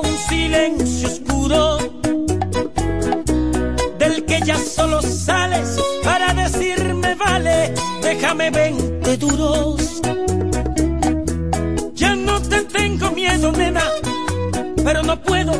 [0.00, 1.78] un silencio oscuro
[3.98, 10.00] del que ya solo sales para decirme vale, déjame 20 duros.
[11.94, 13.84] Ya no te tengo miedo, nena,
[14.84, 15.52] pero no puedo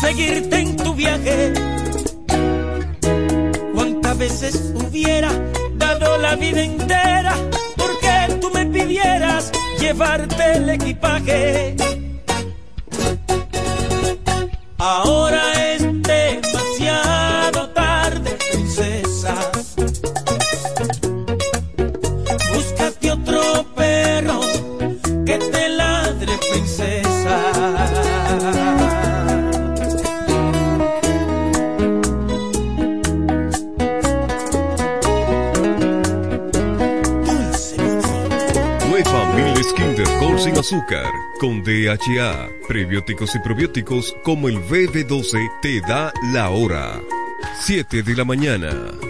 [0.00, 1.52] seguirte en tu viaje.
[3.74, 5.30] ¿Cuántas veces hubiera
[5.76, 7.34] dado la vida entera
[7.76, 11.76] porque tú me pidieras llevarte el equipaje?
[14.82, 15.69] Ahora es
[41.40, 47.00] con DHA, prebióticos y probióticos como el BB12 te da la hora.
[47.62, 49.09] 7 de la mañana.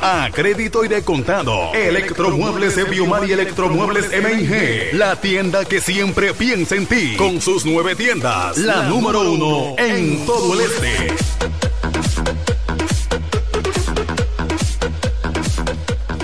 [0.00, 1.72] A crédito y de contado.
[1.74, 4.94] Electromuebles de Biomar y Electromuebles MIG.
[4.94, 7.16] La tienda que siempre piensa en ti.
[7.16, 8.58] Con sus nueve tiendas.
[8.58, 11.69] La número uno en todo el este.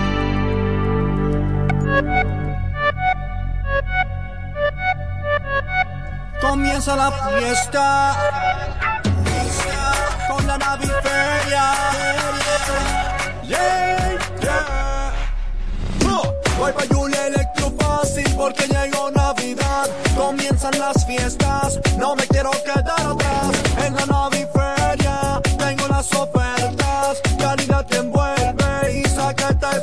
[6.83, 8.17] Comienza la fiesta
[10.27, 11.73] con la naviferia.
[13.43, 15.13] Yeah, yeah.
[16.07, 19.91] Oh, voy pa' Julia Electro Fácil porque llegó Navidad.
[20.17, 23.51] Comienzan las fiestas, no me quiero quedar atrás.
[23.85, 26.40] En la naviferia tengo las ofertas.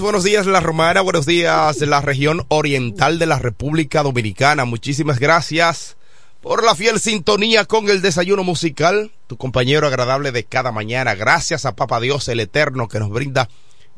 [0.00, 4.64] Buenos días la Romana, buenos días la región oriental de la República Dominicana.
[4.64, 5.96] Muchísimas gracias
[6.40, 11.14] por la fiel sintonía con el desayuno musical, tu compañero agradable de cada mañana.
[11.14, 13.48] Gracias a Papa Dios el Eterno que nos brinda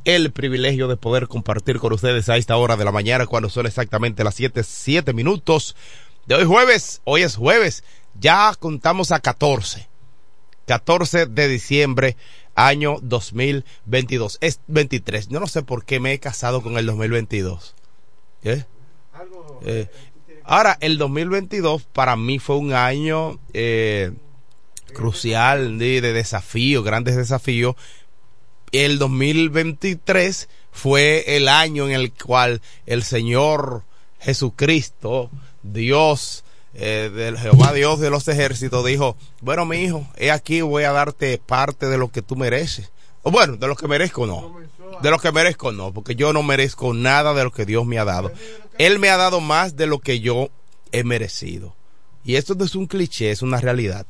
[0.05, 3.67] el privilegio de poder compartir con ustedes a esta hora de la mañana cuando son
[3.67, 5.75] exactamente las 7, 7 minutos
[6.27, 7.01] de hoy jueves.
[7.05, 7.83] Hoy es jueves,
[8.21, 9.89] ya contamos a 14.
[10.67, 12.17] 14 de diciembre
[12.54, 14.38] año 2022.
[14.40, 15.28] Es 23.
[15.28, 17.75] Yo no sé por qué me he casado con el 2022.
[18.44, 18.64] ¿Eh?
[19.64, 19.88] Eh,
[20.44, 24.12] ahora, el 2022 para mí fue un año eh,
[24.93, 27.76] crucial de, de desafío, grandes desafíos.
[28.72, 33.84] El 2023 fue el año en el cual el Señor
[34.19, 35.31] Jesucristo,
[35.62, 36.44] Dios,
[36.75, 40.93] eh, del Jehová Dios de los ejércitos dijo, bueno mi hijo, he aquí voy a
[40.93, 42.91] darte parte de lo que tú mereces.
[43.23, 44.57] O bueno, de lo que merezco no.
[45.01, 47.99] De lo que merezco no, porque yo no merezco nada de lo que Dios me
[47.99, 48.33] ha dado.
[48.79, 50.50] Él me ha dado más de lo que yo
[50.91, 51.75] he merecido.
[52.25, 54.07] Y esto no es un cliché, es una realidad.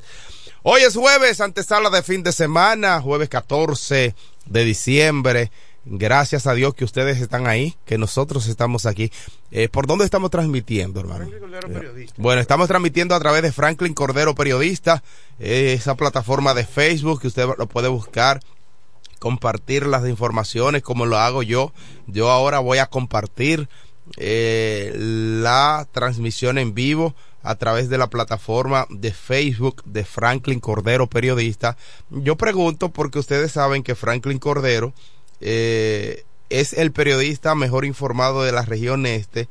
[0.62, 4.14] Hoy es jueves, antesala de fin de semana, jueves 14
[4.47, 5.50] de diciembre.
[5.84, 9.10] Gracias a Dios que ustedes están ahí, que nosotros estamos aquí.
[9.50, 11.26] Eh, ¿Por dónde estamos transmitiendo, hermano?
[11.26, 15.02] Eh, bueno, estamos transmitiendo a través de Franklin Cordero Periodista,
[15.40, 18.40] eh, esa plataforma de Facebook que usted lo puede buscar,
[19.18, 21.72] compartir las informaciones como lo hago yo.
[22.06, 23.68] Yo ahora voy a compartir
[24.18, 31.08] eh, la transmisión en vivo a través de la plataforma de Facebook de Franklin Cordero
[31.08, 31.76] Periodista.
[32.10, 34.92] Yo pregunto porque ustedes saben que Franklin Cordero
[35.42, 39.49] eh, es el periodista mejor informado de la región este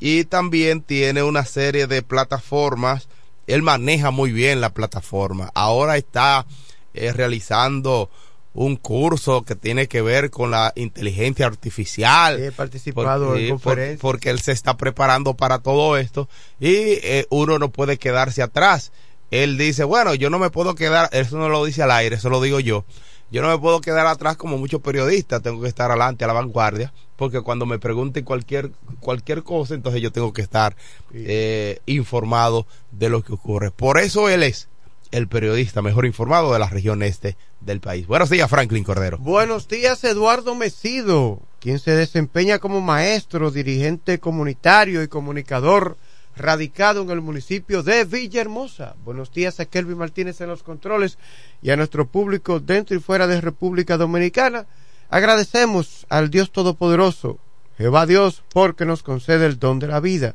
[0.00, 3.08] y también tiene una serie de plataformas.
[3.46, 5.50] Él maneja muy bien la plataforma.
[5.54, 6.46] Ahora está
[6.94, 8.08] eh, realizando
[8.54, 12.38] un curso que tiene que ver con la inteligencia artificial.
[12.42, 14.00] He participado porque, en conferencias.
[14.00, 16.28] por- porque él se está preparando para todo esto
[16.60, 16.68] y
[17.02, 18.92] eh, uno no puede quedarse atrás.
[19.30, 22.28] Él dice, bueno, yo no me puedo quedar, eso no lo dice al aire, eso
[22.28, 22.84] lo digo yo.
[23.32, 26.34] Yo no me puedo quedar atrás como muchos periodistas, tengo que estar adelante a la
[26.34, 30.76] vanguardia, porque cuando me pregunten cualquier cualquier cosa, entonces yo tengo que estar
[31.14, 33.70] eh, informado de lo que ocurre.
[33.70, 34.68] Por eso él es
[35.12, 38.06] el periodista mejor informado de la región este del país.
[38.06, 39.16] Buenos días, Franklin Cordero.
[39.16, 45.96] Buenos días, Eduardo Mesido, quien se desempeña como maestro, dirigente comunitario y comunicador
[46.36, 48.94] radicado en el municipio de Villahermosa.
[49.04, 51.18] Buenos días a Kelvin Martínez en los controles
[51.60, 54.66] y a nuestro público dentro y fuera de República Dominicana.
[55.10, 57.38] Agradecemos al Dios Todopoderoso,
[57.76, 60.34] Jehová Dios, porque nos concede el don de la vida.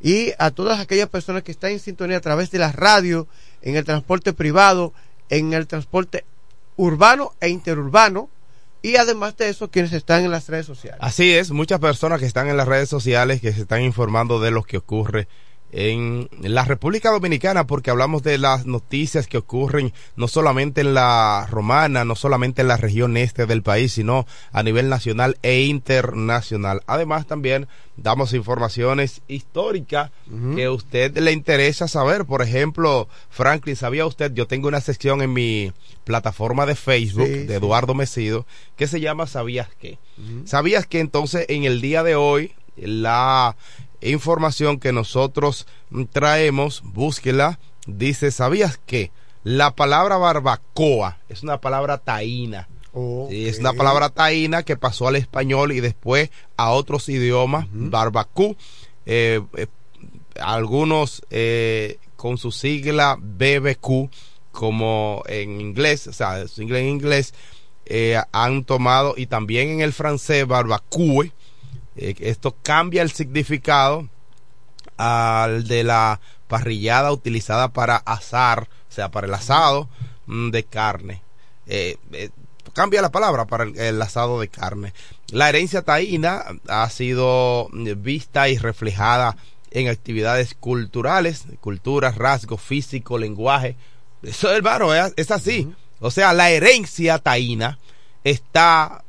[0.00, 3.26] Y a todas aquellas personas que están en sintonía a través de la radio,
[3.62, 4.92] en el transporte privado,
[5.30, 6.24] en el transporte
[6.76, 8.28] urbano e interurbano,
[8.86, 11.00] y además de eso, quienes están en las redes sociales.
[11.02, 14.52] Así es, muchas personas que están en las redes sociales que se están informando de
[14.52, 15.26] lo que ocurre
[15.72, 21.46] en la República Dominicana porque hablamos de las noticias que ocurren no solamente en la
[21.50, 26.82] romana, no solamente en la región este del país, sino a nivel nacional e internacional.
[26.86, 30.10] Además también damos informaciones históricas
[30.54, 32.24] que a usted le interesa saber.
[32.24, 34.32] Por ejemplo, Franklin, ¿sabía usted?
[34.32, 35.72] Yo tengo una sección en mi
[36.04, 38.46] plataforma de Facebook de Eduardo Mesido
[38.76, 39.98] que se llama ¿Sabías qué?
[40.44, 43.56] ¿Sabías que entonces en el día de hoy la
[44.10, 45.66] información que nosotros
[46.12, 47.58] traemos, búsquela.
[47.86, 49.12] Dice, ¿sabías que
[49.44, 52.68] la palabra barbacoa es una palabra taína?
[53.30, 58.56] es una palabra taína que pasó al español y después a otros idiomas, barbacú.
[59.04, 59.66] Eh, eh,
[60.40, 64.10] algunos eh, con su sigla BBQ,
[64.50, 67.34] como en inglés, o sea, su inglés en inglés,
[68.32, 71.32] han tomado, y también en el francés, barbacue,
[71.96, 74.08] eh, esto cambia el significado
[74.96, 79.88] al de la parrillada utilizada para asar, o sea, para el asado
[80.26, 81.22] mm, de carne.
[81.66, 82.30] Eh, eh,
[82.72, 84.92] cambia la palabra para el, asado de carne.
[85.30, 89.36] La herencia taína ha sido vista y reflejada
[89.70, 93.76] en actividades culturales, culturas, rasgos físico, lenguaje.
[94.22, 95.72] Eso, es, es así.
[96.00, 97.78] O sea, la herencia taína
[98.24, 99.04] está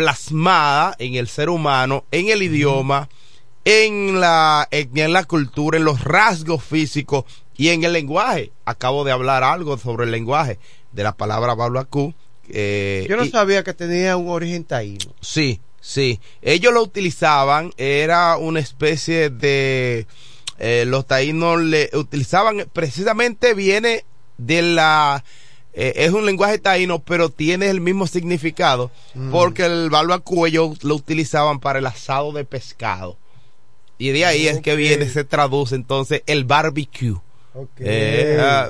[0.00, 3.10] plasmada en el ser humano, en el idioma,
[3.66, 8.50] en la, en, la cultura, en los rasgos físicos y en el lenguaje.
[8.64, 10.58] Acabo de hablar algo sobre el lenguaje
[10.92, 12.14] de la palabra Bablacú.
[12.48, 15.12] Eh, Yo no sabía que tenía un origen taíno.
[15.20, 16.18] Sí, sí.
[16.40, 20.06] Ellos lo utilizaban, era una especie de...
[20.58, 24.06] Eh, los taínos le utilizaban, precisamente viene
[24.38, 25.24] de la
[25.72, 29.30] eh, es un lenguaje taíno, pero tiene el mismo significado, mm.
[29.30, 33.18] porque el barbacoa ellos lo utilizaban para el asado de pescado.
[33.98, 37.16] Y de ahí es que viene, se traduce entonces el barbecue.
[37.78, 38.68] Eh, ah,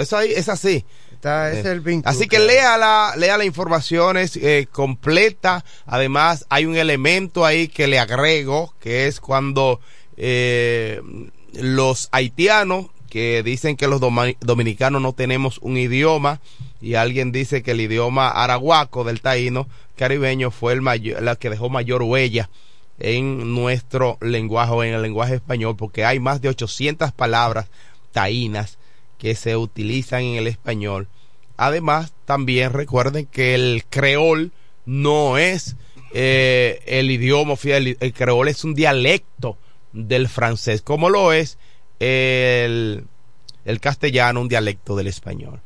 [0.00, 0.84] Eso ahí, es así.
[1.22, 4.38] es el eh, así que lea la, lea la información, es
[4.72, 5.64] completa.
[5.86, 9.80] Además, hay un elemento ahí que le agrego, que es cuando
[11.52, 16.40] los haitianos que dicen que los dominicanos no tenemos un idioma
[16.80, 21.48] y alguien dice que el idioma arahuaco del taíno caribeño fue el mayor, la que
[21.48, 22.50] dejó mayor huella
[22.98, 27.68] en nuestro lenguaje en el lenguaje español porque hay más de 800 palabras
[28.10, 28.78] taínas
[29.16, 31.06] que se utilizan en el español.
[31.56, 34.50] Además, también recuerden que el creol
[34.86, 35.76] no es
[36.14, 39.56] eh, el idioma oficial, el creol es un dialecto
[39.92, 41.58] del francés, como lo es
[41.98, 43.06] el,
[43.80, 45.60] castellano, un dialecto del español.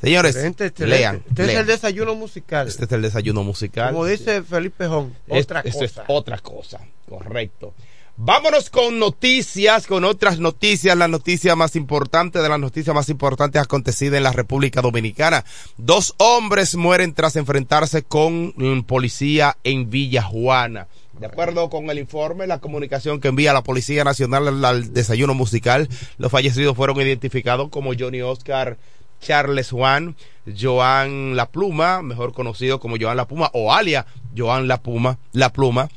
[0.00, 0.36] Señores,
[0.78, 1.22] lean.
[1.28, 2.68] Este es el desayuno musical.
[2.68, 3.92] Este es el desayuno musical.
[3.92, 5.84] Como dice Felipe Jón, otra cosa.
[5.84, 7.74] es otra cosa, correcto.
[8.16, 13.60] Vámonos con noticias, con otras noticias, la noticia más importante de las noticias más importantes
[13.60, 15.44] acontecidas en la República Dominicana.
[15.78, 18.54] Dos hombres mueren tras enfrentarse con
[18.86, 20.86] policía en Villa Juana.
[21.18, 25.88] De acuerdo con el informe, la comunicación que envía la Policía Nacional al, desayuno musical,
[26.18, 28.78] los fallecidos fueron identificados como Johnny Oscar
[29.20, 30.16] Charles Juan,
[30.60, 34.06] Joan La Pluma, mejor conocido como Joan La Pluma, o alia
[34.36, 35.88] Joan La Pluma, La Pluma.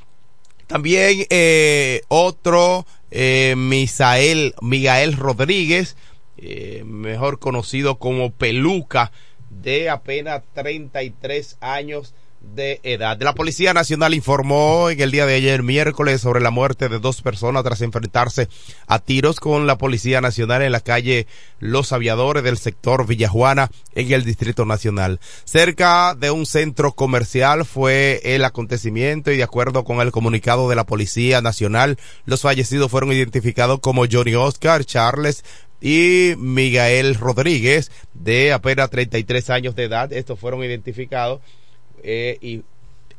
[0.68, 5.98] También eh, otro, eh, Misael, Miguel Rodríguez,
[6.38, 9.12] eh, mejor conocido como Peluca,
[9.50, 12.14] de apenas 33 años
[12.54, 13.20] de edad.
[13.22, 17.22] La Policía Nacional informó en el día de ayer, miércoles, sobre la muerte de dos
[17.22, 18.50] personas tras enfrentarse
[18.88, 21.28] a tiros con la Policía Nacional en la calle
[21.60, 25.20] Los Aviadores del sector Villajuana en el Distrito Nacional.
[25.46, 30.76] Cerca de un centro comercial fue el acontecimiento y de acuerdo con el comunicado de
[30.76, 35.44] la Policía Nacional, los fallecidos fueron identificados como Johnny Oscar Charles
[35.82, 40.12] y Miguel Rodríguez, de apenas 33 años de edad.
[40.12, 41.42] Estos fueron identificados
[42.04, 42.64] eh, y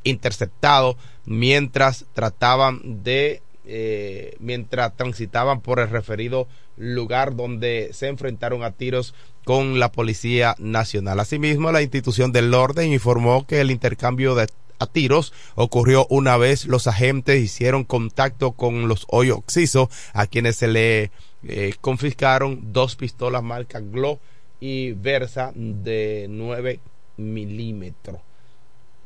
[0.05, 8.71] interceptado mientras trataban de eh, mientras transitaban por el referido lugar donde se enfrentaron a
[8.71, 11.21] tiros con la Policía Nacional.
[11.21, 14.47] Asimismo, la institución del orden informó que el intercambio de
[14.79, 20.57] a tiros ocurrió una vez los agentes hicieron contacto con los hoy oxiso a quienes
[20.57, 21.11] se le
[21.47, 24.21] eh, confiscaron dos pistolas marca Glock
[24.61, 26.81] y Versa de 9
[27.17, 28.21] milímetros.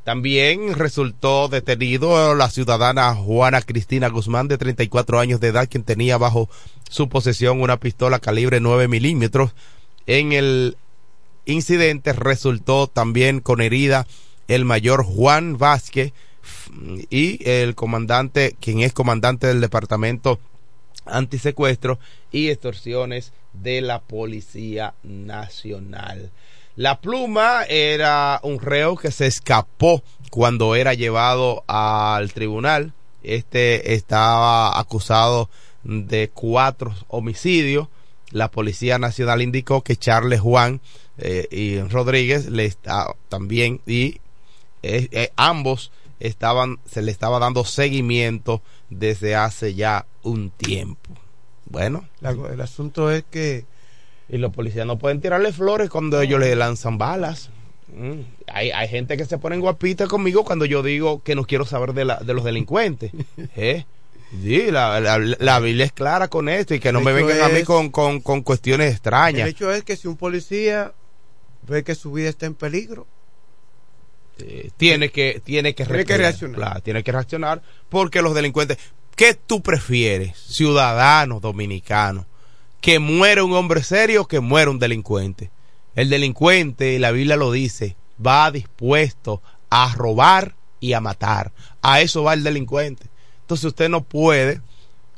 [0.05, 6.19] También resultó detenido la ciudadana Juana Cristina Guzmán, de 34 años de edad, quien tenía
[6.19, 6.51] bajo
[6.91, 9.55] su posesión una pistola calibre 9 milímetros.
[10.07, 10.77] En el
[11.47, 14.07] incidente resultó también con herida
[14.49, 16.13] el mayor Juan Vázquez
[17.09, 20.41] y el comandante, quien es comandante del departamento
[21.07, 22.01] antisecuestro
[22.33, 26.31] y extorsiones de la Policía Nacional.
[26.77, 32.95] La pluma era un reo que se escapó cuando era llevado al tribunal.
[33.23, 35.51] Este estaba acusado
[35.85, 37.89] de cuatro homicidios.
[38.31, 40.81] La Policía Nacional indicó que Charles Juan
[41.19, 44.21] eh, y Rodríguez le está también y
[44.83, 51.11] eh, eh, ambos estaban se le estaba dando seguimiento desde hace ya un tiempo.
[51.67, 53.67] Bueno, el asunto es que
[54.33, 57.51] y los policías no pueden tirarle flores cuando ellos le lanzan balas.
[57.95, 58.21] Mm.
[58.47, 61.93] Hay, hay gente que se ponen guapita conmigo cuando yo digo que no quiero saber
[61.93, 63.13] de, la, de los delincuentes.
[63.57, 63.85] ¿Eh?
[64.43, 67.63] Sí, la, la, Biblia es clara con esto y que no me vengan a mí
[67.65, 69.43] con, con, con, cuestiones extrañas.
[69.43, 70.95] El hecho es que si un policía
[71.69, 73.07] ve que su vida está en peligro,
[74.79, 76.81] tiene que tiene que, tiene que reaccionar.
[76.81, 77.61] tiene que reaccionar
[77.91, 78.79] porque los delincuentes,
[79.15, 82.27] ¿qué tú prefieres, ciudadano dominicano?
[82.83, 85.51] Que muere un hombre serio que muere un delincuente.
[85.95, 91.53] El delincuente, la Biblia lo dice, va dispuesto a robar y a matar.
[91.81, 93.07] A eso va el delincuente.
[93.43, 94.61] Entonces usted no puede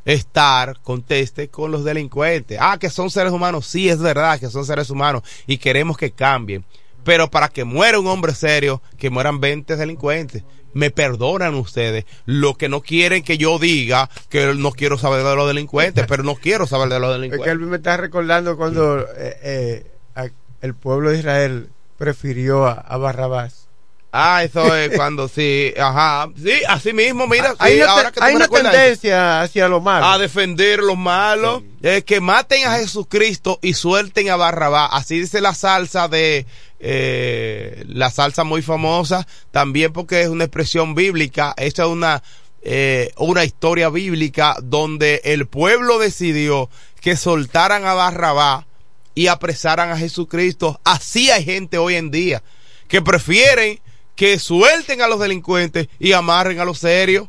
[0.04, 2.58] estar, conteste, con los delincuentes.
[2.60, 3.66] Ah, que son seres humanos.
[3.66, 6.66] Sí, es verdad que son seres humanos y queremos que cambien.
[7.02, 10.44] Pero para que muera un hombre serio, que mueran 20 delincuentes
[10.74, 12.04] me perdonan ustedes.
[12.26, 16.22] Lo que no quieren que yo diga que no quiero saber de los delincuentes, pero
[16.22, 17.46] no quiero saber de los delincuentes.
[17.46, 22.96] Es que él me está recordando cuando eh, eh, el pueblo de Israel prefirió a,
[22.96, 23.68] Barrabás.
[24.12, 28.34] Ah, eso es cuando sí, ajá, sí, así mismo, mira, hay una, ahora que hay
[28.34, 30.06] una tendencia hacia lo malo.
[30.06, 31.62] A defender los malos,
[32.06, 34.88] que maten a Jesucristo y suelten a Barrabás.
[34.92, 36.46] Así dice la salsa de,
[36.86, 42.22] eh, la salsa muy famosa, también porque es una expresión bíblica, esta es una,
[42.60, 46.68] eh, una historia bíblica donde el pueblo decidió
[47.00, 48.66] que soltaran a Barrabá
[49.14, 50.78] y apresaran a Jesucristo.
[50.84, 52.42] Así hay gente hoy en día
[52.86, 53.80] que prefieren
[54.14, 57.28] que suelten a los delincuentes y amarren a los serios.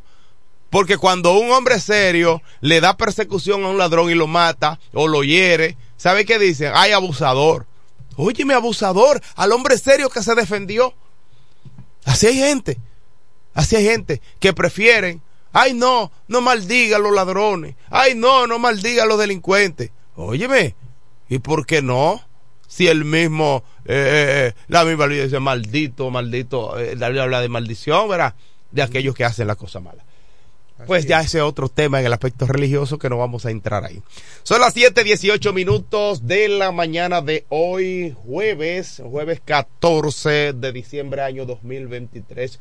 [0.70, 5.08] Porque cuando un hombre serio le da persecución a un ladrón y lo mata o
[5.08, 6.74] lo hiere, ¿sabe qué dicen?
[6.76, 7.68] Hay abusador.
[8.15, 10.93] Óyeme, abusador, al hombre serio que se defendió.
[12.06, 12.78] Así hay gente,
[13.54, 15.21] así hay gente que prefieren,
[15.54, 19.91] ay no, no maldiga a los ladrones, ay no, no maldiga a los delincuentes.
[20.15, 20.75] Óyeme,
[21.30, 22.21] ¿y por qué no?
[22.67, 27.41] Si el mismo, eh, eh, eh la misma ley dice maldito, maldito, eh, la habla
[27.41, 28.36] de maldición, ¿verdad?
[28.71, 30.04] De aquellos que hacen la cosa mala
[30.88, 34.02] pues ya ese otro tema en el aspecto religioso que no vamos a entrar ahí.
[34.44, 41.46] Son las 7:18 minutos de la mañana de hoy, jueves, jueves 14 de diciembre año
[41.46, 42.60] 2023.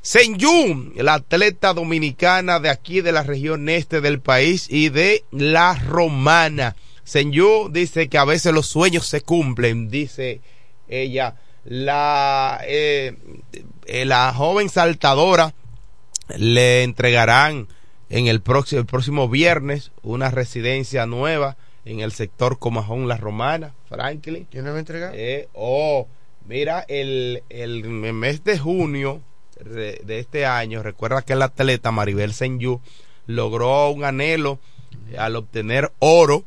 [0.00, 5.74] Senyun, la atleta dominicana de aquí de la región este del país y de la
[5.74, 6.74] romana.
[7.04, 10.40] Senyu dice que a veces los sueños se cumplen, dice
[10.88, 11.36] ella.
[11.64, 13.14] La, eh,
[13.86, 15.54] eh la joven saltadora
[16.36, 17.68] le entregarán
[18.08, 23.74] en el próximo, el próximo viernes una residencia nueva en el sector Comajón La Romana,
[23.88, 24.46] Franklin.
[24.50, 25.12] ¿Quién le va a entregar?
[25.14, 26.06] Eh, oh,
[26.46, 29.20] mira, el, el mes de junio
[29.64, 32.80] de, este año, recuerda que el atleta Maribel Senyu
[33.26, 34.58] logró un anhelo
[35.18, 36.44] al obtener oro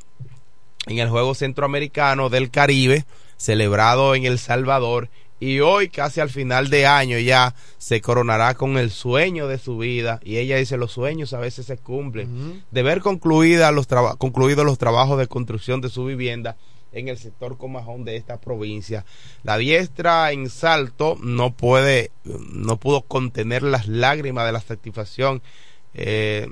[0.88, 3.06] en el Juego Centroamericano del Caribe,
[3.38, 8.78] celebrado en El Salvador, y hoy casi al final de año ya se coronará con
[8.78, 10.20] el sueño de su vida.
[10.24, 12.64] Y ella dice los sueños a veces se cumplen.
[12.72, 16.56] De ver concluida los concluidos los trabajos de construcción de su vivienda
[16.94, 19.06] en el sector Comajón de esta provincia.
[19.44, 25.42] La diestra en salto no puede, no pudo contener las lágrimas de la satisfacción
[25.94, 26.48] eh,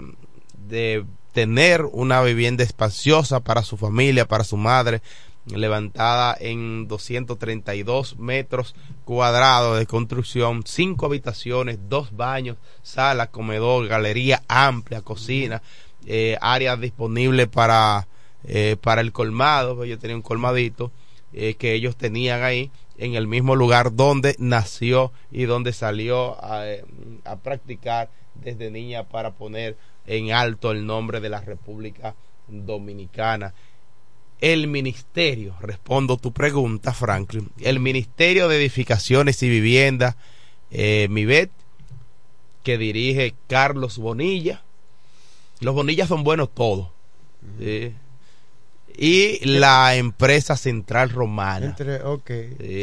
[0.67, 5.01] de tener una vivienda espaciosa para su familia, para su madre,
[5.45, 15.01] levantada en 232 metros cuadrados de construcción, cinco habitaciones, dos baños, sala, comedor, galería amplia,
[15.01, 15.61] cocina,
[16.05, 18.07] eh, áreas disponibles para,
[18.45, 20.91] eh, para el colmado, yo tenía un colmadito
[21.35, 26.67] eh, que ellos tenían ahí en el mismo lugar donde nació y donde salió a,
[26.67, 26.85] eh,
[27.25, 29.75] a practicar desde niña para poner
[30.05, 32.15] en alto el nombre de la República
[32.47, 33.55] Dominicana.
[34.43, 40.17] El ministerio, respondo tu pregunta, Franklin, el Ministerio de Edificaciones y Vivienda,
[40.69, 41.49] eh, MIBET,
[42.61, 44.61] que dirige Carlos Bonilla.
[45.61, 46.89] Los Bonillas son buenos todos.
[47.57, 47.93] ¿sí?
[48.97, 51.67] Y la empresa central romana.
[51.67, 51.99] Entre.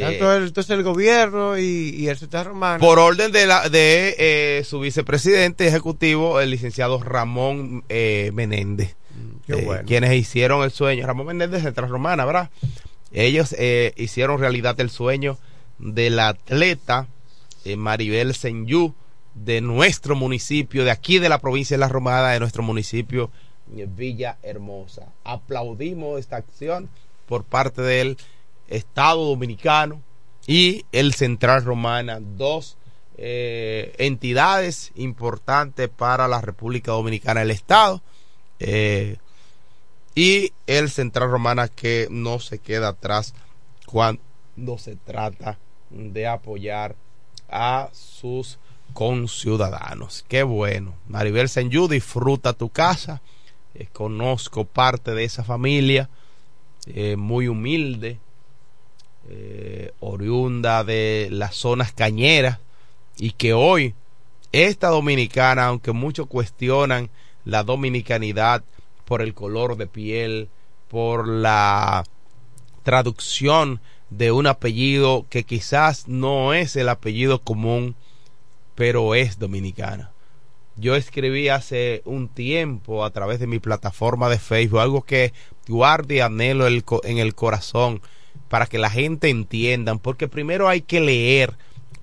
[0.00, 2.80] Tanto el- entonces el gobierno y, y el Central Romano.
[2.80, 8.96] Por orden de, la, de eh, su vicepresidente ejecutivo, el licenciado Ramón eh, Menéndez.
[9.48, 9.84] Eh, bueno.
[9.86, 11.06] Quienes hicieron el sueño.
[11.06, 12.50] Ramón Menéndez, Central Romana, ¿verdad?
[13.12, 15.38] Ellos eh, hicieron realidad el sueño
[15.78, 17.08] del atleta
[17.64, 18.94] eh, Maribel Senyú
[19.34, 23.30] de nuestro municipio, de aquí de la provincia de La Romana, de nuestro municipio
[23.66, 25.06] Villa Hermosa.
[25.24, 26.88] Aplaudimos esta acción
[27.26, 28.16] por parte del
[28.68, 30.02] Estado Dominicano
[30.46, 32.76] y el Central Romana, dos
[33.16, 38.02] eh, entidades importantes para la República Dominicana, el Estado
[38.60, 39.16] eh,
[40.14, 43.34] y el Central Romana que no se queda atrás
[43.86, 46.94] cuando se trata de apoyar
[47.48, 48.58] a sus
[48.92, 50.24] conciudadanos.
[50.28, 50.94] Qué bueno.
[51.08, 53.22] Maribel Senyú, disfruta tu casa.
[53.74, 56.10] Eh, conozco parte de esa familia,
[56.86, 58.18] eh, muy humilde,
[60.00, 62.58] oriunda de las zonas cañeras,
[63.16, 63.94] y que hoy
[64.50, 67.10] esta dominicana, aunque muchos cuestionan
[67.44, 68.64] la dominicanidad
[69.04, 70.48] por el color de piel,
[70.88, 72.04] por la
[72.82, 77.94] traducción de un apellido que quizás no es el apellido común,
[78.74, 80.10] pero es dominicana.
[80.76, 85.32] Yo escribí hace un tiempo a través de mi plataforma de Facebook algo que
[85.68, 88.00] guarde anhelo en el corazón
[88.48, 91.56] para que la gente entienda, porque primero hay que leer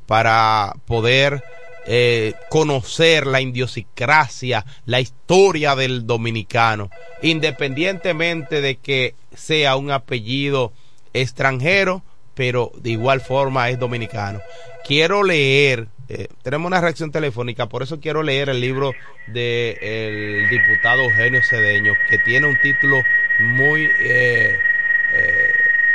[0.05, 1.43] para poder
[1.89, 6.89] eh, conocer la idiosincrasia, la historia del dominicano,
[7.21, 10.73] independientemente de que sea un apellido
[11.13, 12.03] extranjero,
[12.35, 14.41] pero de igual forma es dominicano.
[14.85, 18.91] Quiero leer, eh, tenemos una reacción telefónica, por eso quiero leer el libro
[19.27, 23.01] del diputado Eugenio Cedeño, que tiene un título
[23.39, 24.59] muy, eh,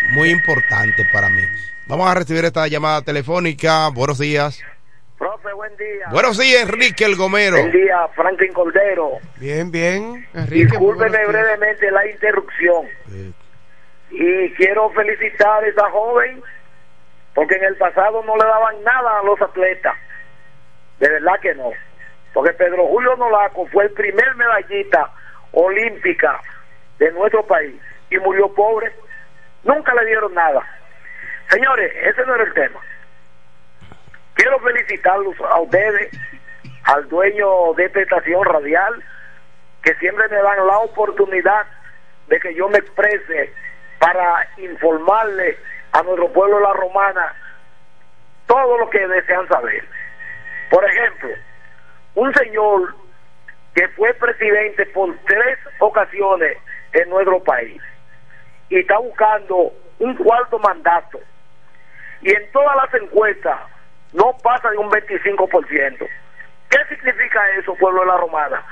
[0.08, 1.42] muy importante para mí.
[1.86, 3.88] Vamos a recibir esta llamada telefónica.
[3.88, 4.62] Buenos días.
[5.22, 6.08] Profe, buen día.
[6.10, 7.56] Buenos días, Enrique el Gomero.
[7.56, 9.20] Buen día, Franklin Cordero.
[9.36, 10.26] Bien, bien.
[10.34, 12.88] Enrique, Discúlpeme brevemente la interrupción.
[14.10, 16.42] Y quiero felicitar a esa joven
[17.36, 19.94] porque en el pasado no le daban nada a los atletas.
[20.98, 21.70] De verdad que no.
[22.34, 25.08] Porque Pedro Julio Nolaco fue el primer medallista
[25.52, 26.40] olímpica
[26.98, 27.80] de nuestro país
[28.10, 28.90] y murió pobre.
[29.62, 30.66] Nunca le dieron nada.
[31.48, 32.80] Señores, ese no era el tema.
[34.34, 36.10] Quiero felicitarlos a ustedes,
[36.84, 39.02] al dueño de esta estación radial,
[39.82, 41.66] que siempre me dan la oportunidad
[42.28, 43.52] de que yo me exprese
[43.98, 45.58] para informarle
[45.92, 47.34] a nuestro pueblo la romana
[48.46, 49.84] todo lo que desean saber.
[50.70, 51.30] Por ejemplo,
[52.14, 52.94] un señor
[53.74, 56.58] que fue presidente por tres ocasiones
[56.92, 57.80] en nuestro país
[58.68, 61.20] y está buscando un cuarto mandato
[62.22, 63.58] y en todas las encuestas
[64.12, 66.08] no pasa de un 25%.
[66.70, 68.64] ¿Qué significa eso, pueblo de la Romana?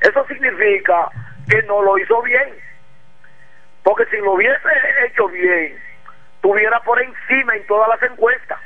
[0.00, 1.08] Eso significa
[1.48, 2.54] que no lo hizo bien.
[3.82, 4.68] Porque si lo hubiese
[5.06, 5.78] hecho bien,
[6.40, 8.58] tuviera por encima en todas las encuestas.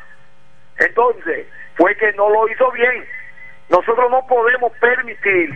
[0.78, 3.06] Entonces, fue que no lo hizo bien.
[3.68, 5.50] Nosotros no podemos permitir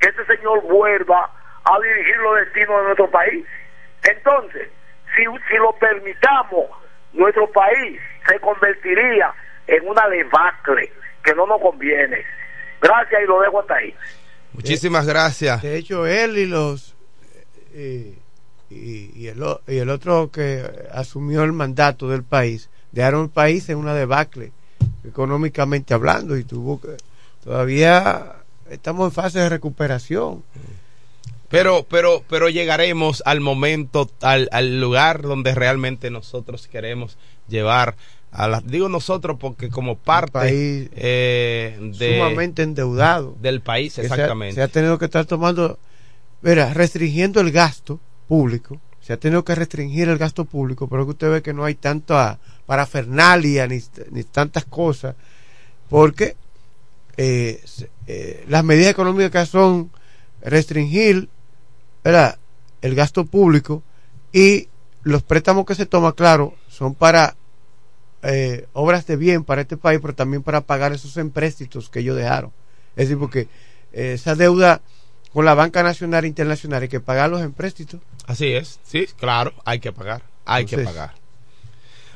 [0.00, 1.30] que ese señor vuelva
[1.64, 3.46] a dirigir los destinos de nuestro país.
[4.02, 4.68] Entonces,
[5.14, 6.66] si, si lo permitamos,
[7.12, 9.32] nuestro país se convertiría
[9.66, 12.18] en una debacle que no nos conviene.
[12.80, 13.94] Gracias y lo dejo hasta ahí.
[14.52, 15.62] Muchísimas gracias.
[15.62, 16.94] De hecho, él y los
[17.74, 18.14] eh,
[18.70, 23.30] y, y el, o- y el otro que asumió el mandato del país dejaron el
[23.30, 24.52] país en una debacle
[25.06, 26.96] económicamente hablando y tuvo que
[27.44, 28.32] todavía
[28.70, 30.42] estamos en fase de recuperación.
[31.48, 37.94] Pero, pero, pero llegaremos al momento, al, al lugar donde realmente nosotros queremos llevar
[38.32, 44.02] a las, digo nosotros porque como parte país eh, de, sumamente endeudado del país, que
[44.02, 44.54] se ha- exactamente.
[44.54, 45.78] Se ha, tenido que estar tomando,
[46.40, 48.80] mira, restringiendo el gasto público.
[49.00, 51.74] Se ha tenido que restringir el gasto público, pero que usted ve que no hay
[51.74, 53.80] tanta parafernalia ni,
[54.12, 55.14] ni tantas cosas,
[55.90, 56.36] porque
[57.16, 57.62] eh,
[58.06, 59.90] eh, las medidas económicas son
[60.40, 61.28] restringir
[62.02, 62.38] ¿verdad?
[62.80, 63.82] el gasto público
[64.32, 64.68] y
[65.02, 67.36] los préstamos que se toman, claro, son para
[68.22, 72.16] eh, obras de bien para este país, pero también para pagar esos empréstitos que ellos
[72.16, 72.52] dejaron.
[72.96, 73.48] Es decir, porque
[73.92, 74.80] eh, esa deuda
[75.32, 78.00] con la banca nacional e internacional hay que pagar los empréstitos.
[78.26, 81.14] Así es, sí, claro, hay que pagar, hay que pagar.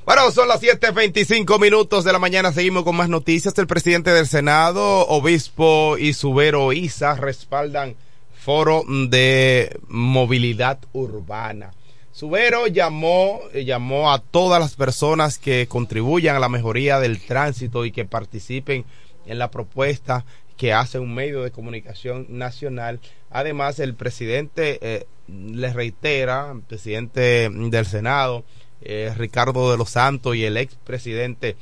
[0.05, 2.53] Bueno, son las 7.25 minutos de la mañana.
[2.53, 3.59] Seguimos con más noticias.
[3.59, 7.97] El presidente del Senado, obispo y subero Isa respaldan
[8.33, 11.73] foro de movilidad urbana.
[12.16, 17.90] Subero llamó, llamó a todas las personas que contribuyan a la mejoría del tránsito y
[17.90, 18.87] que participen
[19.26, 20.24] en la propuesta
[20.57, 23.00] que hace un medio de comunicación nacional.
[23.29, 28.44] Además, el presidente eh, le reitera, el presidente del Senado,
[28.81, 31.57] eh, Ricardo de los Santos y el expresidente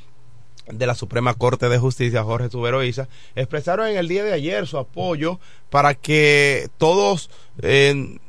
[0.67, 4.77] de la Suprema Corte de Justicia, Jorge Suberoiza, expresaron en el día de ayer su
[4.77, 5.37] apoyo
[5.69, 7.29] para que todos
[7.61, 8.19] eh,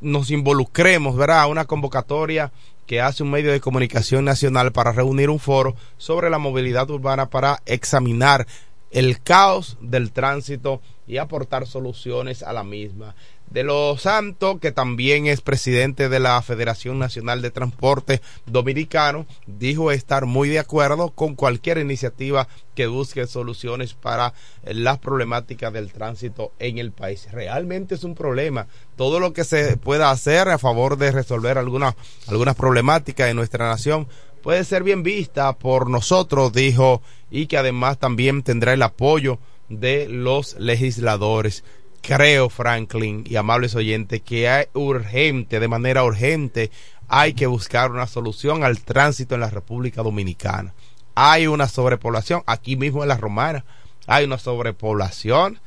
[0.00, 1.50] nos involucremos, ¿verdad?
[1.50, 2.52] Una convocatoria
[2.86, 7.28] que hace un medio de comunicación nacional para reunir un foro sobre la movilidad urbana
[7.30, 8.46] para examinar
[8.90, 13.14] el caos del tránsito y aportar soluciones a la misma
[13.50, 19.92] de los Santos, que también es presidente de la Federación Nacional de Transporte Dominicano, dijo
[19.92, 26.52] estar muy de acuerdo con cualquier iniciativa que busque soluciones para las problemáticas del tránsito
[26.58, 27.28] en el país.
[27.32, 28.66] Realmente es un problema.
[28.96, 31.94] Todo lo que se pueda hacer a favor de resolver algunas
[32.26, 34.08] algunas problemáticas en nuestra nación
[34.42, 40.08] puede ser bien vista por nosotros, dijo, y que además también tendrá el apoyo de
[40.08, 41.64] los legisladores
[42.06, 46.70] creo, Franklin y amables oyentes, que hay urgente, de manera urgente,
[47.08, 50.72] hay que buscar una solución al tránsito en la República Dominicana.
[51.16, 53.64] Hay una sobrepoblación, aquí mismo en la Romana,
[54.06, 55.58] hay una sobrepoblación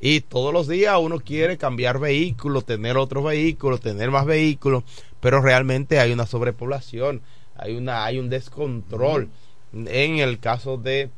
[0.00, 4.82] y todos los días uno quiere cambiar vehículos, tener otros vehículos, tener más vehículos,
[5.20, 7.22] pero realmente hay una sobrepoblación,
[7.56, 9.30] hay una hay un descontrol
[9.72, 11.10] en el caso de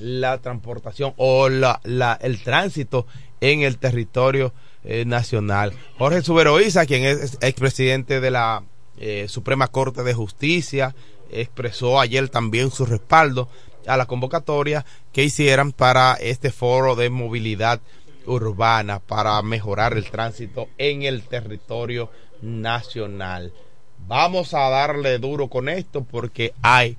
[0.00, 1.80] la transportación o la,
[2.20, 3.06] el tránsito
[3.40, 4.52] en el territorio
[4.84, 5.72] eh, nacional.
[5.98, 8.62] Jorge Suberoiza, quien es expresidente de la
[8.98, 10.94] eh, Suprema Corte de Justicia,
[11.30, 13.48] expresó ayer también su respaldo
[13.86, 17.80] a la convocatoria que hicieran para este foro de movilidad
[18.26, 22.10] urbana para mejorar el tránsito en el territorio
[22.42, 23.52] nacional.
[24.06, 26.96] Vamos a darle duro con esto porque hay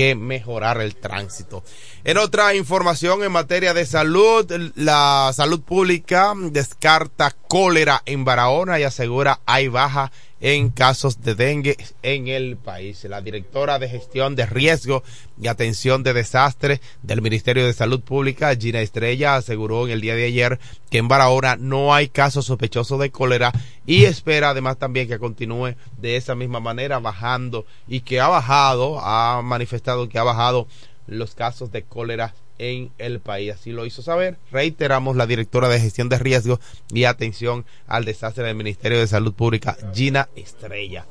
[0.00, 1.62] que mejorar el tránsito.
[2.04, 8.84] En otra información en materia de salud, la salud pública descarta cólera en Barahona y
[8.84, 13.02] asegura hay baja en casos de dengue en el país.
[13.02, 15.02] La directora de gestión de riesgo
[15.42, 20.14] y atención de desastre del Ministerio de Salud Pública, Gina Estrella, aseguró en el día
[20.14, 20.60] de ayer
[20.90, 23.50] que en Barahona no hay casos sospechosos de cólera
[23.84, 29.00] y espera además también que continúe de esa misma manera bajando y que ha bajado,
[29.00, 30.68] ha manifestado que ha bajado
[31.08, 33.54] los casos de cólera en el país.
[33.54, 34.36] Así lo hizo saber.
[34.52, 36.60] Reiteramos la directora de gestión de riesgos
[36.92, 41.06] y atención al desastre del Ministerio de Salud Pública, Gina Estrella.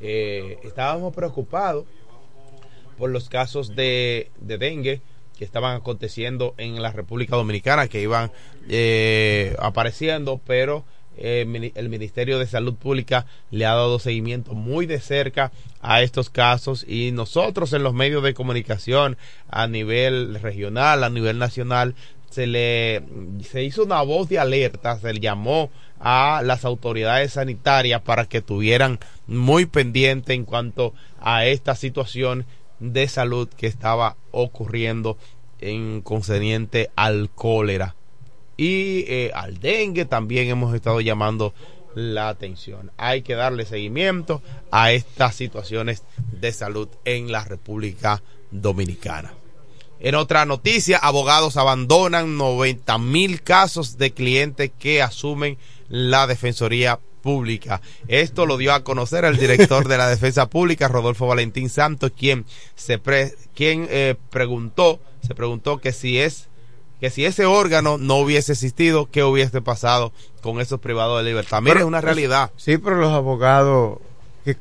[0.00, 1.84] Eh, estábamos preocupados
[2.98, 5.00] por los casos de, dengue
[5.38, 8.32] que estaban aconteciendo en la República Dominicana, que iban
[8.68, 10.84] eh, apareciendo, pero
[11.16, 16.30] eh, el Ministerio de Salud Pública le ha dado seguimiento muy de cerca a estos
[16.30, 19.16] casos y nosotros en los medios de comunicación
[19.48, 21.94] a nivel regional, a nivel nacional,
[22.30, 23.02] se le
[23.42, 25.70] se hizo una voz de alerta, se le llamó
[26.00, 32.46] a las autoridades sanitarias para que tuvieran muy pendiente en cuanto a esta situación
[32.80, 35.18] de salud que estaba ocurriendo
[35.60, 37.94] en concerniente al cólera
[38.56, 41.54] y eh, al dengue también hemos estado llamando
[41.94, 42.90] la atención.
[42.96, 46.02] Hay que darle seguimiento a estas situaciones
[46.40, 49.34] de salud en la República Dominicana.
[50.00, 57.80] En otra noticia, abogados abandonan 90 mil casos de clientes que asumen la Defensoría Pública.
[58.08, 62.44] Esto lo dio a conocer el director de la Defensa Pública, Rodolfo Valentín Santos, quien
[62.74, 63.00] se
[63.54, 66.48] quien eh, preguntó, se preguntó que si es
[67.02, 71.60] que si ese órgano no hubiese existido, ¿qué hubiese pasado con esos privados de libertad?
[71.60, 72.52] Mire, es una realidad.
[72.56, 73.98] Sí, pero los abogados
[74.44, 74.56] que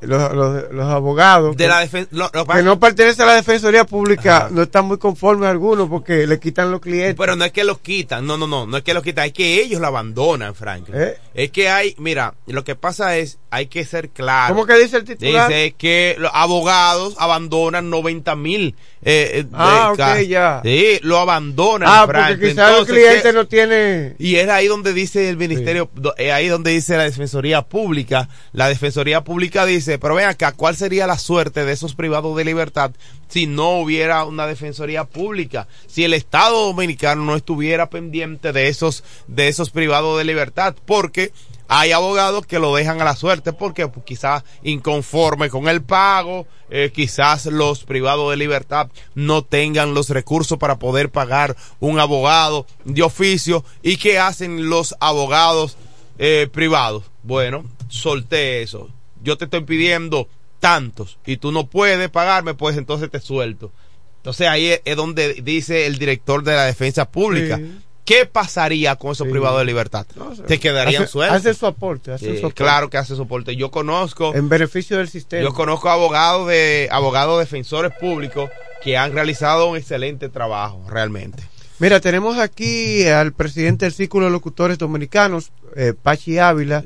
[0.00, 3.84] los, los, los abogados De que, defen- lo- lo- que no pertenecen a la Defensoría
[3.84, 7.14] Pública no están muy conformes algunos porque le quitan los clientes.
[7.18, 9.32] Pero no es que los quitan, no, no, no, no es que los quitan, es
[9.32, 10.94] que ellos lo abandonan, Franklin.
[11.00, 11.16] ¿Eh?
[11.34, 14.54] Es que hay, mira, lo que pasa es, hay que ser claro.
[14.54, 15.48] ¿Cómo que dice el titular?
[15.48, 18.74] Dice que los abogados abandonan 90 mil.
[19.02, 20.60] Eh, eh, Ah, ok, ya.
[20.64, 21.88] Sí, lo abandonan.
[21.90, 22.50] ah, porque Franklin.
[22.50, 23.32] quizás el Entonces, cliente ¿qué?
[23.32, 24.14] no tiene...
[24.18, 28.28] Y es ahí donde dice el ministerio, do- es ahí donde dice la Defensoría Pública.
[28.52, 32.44] La Defensoría Pública dice, pero ven acá, ¿cuál sería la suerte de esos privados de
[32.44, 32.92] libertad
[33.28, 35.68] si no hubiera una Defensoría Pública?
[35.86, 41.32] Si el Estado Dominicano no estuviera pendiente de esos, de esos privados de libertad, porque
[41.68, 46.46] hay abogados que lo dejan a la suerte porque pues, quizás inconforme con el pago,
[46.70, 52.66] eh, quizás los privados de libertad no tengan los recursos para poder pagar un abogado
[52.84, 55.76] de oficio y qué hacen los abogados
[56.18, 57.04] eh, privados.
[57.22, 58.90] Bueno, solté eso.
[59.24, 60.28] Yo te estoy pidiendo
[60.60, 63.72] tantos y tú no puedes pagarme, pues entonces te suelto.
[64.18, 67.56] Entonces ahí es, es donde dice el director de la defensa pública.
[67.58, 67.78] Sí.
[68.04, 69.30] ¿Qué pasaría con esos Sí.
[69.30, 70.06] privados de libertad?
[70.46, 71.38] Te quedarían sueltos.
[71.38, 72.54] hace su aporte, hace Sí, su aporte.
[72.62, 73.56] claro que hace soporte.
[73.56, 75.42] Yo conozco, En beneficio del sistema.
[75.42, 78.50] yo conozco abogados de abogados defensores públicos
[78.82, 81.42] que han realizado un excelente trabajo, realmente.
[81.78, 86.84] Mira, tenemos aquí al presidente del Círculo de Locutores Dominicanos, eh, Pachi Ávila.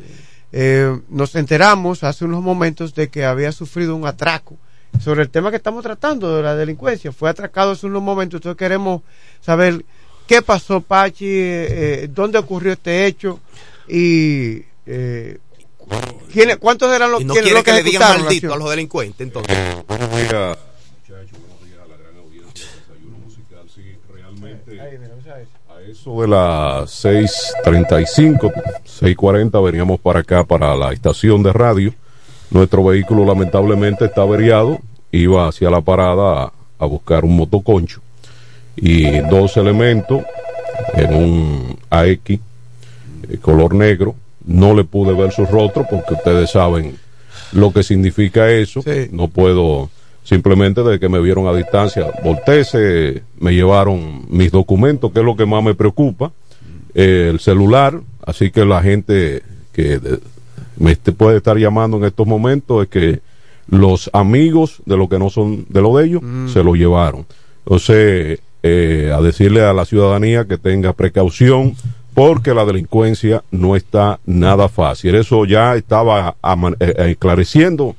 [0.53, 4.57] Eh, nos enteramos hace unos momentos de que había sufrido un atraco
[5.01, 7.13] sobre el tema que estamos tratando de la delincuencia.
[7.13, 9.03] Fue atracado hace unos momentos, entonces queremos
[9.41, 9.85] saber
[10.27, 11.67] qué pasó, Pachi, eh,
[12.05, 13.41] eh, dónde ocurrió este hecho
[13.87, 15.39] y eh,
[16.33, 19.21] ¿quiénes- cuántos eran los, Y no quiere los que le digan maldito a los delincuentes,
[19.21, 19.57] entonces.
[19.87, 23.65] Buenos días, muchachos, buenos días a la gran audiencia de Desayuno Musical.
[23.75, 23.83] Sí,
[24.13, 24.81] realmente
[25.69, 28.53] a eso de las 6.35,
[28.85, 31.95] 6.40 veníamos para acá, para la estación de radio.
[32.51, 34.81] Nuestro vehículo lamentablemente está averiado,
[35.13, 38.03] iba hacia la parada a, a buscar un motoconcho
[38.77, 40.23] y dos elementos
[40.95, 42.41] en un AX eh,
[43.41, 44.15] color negro.
[44.45, 46.99] No le pude ver su rostro porque ustedes saben
[47.53, 48.83] lo que significa eso.
[49.11, 49.89] No puedo,
[50.29, 55.25] simplemente de que me vieron a distancia, volteé, se- me llevaron mis documentos, que es
[55.25, 56.33] lo que más me preocupa,
[56.95, 60.19] eh, el celular, así que la gente que de-
[60.77, 63.21] me este- puede estar llamando en estos momentos es que
[63.71, 67.25] los amigos de lo que no son de lo de ellos se lo llevaron.
[67.65, 71.75] Entonces, eh, a decirle a la ciudadanía que tenga precaución
[72.15, 75.15] porque la delincuencia no está nada fácil.
[75.15, 77.95] Eso ya estaba eh, eh, esclareciendo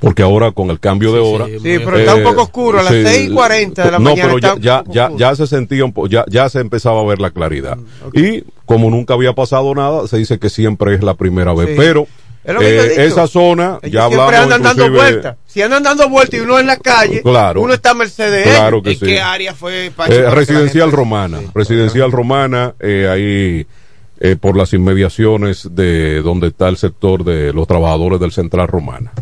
[0.00, 2.92] porque ahora con el cambio de hora Sí, pero está un poco oscuro, a las
[2.92, 6.24] 6:40 de la no, mañana pero está ya, ya, ya, se sentía un po- ya,
[6.28, 10.18] ya se empezaba a ver la claridad Mm, y como nunca había pasado nada se
[10.18, 11.74] dice que siempre es la primera vez Sí.
[11.76, 12.06] pero
[12.44, 15.36] Es eh, esa zona Ellos ya siempre hablamos andan dando vueltas.
[15.46, 17.62] Si andan dando vueltas y uno en la calle, Claro.
[17.62, 19.06] uno está a merced de Claro que ¿En sí.
[19.06, 23.66] qué área fue Eh, residencial romana, residencial romana, eh, ahí
[24.20, 29.12] eh, por las inmediaciones de donde está el sector de los trabajadores del Central Romana.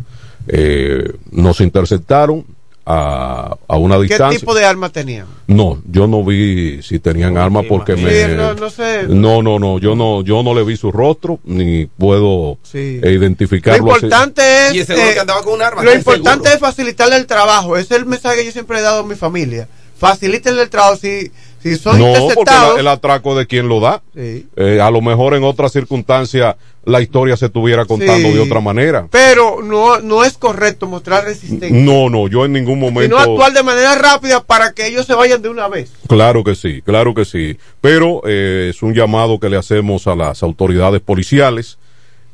[0.49, 2.45] Eh, nos interceptaron
[2.85, 4.41] a, a una ¿Qué distancia.
[4.41, 5.27] tipo de arma tenían?
[5.47, 9.05] No, yo no vi si tenían armas porque Sí, me no- no sé.
[9.09, 12.99] no, no, no, yo no yo no le vi su rostro ni puedo Sí.
[13.01, 14.07] Lo identificarlo así.
[14.07, 14.43] importante
[14.81, 14.91] es.
[14.91, 16.55] Eh, que andaba con un arma, Lo importante seguro.
[16.55, 17.77] es facilitarle el trabajo.
[17.77, 19.69] Ese es el mensaje que yo siempre he dado a mi familia.
[19.97, 20.97] Facilítenle el trabajo.
[20.97, 21.31] Si,
[21.63, 24.03] si son No, porque la- el atraco de quien lo da.
[24.15, 24.47] Sí.
[24.57, 28.35] Eh, a lo mejor en otras circunstancias la historia se estuviera contando Sí.
[28.35, 29.07] de otra manera.
[29.11, 31.71] Pero no, no es correcto mostrar resistencia.
[31.71, 33.17] No, no, yo en ningún momento.
[33.17, 35.93] Sino actuar de manera rápida para que ellos se vayan de una vez.
[36.09, 37.57] Claro que sí, claro que sí.
[37.81, 41.79] Pero eh, es un llamado que le hacemos a las autoridades policiales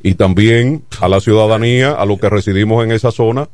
[0.02, 3.48] y también a la ciudadanía, a los que residimos en esa zona,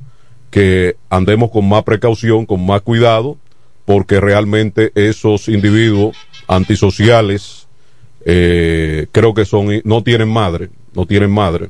[0.50, 3.36] que andemos con más precaución, con más cuidado,
[3.84, 6.16] porque realmente esos individuos
[6.48, 7.66] antisociales
[8.24, 11.68] eh, creo que son no tienen madre, no tienen madre.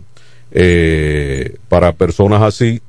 [0.56, 2.80] Eh, para personas así,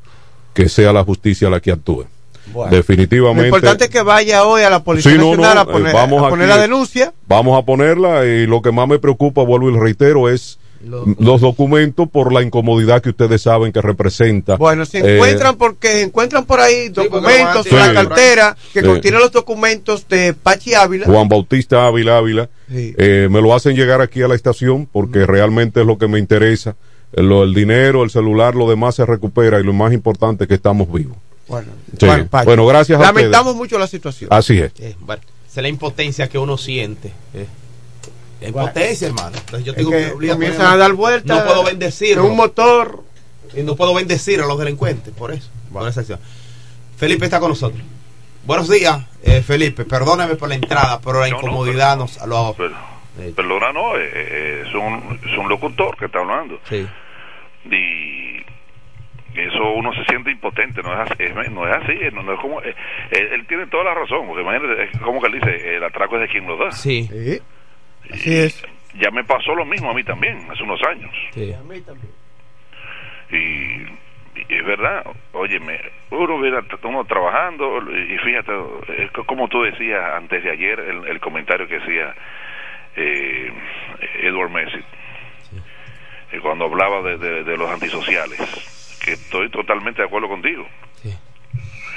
[0.53, 2.05] que sea la justicia la que actúe.
[2.53, 2.75] Bueno.
[2.75, 3.41] Definitivamente.
[3.41, 5.89] Lo importante es que vaya hoy a la Policía Sí, no, Nacional no, a poner,
[5.89, 6.55] eh, vamos a poner aquí.
[6.57, 7.13] la denuncia.
[7.27, 12.09] Vamos a ponerla y lo que más me preocupa, vuelvo y reitero, es los, documentos
[12.09, 14.55] por la incomodidad que ustedes saben que representa.
[14.57, 17.75] Bueno, se Eh, encuentran porque se encuentran por ahí documentos, Sí.
[17.75, 18.85] una cartera que Sí.
[18.85, 21.05] contiene los documentos de Pachi Ávila.
[21.05, 22.93] Juan Bautista Ávila Ávila, Sí.
[22.97, 26.19] eh, me lo hacen llegar aquí a la estación porque realmente es lo que me
[26.19, 26.75] interesa.
[27.13, 30.47] Eh, Lo, el dinero, el celular, lo demás se recupera y lo más importante es
[30.47, 31.15] que estamos vivos.
[31.47, 31.67] Bueno,
[31.99, 32.05] Sí.
[32.07, 32.27] bueno.
[32.43, 34.27] Bueno, gracias a Lamentamos mucho la situación.
[34.33, 34.71] Así es.
[34.79, 37.11] Eh, bueno, es la impotencia que uno siente.
[38.41, 38.45] Eh.
[38.45, 38.67] La Bueno.
[38.67, 39.37] impotencia, hermano.
[39.37, 42.17] Entonces yo Es tengo que que comienzan a dar vueltas No puedo bendecir.
[42.17, 43.03] en un motor.
[43.55, 46.19] Y no puedo bendecir a los delincuentes por eso, por esa acción.
[46.97, 47.81] Felipe está con nosotros.
[48.43, 49.85] Buenos días, eh, Felipe.
[49.85, 52.53] Perdóname por la entrada, pero la incomodidad nos lo
[53.35, 56.59] Perdona, no, eh, eh, es, un, es un locutor que está hablando.
[56.69, 56.85] Sí.
[57.71, 58.43] Y
[59.39, 62.39] eso uno se siente impotente, no es así, es- no es, así no, no es
[62.39, 62.75] como, eh,
[63.11, 66.15] él, él tiene toda la razón, porque imagínate, es como que él dice, el atraco
[66.15, 66.71] es de quien lo da.
[66.71, 67.09] Sí.
[68.11, 68.65] Así es.
[68.99, 71.11] Ya me pasó lo mismo a mí también, hace unos años.
[71.33, 71.51] Sí.
[71.53, 72.11] A mí también.
[73.31, 73.81] Y,
[74.39, 75.79] y es verdad, óyeme,
[76.11, 78.51] uno viene uno trabajando y fíjate,
[79.25, 82.13] como tú decías antes de ayer, el, el comentario que decía
[82.95, 83.51] eh,
[84.21, 84.77] Edward Messi,
[86.31, 88.39] eh, cuando hablaba de, de- de los antisociales,
[89.03, 90.65] que estoy totalmente de acuerdo contigo.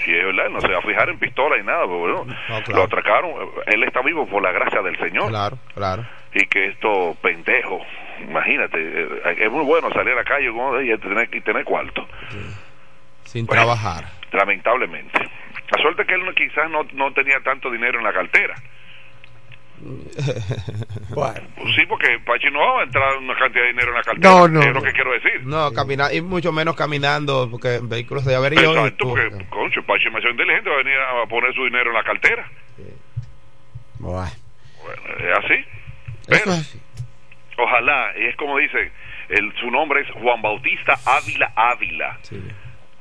[0.06, 2.62] Y es verdad, no se va a fijar en pistola y nada, pero bueno, No,
[2.62, 2.74] claro.
[2.76, 3.30] lo atracaron,
[3.66, 6.06] él está vivo por la gracia del Señor Claro, claro.
[6.34, 7.80] y que esto pendejo
[8.20, 12.06] imagínate eh, es muy bueno salir a la calle con- y tener, y tener cuarto
[13.24, 13.62] Sin Bueno.
[13.62, 14.04] trabajar.
[14.32, 15.18] lamentablemente
[15.70, 18.54] la suerte que él no- quizás no, no tenía tanto dinero en la cartera
[21.10, 21.40] Bueno.
[21.56, 24.30] Pues sí porque Pachi no va a entrar una cantidad de dinero en la cartera
[24.30, 27.88] No, no, es lo que quiero decir No, caminar, y mucho menos caminando, porque en
[27.88, 28.60] vehículos de avería.
[28.60, 32.04] exacto porque concho Pachi me inteligente va a venir a poner su dinero en la
[32.04, 32.46] cartera
[33.98, 34.30] Bueno.
[34.84, 35.64] bueno es así
[36.28, 36.80] es así.
[37.56, 38.90] ojalá y es como dicen
[39.30, 42.18] el, su nombre es Juan Bautista Ávila Ávila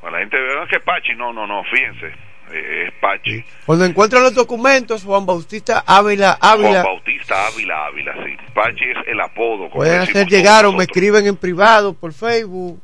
[0.01, 2.11] Bueno, la gente ve "Ah, que Pachi no no no fíjense
[2.52, 8.14] eh, es Pachi Cuando encuentran los documentos, Juan Bautista Ávila Ávila, Juan Bautista Ávila Ávila,
[8.26, 8.38] sí.
[8.54, 9.70] Pachi es el apodo.
[9.70, 12.80] como pueden hacer llegar o me escriben en privado por Facebook.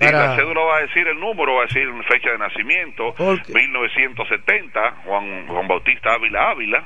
[0.00, 0.36] Y la Para...
[0.36, 3.14] cédula va a decir el número, va a decir fecha de nacimiento,
[3.48, 6.84] 1970, Juan, Juan Bautista Ávila Ávila.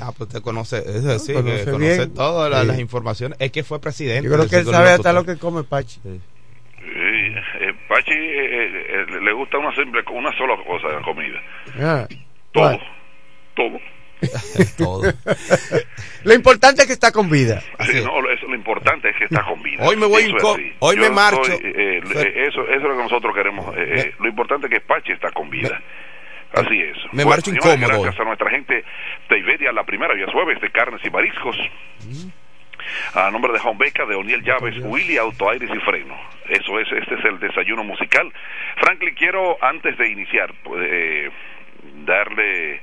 [0.00, 2.66] Ah, pues te conoce, es decir, conoce todas las, Sí.
[2.66, 3.38] las informaciones.
[3.40, 4.28] Es que fue presidente.
[4.28, 6.00] Yo creo que él sabe hasta lo que come Pachi.
[7.26, 11.40] Eh, Pachi eh, eh, le gusta una simple, una sola cosa de la comida.
[11.80, 12.06] Ah.
[12.52, 12.80] Todo.
[13.54, 13.80] Todo.
[14.78, 15.02] Todo.
[16.24, 17.60] Lo importante es que está con vida.
[17.80, 19.84] Sí, no, eso, lo importante es que está con vida.
[19.84, 21.44] Hoy me voy Eso hoy Yo me marcho.
[21.44, 23.76] soy, eh, eh, eso, eso es lo que nosotros queremos.
[23.76, 25.80] eh, eh, lo importante es que Pachi está con vida.
[26.52, 26.96] Así es.
[27.12, 28.84] Me Bueno, marcho incómodo Gracias a nuestra gente
[29.28, 31.56] de Iberia, la primera vía suaves de carnes y mariscos.
[33.14, 36.16] A nombre de Juan Beca, de Oniel Llaves, Willy Auto Aires y Freno.
[36.48, 38.32] Eso es, este es el desayuno musical.
[38.76, 41.30] Franklin, quiero antes de iniciar pues, eh,
[42.04, 42.80] darle,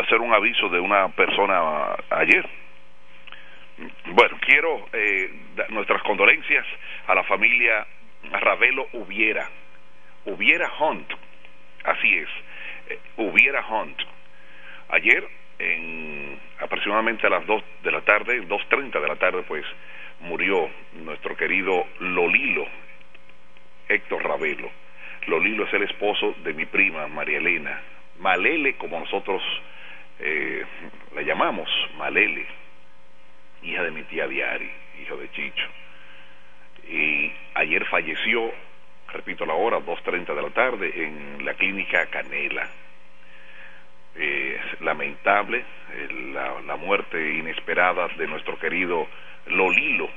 [0.00, 2.48] hacer un aviso de una persona ayer.
[4.06, 6.64] Bueno, quiero eh, dar nuestras condolencias
[7.06, 7.86] a la familia
[8.32, 9.48] Ravelo Hubiera.
[10.26, 11.10] Hubiera Hunt,
[11.84, 12.28] así es,
[12.88, 13.98] eh, Hubiera Hunt.
[14.90, 15.26] Ayer,
[15.64, 19.64] en aproximadamente a las 2 de la tarde, 2.30 de la tarde, pues
[20.20, 22.66] murió nuestro querido Lolilo,
[23.88, 24.70] Héctor Ravelo.
[25.26, 27.80] Lolilo es el esposo de mi prima María Elena,
[28.18, 29.42] Malele como nosotros
[30.20, 30.64] eh,
[31.14, 32.46] la llamamos, Malele,
[33.62, 34.70] hija de mi tía Diari,
[35.02, 35.66] hijo de Chicho.
[36.88, 38.52] Y ayer falleció,
[39.12, 42.68] repito la hora, 2.30 de la tarde, en la clínica Canela.
[44.16, 45.64] Eh, lamentable
[46.32, 49.08] la, muerte inesperada de nuestro querido
[49.46, 50.08] Lolilo.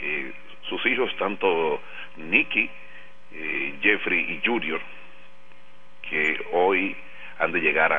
[0.00, 0.32] Eh,
[0.62, 1.80] sus hijos, tanto
[2.16, 2.70] Nicky,
[3.32, 4.80] eh, Jeffrey y Junior,
[6.08, 6.96] que hoy
[7.38, 7.92] han de llegar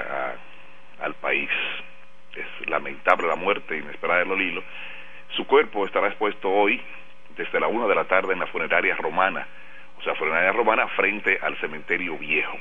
[0.99, 1.49] al país.
[2.36, 4.64] Es lamentable la muerte inesperada de Lolilo.
[5.36, 6.82] Su cuerpo estará expuesto hoy
[7.36, 9.47] desde la una de la tarde en la funeraria romana,
[9.99, 12.57] o sea, funeraria romana frente al cementerio viejo.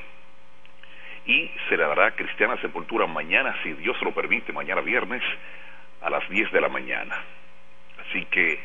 [1.27, 5.23] Y se le dará cristiana sepultura mañana, si Dios lo permite, mañana viernes
[6.01, 7.17] a las 10 de la mañana.
[8.01, 8.61] Así que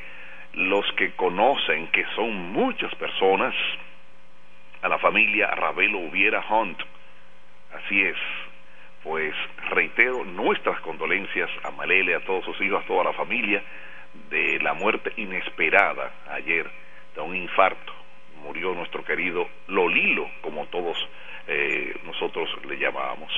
[0.54, 3.54] los que conocen, que son muchas personas,
[4.82, 6.80] a la familia Ravelo Hubiera Hunt,
[7.74, 8.18] así es,
[9.04, 9.34] pues
[9.70, 13.64] reitero nuestras condolencias a Malele, a todos sus hijos, a toda la familia,
[14.30, 16.70] de la muerte inesperada ayer
[17.16, 17.94] de un infarto.
[18.44, 20.98] Murió nuestro querido Lolilo, como todos
[21.48, 23.32] eh, nosotros le llamábamos.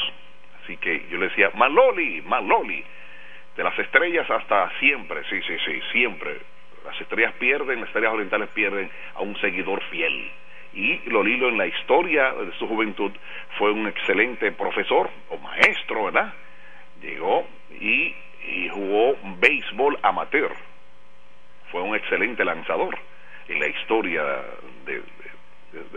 [0.63, 2.83] Así que yo le decía, Maloli, Maloli,
[3.55, 6.37] de las estrellas hasta siempre, sí, sí, sí, siempre.
[6.85, 10.31] Las estrellas pierden, las estrellas orientales pierden a un seguidor fiel.
[10.73, 13.11] Y Lolilo en la historia de su juventud
[13.57, 16.33] fue un excelente profesor o maestro, ¿verdad?
[17.01, 17.47] Llegó
[17.79, 18.15] y,
[18.47, 20.51] y jugó béisbol amateur.
[21.71, 22.97] Fue un excelente lanzador
[23.49, 24.23] en la historia
[24.85, 25.01] de,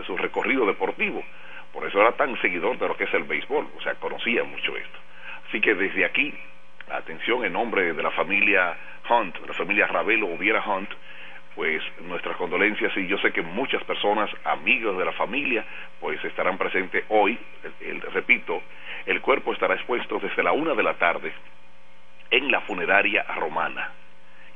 [0.06, 1.22] su recorrido deportivo.
[1.72, 4.76] Por eso era tan seguidor de lo que es el béisbol, o sea, conocía mucho
[4.76, 4.98] esto.
[5.48, 6.34] Así que desde aquí,
[6.90, 8.76] atención en nombre de la familia
[9.08, 10.90] Hunt, de la familia Ravelo Hubiera Hunt,
[11.54, 15.64] pues nuestras condolencias y yo sé que muchas personas, amigos de la familia,
[16.00, 17.38] pues estarán presentes hoy.
[17.80, 18.62] El, repito,
[19.06, 21.32] el cuerpo estará expuesto desde la una de la tarde
[22.30, 23.92] en la funeraria romana.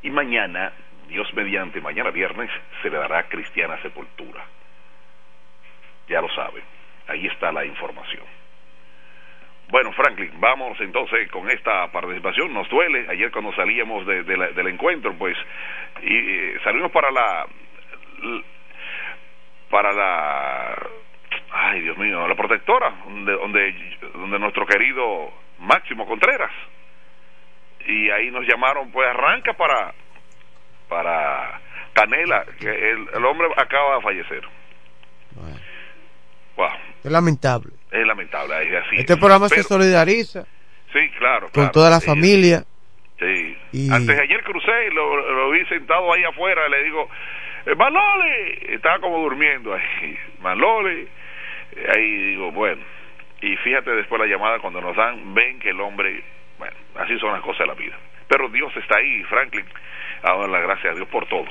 [0.02, 0.72] Y mañana,
[1.08, 2.50] Dios mediante, mañana viernes,
[2.82, 4.44] se le dará cristiana sepultura.
[6.08, 6.62] Ya lo saben,
[7.08, 8.24] ahí está la información.
[9.68, 12.54] Bueno, Franklin, vamos entonces con esta participación.
[12.54, 13.06] Nos duele.
[13.08, 15.36] Ayer cuando salíamos del encuentro, pues,
[16.02, 17.46] y, salimos para la,
[19.68, 20.88] para la,
[21.50, 26.52] ay Dios mío, la protectora, donde, donde, donde nuestro querido Máximo Contreras.
[27.86, 29.94] Y ahí nos llamaron, pues arranca para,
[30.88, 31.60] para
[31.92, 34.48] Canela, que el, el hombre acaba de fallecer.
[36.56, 36.68] Wow.
[37.04, 38.54] Es lamentable es lamentable.
[38.62, 38.96] Es así.
[38.96, 40.44] Este programa se solidariza.
[40.92, 41.50] Sí, claro.
[41.52, 42.64] Con toda la familia.
[43.18, 43.90] Sí.
[43.90, 46.68] Antes de ayer crucé y lo, lo, vi sentado ahí afuera.
[46.68, 47.08] Le digo,
[47.66, 48.74] eh, Manole.
[48.74, 50.18] Estaba como durmiendo ahí.
[50.40, 51.08] Manole.
[51.94, 52.82] Ahí digo, bueno.
[53.40, 56.22] Y fíjate después la llamada cuando nos dan, ven que el hombre.
[56.58, 57.96] Bueno, así son las cosas de la vida.
[58.28, 59.64] Pero Dios está ahí, Franklin.
[60.22, 61.44] Ahora la gracias a Dios por todo.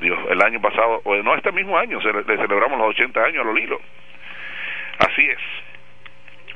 [0.00, 3.46] Dios, el año pasado, o no, este mismo año, le celebramos los 80 años a
[3.46, 3.80] Lolilo.
[4.98, 5.40] Así es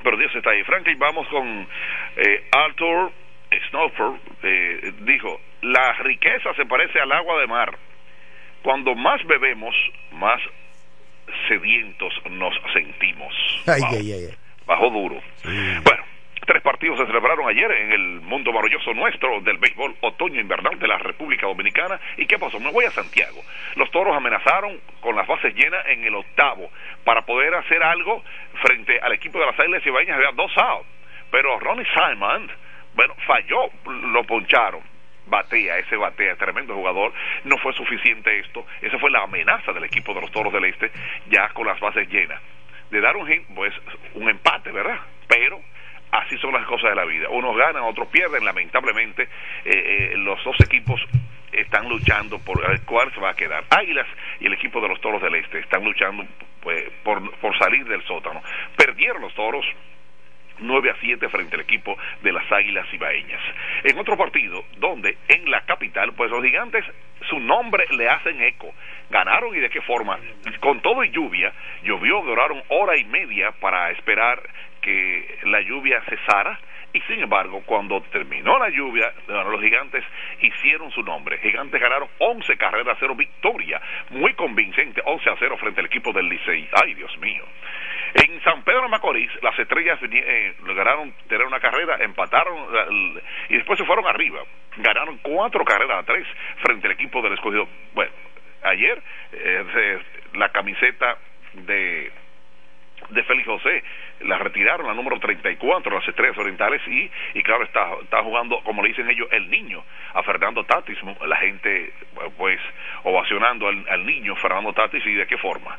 [0.02, 0.62] pero Dios está ahí.
[0.64, 1.68] Franklin, vamos con
[2.16, 3.12] eh, Arthur
[3.68, 7.76] Snowford, eh, dijo, la riqueza se parece al agua de mar.
[8.62, 9.74] Cuando más bebemos,
[10.12, 10.40] más
[11.48, 13.34] sedientos nos sentimos.
[14.66, 15.22] Bajo duro.
[15.44, 16.04] Bueno,
[16.48, 20.96] Tres partidos se celebraron ayer en el mundo maravilloso nuestro del béisbol otoño-invernal de la
[20.96, 22.00] República Dominicana.
[22.16, 22.58] ¿Y qué pasó?
[22.58, 23.42] Me voy a Santiago.
[23.76, 26.70] Los toros amenazaron con las bases llenas en el octavo
[27.04, 28.24] para poder hacer algo
[28.62, 30.16] frente al equipo de las Islas Ibañas.
[30.16, 30.88] Había dos outs.
[31.30, 32.50] Pero Ronnie Simon,
[32.94, 34.80] bueno, falló, lo poncharon
[35.26, 37.12] batea, ese batea, tremendo jugador,
[37.44, 40.90] no fue suficiente esto, esa fue la amenaza del equipo de los Toros del Este,
[41.28, 42.40] ya con las bases llenas.
[42.90, 43.74] De dar un pues
[44.14, 44.98] un empate, ¿verdad?
[45.28, 45.60] Pero
[46.10, 47.28] así son las cosas de la vida.
[47.30, 48.44] Unos ganan, otros pierden.
[48.44, 49.30] Lamentablemente, eh,
[49.64, 51.00] eh, los dos equipos
[51.52, 53.64] están luchando por el cuál se va a quedar.
[53.70, 54.06] Águilas
[54.40, 56.24] y el equipo de los Toros del Este están luchando
[56.60, 58.42] pues, por, por salir del sótano.
[58.76, 59.64] Perdieron los Toros
[60.60, 63.40] 9 a 7 frente al equipo de las Águilas Ibaeñas.
[63.84, 66.84] En otro partido, donde en la capital, pues los gigantes,
[67.28, 68.72] su nombre le hacen eco.
[69.10, 70.18] Ganaron y de qué forma.
[70.60, 71.52] Con todo y lluvia,
[71.82, 74.42] llovió, duraron hora y media para esperar
[74.80, 76.58] que la lluvia cesara
[76.92, 80.04] y sin embargo cuando terminó la lluvia los gigantes
[80.40, 81.38] hicieron su nombre.
[81.38, 86.12] Gigantes ganaron 11 carreras a cero victoria muy convincente 11 a 0 frente al equipo
[86.12, 86.68] del Licey.
[86.82, 87.44] Ay Dios mío.
[88.14, 92.66] En San Pedro de Macorís las estrellas eh, lograron tener una carrera empataron
[93.48, 94.40] y después se fueron arriba.
[94.78, 96.26] Ganaron cuatro carreras a tres
[96.62, 97.68] frente al equipo del escogido.
[97.94, 98.12] Bueno
[98.62, 99.00] ayer
[99.32, 99.98] eh,
[100.34, 101.18] la camiseta
[101.52, 102.10] de
[103.10, 103.82] de Félix José.
[104.20, 108.82] La retiraron, la número 34, las Estrellas Orientales, y, y claro, está, está jugando, como
[108.82, 111.92] le dicen ellos, el niño, a Fernando Tatis, la gente,
[112.36, 112.60] pues,
[113.04, 115.78] ovacionando al, al niño Fernando Tatis, y de qué forma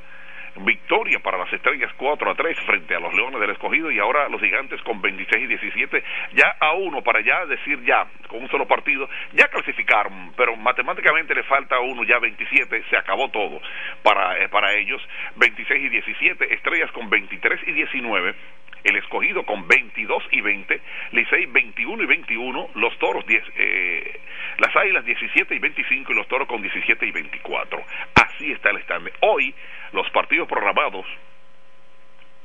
[0.58, 4.30] victoria para las estrellas 4 a 3 frente a los Leones del Escogido y ahora
[4.30, 8.50] los gigantes con 26 y 17 ya a uno para ya decir ya con un
[8.50, 13.62] solo partido ya clasificaron pero matemáticamente le falta uno ya 27 se acabó todo
[14.04, 15.02] para, eh, para ellos.
[15.36, 18.36] 26 y 17 estrellas con 23 y 19
[18.84, 24.20] el escogido con 22 y 20, Licey 21 y 21, los toros 10, eh,
[24.58, 27.84] las águilas 17 y 25 y los toros con 17 y 24.
[28.16, 29.12] Así está el stand.
[29.22, 29.54] Hoy
[29.92, 31.06] los partidos programados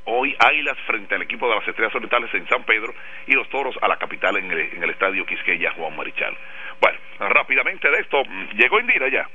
[0.07, 2.93] Hoy Águilas frente al equipo de las Estrellas Orientales en San Pedro
[3.25, 6.37] y los Toros a la capital en el, en el estadio Quisqueya Juan Marichal.
[6.79, 8.21] Bueno, rápidamente de esto,
[8.55, 9.27] llegó Indira ya.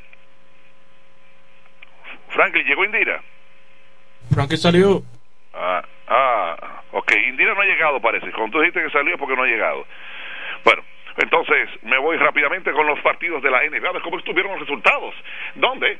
[2.28, 3.20] Franklin, llegó Indira.
[4.32, 5.02] Franklin salió.
[5.52, 8.30] Ah, ah, ok, Indira no ha llegado parece.
[8.32, 9.86] Cuando tú dijiste que salió porque no ha llegado.
[10.64, 10.82] Bueno,
[11.16, 15.14] entonces me voy rápidamente con los partidos de la NBA, cómo estuvieron los resultados.
[15.54, 15.98] ¿Dónde?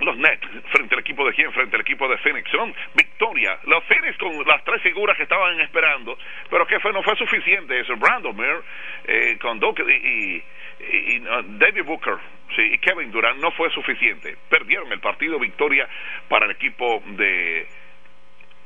[0.00, 2.50] los Nets frente al equipo de quién, frente al equipo de Phoenix.
[2.50, 3.58] Son victoria.
[3.64, 6.18] Los Phoenix con las tres figuras que estaban esperando,
[6.50, 7.96] pero que fue, no fue suficiente eso.
[7.96, 8.62] Brandon Mir,
[9.06, 10.42] eh, con Doc y,
[10.80, 11.20] y,
[11.58, 12.16] David Booker
[12.54, 14.36] sí, y Kevin Durant no fue suficiente.
[14.50, 15.88] Perdieron el partido victoria
[16.28, 17.66] para el equipo de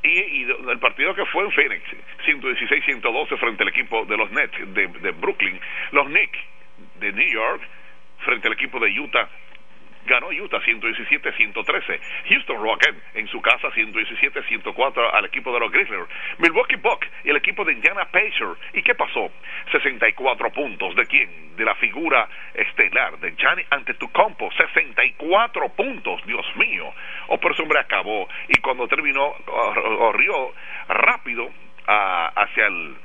[0.03, 1.83] y, el partido que fue en Phoenix,
[2.25, 5.59] 116-112 frente al equipo de los Nets de, de Brooklyn,
[5.91, 6.39] los Knicks
[6.99, 7.61] de New York
[8.19, 9.29] frente al equipo de Utah
[10.05, 11.99] ganó Utah 117-113.
[12.29, 16.07] Houston Rockets en su casa 117-104 al equipo de los Grizzlies.
[16.39, 18.57] Milwaukee Bucks y el equipo de Indiana Pacers.
[18.73, 19.31] ¿Y qué pasó?
[19.71, 20.95] 64 puntos.
[20.95, 21.55] ¿De quién?
[21.55, 24.51] De la figura estelar de Gianni Antetokounmpo.
[24.51, 26.25] 64 puntos.
[26.25, 26.93] Dios mío.
[27.27, 28.27] Oh, pero ese hombre acabó.
[28.47, 30.53] Y cuando terminó, corrió
[30.87, 31.49] rápido
[31.87, 32.95] ah, hacia el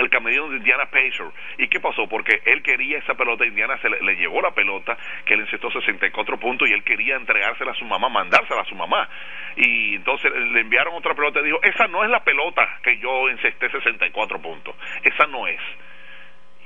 [0.00, 1.32] el camerino de Indiana Pacers.
[1.58, 2.08] ¿Y qué pasó?
[2.08, 6.38] Porque él quería esa pelota, Indiana se le, llevó la pelota, que le encestó 64
[6.38, 9.08] puntos y él quería entregársela a su mamá, mandársela a su mamá.
[9.56, 13.28] Y entonces le enviaron otra pelota y dijo, esa no es la pelota que yo
[13.28, 15.60] encesté 64 puntos, esa no es.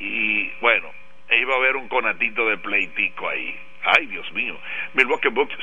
[0.01, 0.91] Y bueno,
[1.30, 3.59] iba a haber un conatito de pleitico ahí.
[3.85, 4.59] Ay, Dios mío.
[4.95, 5.55] Milwaukee Bucks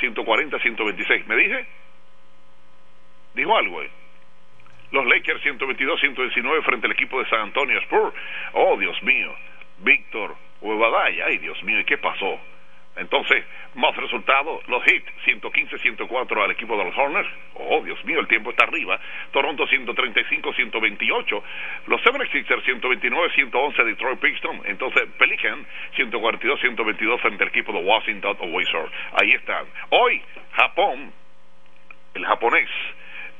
[0.00, 1.26] 140, 126.
[1.28, 1.66] ¿Me dije?
[3.34, 3.82] ¿Dijo algo?
[3.82, 3.90] Eh?
[4.92, 8.14] Los Lakers 122-119 frente al equipo de San Antonio Spurs.
[8.52, 9.34] Oh, Dios mío.
[9.78, 11.20] Víctor Huevaday.
[11.22, 12.38] Ay, Dios mío, ¿y qué pasó?
[12.94, 13.42] Entonces,
[13.74, 17.28] más resultado, los Heat 115-104 al equipo de los Hornets.
[17.54, 19.00] Oh, Dios mío, el tiempo está arriba.
[19.30, 21.42] Toronto 135-128.
[21.86, 24.60] Los 76ers 129-111 Detroit Pistons.
[24.66, 25.66] Entonces, Pelican
[25.96, 28.92] 142-122 frente al equipo de Washington Wizards.
[29.18, 29.64] Ahí están.
[29.88, 30.20] Hoy,
[30.52, 31.12] Japón,
[32.12, 32.68] el japonés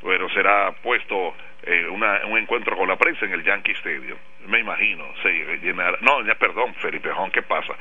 [0.03, 4.19] pero será puesto eh, un encuentro con la prensa en el Yankee Stadium.
[4.47, 5.99] Me imagino, se llenará.
[6.01, 7.75] No, ya perdón, Felipe Jón, ¿qué pasa?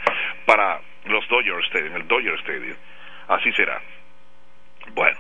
[0.46, 2.78] Para los Dodger Stadium, el Dodger Stadium.
[3.28, 3.82] Así será.
[4.94, 5.18] Bueno,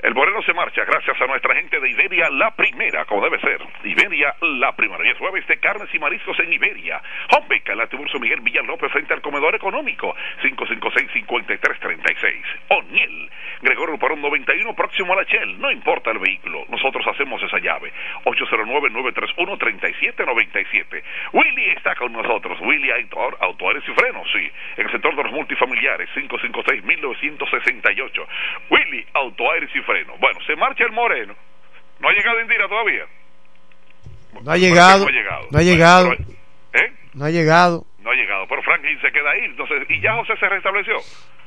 [0.00, 3.58] el Moreno se marcha gracias a nuestra gente de Iberia, la primera, como debe ser.
[3.82, 5.04] Iberia, la primera.
[5.04, 7.02] Y es jueves de carnes y mariscos en Iberia.
[7.36, 10.14] Hombeca, la Tiburcio Miguel Villalópez frente al comedor económico.
[10.42, 12.44] 556-5336.
[12.68, 13.28] O'Neill,
[13.62, 15.60] Gregorio Parón 91, próximo a la Shell.
[15.60, 17.92] No importa el vehículo, nosotros hacemos esa llave.
[18.24, 21.02] 809-931-3797.
[21.32, 22.56] Willy está con nosotros.
[22.60, 24.48] Willy Auto, Autoares y Frenos, sí.
[24.76, 26.08] En el sector de los multifamiliares.
[26.14, 28.26] 556-1968.
[28.70, 30.14] Willy Autoaires y freno.
[30.20, 31.34] Bueno, se marcha el Moreno.
[31.98, 33.04] No ha llegado Indira todavía.
[34.42, 35.06] No ha llegado.
[35.50, 36.12] No ha llegado.
[36.12, 36.92] ¿eh?
[37.14, 37.84] No ha llegado.
[38.00, 38.46] No ha llegado.
[38.48, 39.44] Pero Franklin se queda ahí.
[39.44, 40.96] Entonces, ¿y ya José se restableció?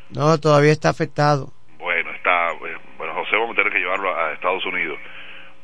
[0.09, 1.53] No, todavía está afectado.
[1.77, 2.51] Bueno, está.
[2.51, 4.99] Eh, bueno, José vamos a tener que llevarlo a Estados Unidos.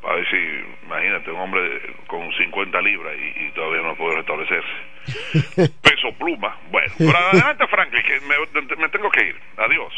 [0.04, 5.72] A ver si, imagínate, un hombre con 50 libras y, todavía no puede restablecerse.
[5.82, 6.56] Peso pluma.
[6.70, 9.36] Bueno, pero adelante, Franklin, que me, me tengo que ir.
[9.56, 9.92] Adiós.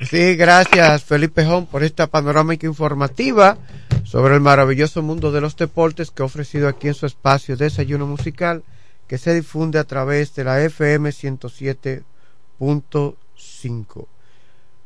[0.00, 3.58] Sí, gracias Felipe Jón por esta panorámica informativa
[4.04, 8.06] sobre el maravilloso mundo de los deportes que ha ofrecido aquí en su espacio Desayuno
[8.06, 8.62] Musical
[9.08, 14.06] que se difunde a través de la FM 107.5.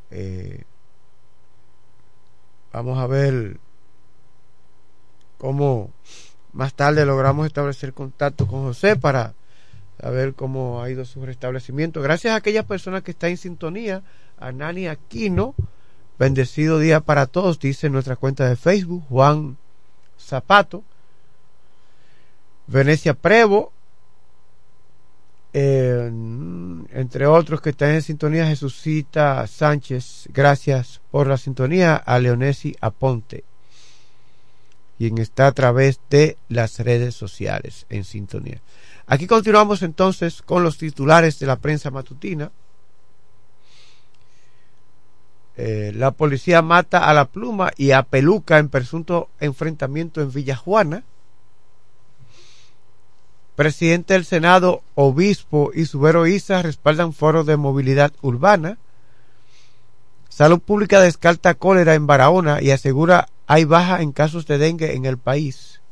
[0.09, 0.63] Eh,
[2.71, 3.59] vamos a ver
[5.37, 5.91] cómo
[6.53, 9.35] más tarde logramos establecer contacto con José para
[10.03, 12.01] saber cómo ha ido su restablecimiento.
[12.01, 14.03] Gracias a aquellas personas que están en sintonía
[14.37, 15.55] a Nani Aquino.
[16.19, 19.57] Bendecido día para todos, dice nuestra cuenta de Facebook, Juan
[20.19, 20.83] Zapato.
[22.67, 23.71] Venecia Prevo,
[25.53, 33.43] entre otros que están en sintonía, Jesucita Sánchez, gracias por la sintonía, a Leonesi Aponte,
[34.97, 38.61] quien está a través de las redes sociales en sintonía.
[39.05, 42.51] Aquí continuamos entonces con los titulares de la prensa matutina.
[45.55, 51.03] Eh, la policía mata a la pluma y a Peluca en presunto enfrentamiento en Villajuana.
[53.55, 58.79] Presidente del Senado, obispo y Subero Isa respaldan foro de movilidad urbana.
[60.27, 65.05] Salud Pública descarta cólera en Barahona y asegura hay baja en casos de dengue en
[65.05, 65.82] el país.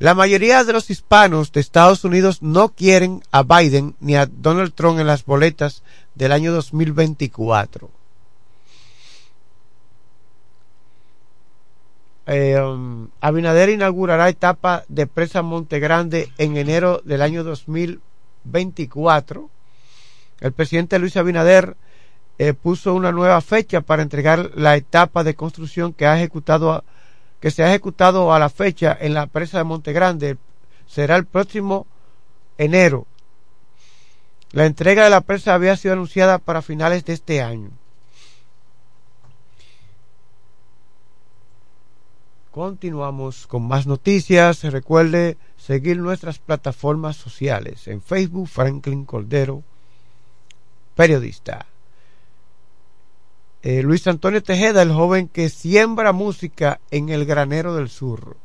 [0.00, 4.72] La mayoría de los hispanos de Estados Unidos no quieren a Biden ni a Donald
[4.72, 5.82] Trump en las boletas
[6.14, 7.90] del año 2024.
[12.28, 19.50] Eh, um, Abinader inaugurará etapa de presa Monte Grande en enero del año 2024.
[20.40, 21.76] El presidente Luis Abinader
[22.38, 26.84] eh, puso una nueva fecha para entregar la etapa de construcción que ha ejecutado
[27.40, 30.36] que se ha ejecutado a la fecha en la presa de Monte Grande
[30.86, 31.86] será el próximo
[32.58, 33.06] enero.
[34.52, 37.70] La entrega de la presa había sido anunciada para finales de este año.
[42.50, 44.64] Continuamos con más noticias.
[44.64, 47.86] Recuerde seguir nuestras plataformas sociales.
[47.86, 49.62] En Facebook, Franklin Cordero,
[50.96, 51.69] periodista.
[53.62, 58.36] Eh, Luis Antonio Tejeda, el joven que siembra música en el granero del sur.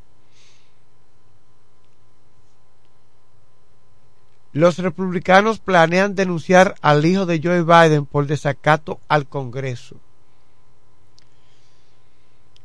[4.52, 9.98] Los republicanos planean denunciar al hijo de Joe Biden por desacato al Congreso.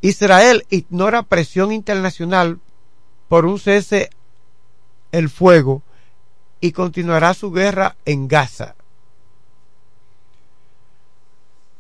[0.01, 2.59] Israel ignora presión internacional
[3.29, 4.11] por un cese
[5.13, 5.83] el fuego
[6.61, 8.77] y continuará su guerra en Gaza.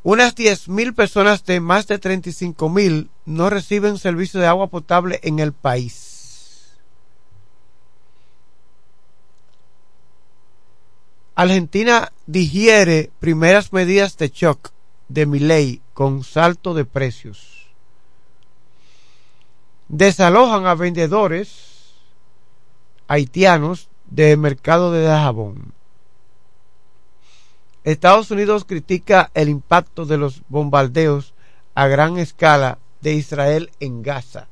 [0.02, 5.52] Unas 10.000 personas de más de 35.000 no reciben servicio de agua potable en el
[5.52, 6.78] país.
[11.34, 14.72] Argentina digiere primeras medidas de shock
[15.08, 17.68] de ley con salto de precios.
[19.88, 21.94] Desalojan a vendedores
[23.08, 25.72] haitianos del mercado de Dajabón.
[27.84, 31.34] Estados Unidos critica el impacto de los bombardeos
[31.74, 34.48] a gran escala de Israel en Gaza.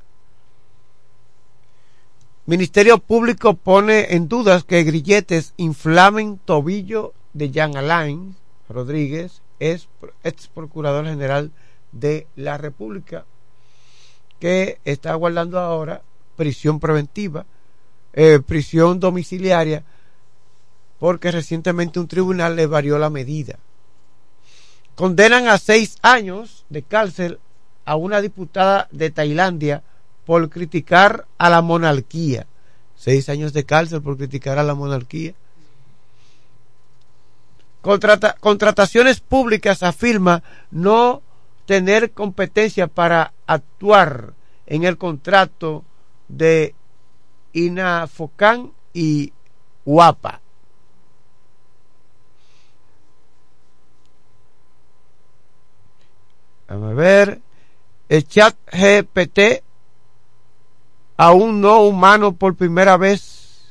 [2.45, 8.35] Ministerio Público pone en dudas que grilletes inflamen tobillo de Jean Alain
[8.67, 9.87] Rodríguez, ex
[10.47, 11.51] procurador general
[11.91, 13.25] de la República,
[14.39, 16.01] que está guardando ahora
[16.35, 17.45] prisión preventiva,
[18.13, 19.83] eh, prisión domiciliaria,
[20.99, 23.57] porque recientemente un tribunal le varió la medida.
[24.95, 27.39] Condenan a seis años de cárcel
[27.85, 29.81] a una diputada de Tailandia
[30.25, 32.45] por criticar a la monarquía.
[32.95, 35.33] Seis años de cárcel por criticar a la monarquía.
[37.81, 41.21] contrataciones públicas afirma no
[41.65, 44.33] tener competencia para actuar
[44.65, 45.85] en el contrato
[46.27, 46.75] de
[47.53, 49.31] Inafocán y
[49.85, 50.41] Guapa.
[56.83, 57.41] A ver.
[58.07, 59.63] El chat GPT
[61.17, 63.61] a un no humano por primera vez.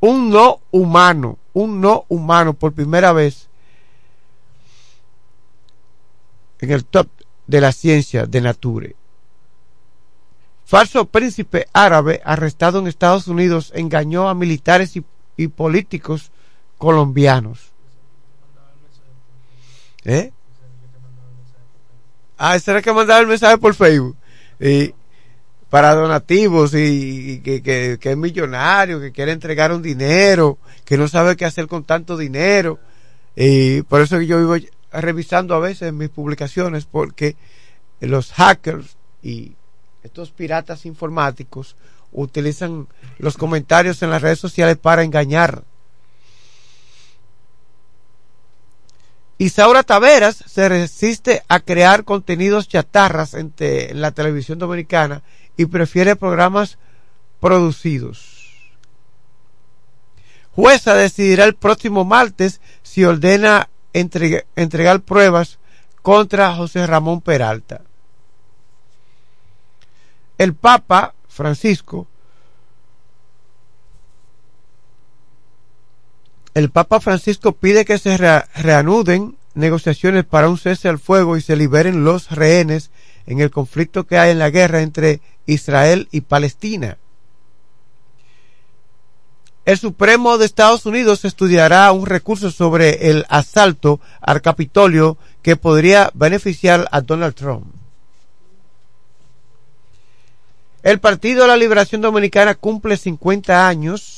[0.00, 3.48] Un no humano, un no humano por primera vez
[6.60, 7.08] en el top
[7.46, 8.96] de la ciencia de Nature.
[10.64, 16.30] Falso príncipe árabe arrestado en Estados Unidos engañó a militares y, políticos
[16.76, 17.70] colombianos.
[20.04, 20.32] ¿Eh?
[22.38, 24.16] Ah, será que mandaba el mensaje por Facebook.
[24.60, 24.94] Y
[25.68, 31.44] para donativos y, que, es millonario, que quiere entregar un dinero, que no sabe qué
[31.44, 32.78] hacer con tanto dinero.
[33.36, 34.56] Y por eso yo vivo
[34.92, 37.36] revisando a veces mis publicaciones porque
[38.00, 39.52] los hackers y
[40.02, 41.76] estos piratas informáticos
[42.12, 45.64] utilizan los comentarios en las redes sociales para engañar.
[49.38, 53.52] Isaura Taveras se resiste a crear contenidos chatarras en
[53.92, 55.22] la televisión dominicana
[55.56, 56.78] y prefiere programas
[57.40, 58.38] producidos.
[60.52, 65.60] Jueza decidirá el próximo martes si ordena entregar pruebas
[66.02, 67.82] contra José Ramón Peralta.
[70.36, 72.08] El Papa Francisco
[76.54, 81.56] el Papa Francisco pide que se reanuden negociaciones para un cese al fuego y se
[81.56, 82.90] liberen los rehenes
[83.26, 86.98] en el conflicto que hay en la guerra entre Israel y Palestina.
[89.64, 96.10] El Supremo de Estados Unidos estudiará un recurso sobre el asalto al Capitolio que podría
[96.14, 97.66] beneficiar a Donald Trump.
[100.82, 104.17] El Partido de la Liberación Dominicana cumple 50 años,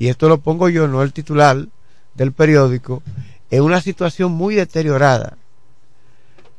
[0.00, 1.66] y esto lo pongo yo, no el titular
[2.14, 3.02] del periódico,
[3.50, 5.36] en una situación muy deteriorada.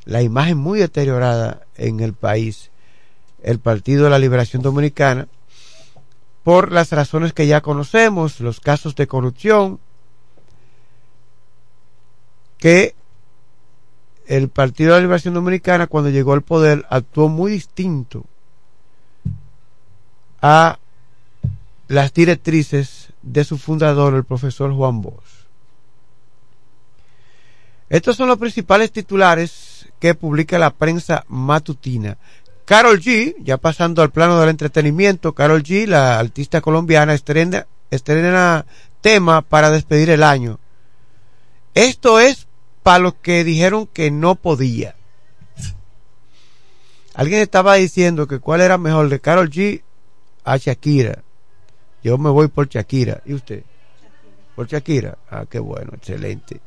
[0.05, 2.69] La imagen muy deteriorada en el país,
[3.41, 5.27] el Partido de la Liberación Dominicana,
[6.43, 9.79] por las razones que ya conocemos, los casos de corrupción,
[12.59, 12.93] que
[14.27, 18.23] el Partido de la Liberación Dominicana cuando llegó al poder actuó muy distinto
[20.43, 20.77] a
[21.87, 25.41] las directrices de su fundador, el profesor Juan Bosch.
[27.89, 32.17] Estos son los principales titulares que publica la prensa matutina.
[32.65, 38.65] Carol G, ya pasando al plano del entretenimiento, Carol G, la artista colombiana, estrena, estrena
[39.01, 40.59] tema para despedir el año.
[41.73, 42.47] Esto es
[42.81, 44.95] para los que dijeron que no podía.
[47.13, 49.83] Alguien estaba diciendo que cuál era mejor de Carol G
[50.43, 51.23] a Shakira.
[52.03, 53.21] Yo me voy por Shakira.
[53.25, 53.63] ¿Y usted?
[54.55, 55.17] Por Shakira.
[55.29, 56.59] Ah, qué bueno, excelente.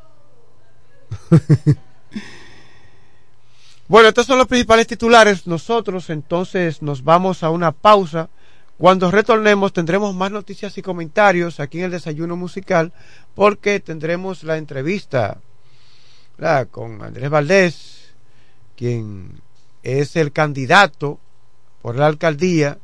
[3.86, 5.46] Bueno, estos son los principales titulares.
[5.46, 8.30] Nosotros entonces nos vamos a una pausa.
[8.78, 12.94] Cuando retornemos tendremos más noticias y comentarios aquí en el desayuno musical
[13.34, 15.38] porque tendremos la entrevista
[16.70, 18.14] con Andrés Valdés,
[18.74, 19.42] quien
[19.82, 21.20] es el candidato
[21.82, 22.78] por la alcaldía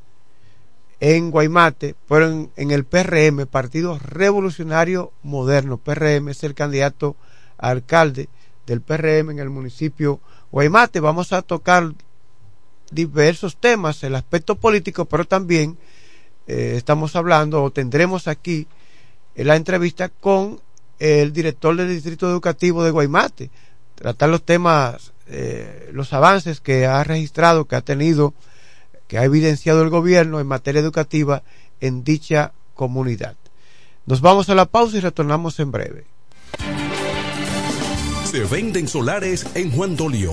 [1.01, 5.79] en Guaymate, pero en, el PRM, Partido Revolucionario Moderno.
[5.79, 7.17] PRM es el candidato
[7.59, 8.29] a alcalde
[8.67, 10.21] del PRM en el municipio
[10.53, 11.01] Guaymate.
[11.01, 11.93] Vamos a tocar
[12.91, 15.79] diversos temas, el aspecto político, pero también
[16.47, 18.67] eh, estamos hablando o tendremos aquí
[19.35, 20.61] la entrevista con
[20.99, 23.51] el director del Distrito Educativo de Guaymate,
[23.95, 28.35] tratar los temas, eh, los avances que ha registrado, que ha tenido
[29.11, 31.43] que ha evidenciado el gobierno en materia educativa
[31.81, 33.35] en dicha comunidad.
[34.07, 36.05] Nos vamos a la pausa y retornamos en breve.
[38.31, 40.33] Se venden solares en Juan Dolio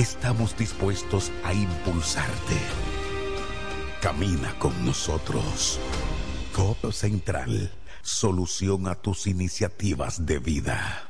[0.00, 2.56] Estamos dispuestos a impulsarte.
[4.00, 5.78] Camina con nosotros.
[6.54, 7.70] Codo Central,
[8.00, 11.09] solución a tus iniciativas de vida.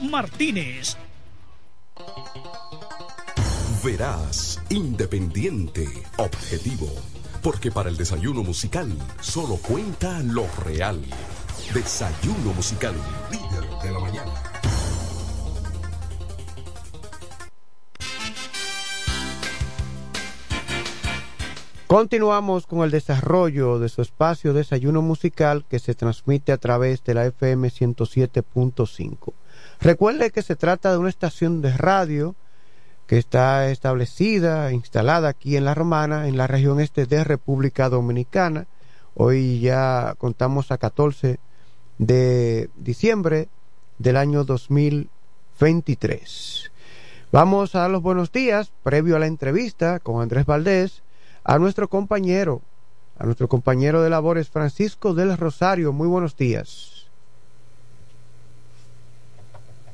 [0.00, 0.96] Martínez.
[3.84, 5.86] Verás, independiente,
[6.16, 6.88] objetivo.
[7.42, 11.02] Porque para el desayuno musical solo cuenta lo real.
[11.72, 12.94] Desayuno musical,
[13.30, 14.32] líder de la mañana.
[21.86, 27.14] Continuamos con el desarrollo de su espacio Desayuno Musical que se transmite a través de
[27.14, 29.32] la FM 107.5.
[29.80, 32.34] Recuerde que se trata de una estación de radio
[33.06, 38.66] que está establecida, instalada aquí en La Romana, en la región este de República Dominicana.
[39.14, 41.38] Hoy ya contamos a 14
[41.98, 43.48] de diciembre
[43.98, 46.70] del año 2023.
[47.32, 51.02] Vamos a dar los buenos días, previo a la entrevista con Andrés Valdés,
[51.44, 52.62] a nuestro compañero,
[53.18, 55.92] a nuestro compañero de labores, Francisco del Rosario.
[55.92, 56.95] Muy buenos días.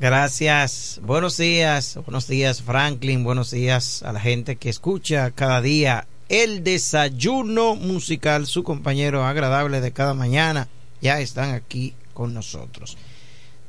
[0.02, 1.00] Gracias.
[1.04, 1.96] Buenos días.
[2.04, 3.22] Buenos días, Franklin.
[3.22, 8.48] Buenos días a la gente que escucha cada día el desayuno musical.
[8.48, 10.66] Su compañero agradable de cada mañana.
[11.00, 12.98] Ya están aquí con nosotros.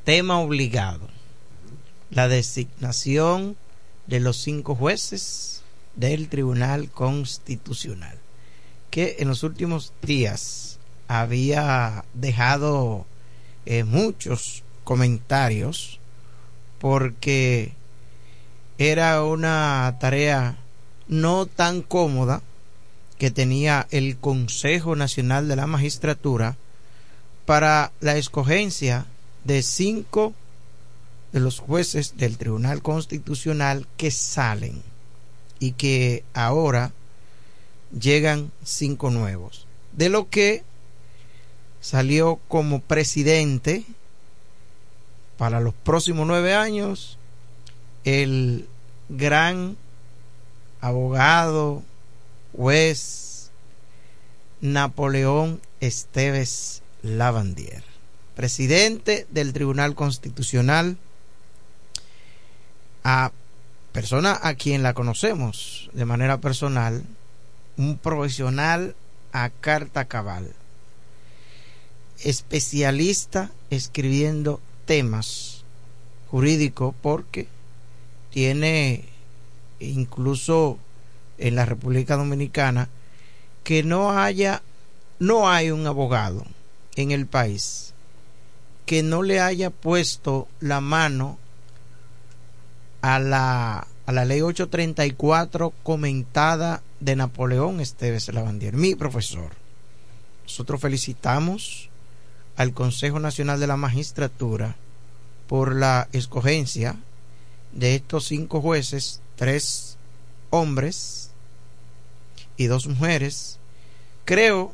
[0.02, 1.08] Tema obligado.
[2.10, 3.56] La designación
[4.08, 5.62] de los cinco jueces
[5.94, 8.18] del Tribunal Constitucional,
[8.90, 13.06] que en los últimos días había dejado
[13.66, 16.00] eh, muchos comentarios
[16.84, 17.72] porque
[18.76, 20.58] era una tarea
[21.08, 22.42] no tan cómoda
[23.16, 26.58] que tenía el Consejo Nacional de la Magistratura
[27.46, 29.06] para la escogencia
[29.44, 30.34] de cinco
[31.32, 34.82] de los jueces del Tribunal Constitucional que salen
[35.58, 36.92] y que ahora
[37.98, 39.66] llegan cinco nuevos.
[39.92, 40.64] De lo que
[41.80, 43.86] salió como presidente
[45.36, 47.18] para los próximos nueve años
[48.04, 48.68] el
[49.08, 49.76] gran
[50.80, 51.82] abogado,
[52.56, 53.50] juez
[54.60, 57.82] Napoleón Esteves Lavandier,
[58.34, 60.96] presidente del Tribunal Constitucional,
[63.02, 63.32] a
[63.92, 67.04] persona a quien la conocemos de manera personal,
[67.76, 68.94] un profesional
[69.32, 70.52] a carta cabal,
[72.22, 75.64] especialista escribiendo temas
[76.30, 77.48] jurídicos porque
[78.30, 79.04] tiene
[79.80, 80.78] incluso
[81.38, 82.88] en la República Dominicana
[83.62, 84.62] que no haya
[85.18, 86.44] no hay un abogado
[86.96, 87.94] en el país
[88.86, 91.38] que no le haya puesto la mano
[93.00, 99.52] a la, a la ley 834 comentada de Napoleón Esteves Lavandier, mi profesor.
[100.44, 101.88] Nosotros felicitamos
[102.56, 104.76] al Consejo Nacional de la Magistratura
[105.48, 106.96] por la escogencia
[107.72, 109.96] de estos cinco jueces, tres
[110.50, 111.30] hombres
[112.56, 113.58] y dos mujeres.
[114.24, 114.72] Creo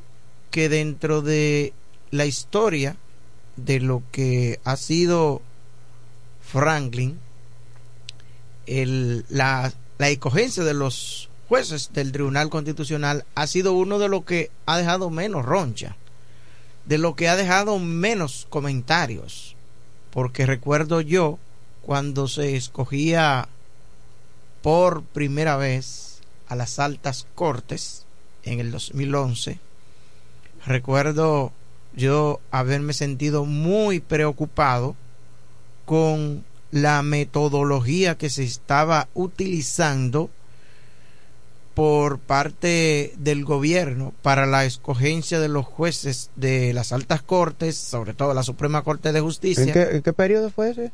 [0.51, 1.73] que dentro de
[2.11, 2.97] la historia
[3.57, 5.43] de lo que ha sido
[6.43, 7.19] Franklin,
[8.66, 14.51] la, la escogencia de los jueces del Tribunal Constitucional ha sido uno de los que
[14.66, 15.97] ha dejado menos roncha,
[16.85, 19.57] de lo que ha dejado menos comentarios,
[20.11, 21.39] porque recuerdo yo
[21.82, 23.48] cuando se escogía
[24.62, 28.05] por primera vez a las altas cortes
[28.43, 29.59] en el 2011,
[30.66, 31.52] recuerdo
[31.94, 34.97] yo haberme sentido muy preocupado
[35.85, 40.31] con la metodología que se estaba utilizando
[41.81, 48.12] por parte del gobierno para la escogencia de los jueces de las altas cortes, sobre
[48.12, 49.65] todo la Suprema Corte de Justicia.
[49.65, 50.93] ¿En qué, en qué periodo fue ese?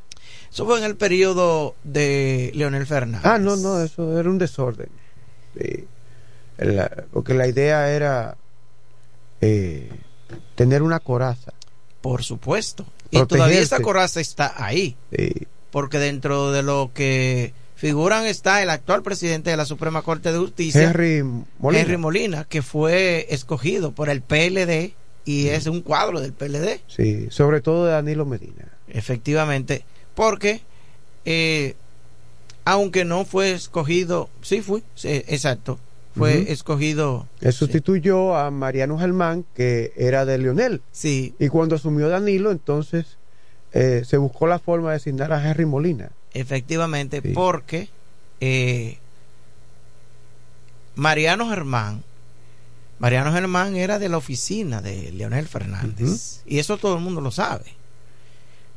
[0.48, 3.26] Eso fue en el periodo de Leonel Fernández.
[3.26, 4.86] Ah, no, no, eso era un desorden.
[5.58, 5.88] Sí.
[6.58, 8.36] La- porque la idea era
[9.40, 9.90] eh,
[10.54, 11.52] tener una coraza.
[12.00, 12.86] Por supuesto.
[13.10, 14.96] Y todavía esa coraza está ahí.
[15.10, 15.48] Sí.
[15.72, 20.38] Porque dentro de lo que figuran está el actual presidente de la Suprema Corte de
[20.38, 21.22] Justicia, Henry
[21.58, 21.82] Molina.
[21.82, 24.94] Henry Molina, que fue escogido por el PLD
[25.24, 26.80] y es un cuadro del PLD.
[26.88, 28.72] Sí, sobre todo de Danilo Medina.
[28.88, 29.84] Efectivamente,
[30.14, 30.62] porque
[31.24, 31.74] eh,
[32.64, 35.78] aunque no fue escogido, sí fue, sí, exacto,
[36.16, 40.80] fue escogido Él sustituyó a Mariano Germán, que era de Leonel.
[40.90, 41.34] Sí.
[41.38, 43.18] Y cuando asumió Danilo, entonces
[43.72, 46.10] eh, se buscó la forma de designar a Henry Molina.
[46.40, 47.88] Efectivamente porque
[48.40, 48.98] eh,
[50.94, 52.02] Mariano Germán
[52.98, 56.42] Mariano Germán era de la oficina de Leonel Fernández.
[56.46, 57.74] Y eso todo el mundo lo sabe.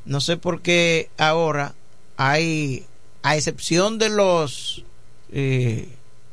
[0.06, 1.74] No sé por qué ahora
[2.18, 2.86] hay
[3.22, 4.84] a excepción de los
[5.32, 5.88] eh,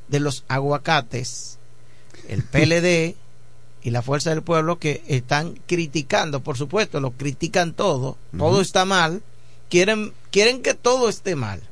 [0.09, 1.59] de los aguacates
[2.29, 3.15] el PLD
[3.83, 8.85] y la Fuerza del Pueblo que están criticando, por supuesto, lo critican todo, todo está
[8.85, 9.23] mal,
[9.69, 11.63] quieren, quieren que todo esté mal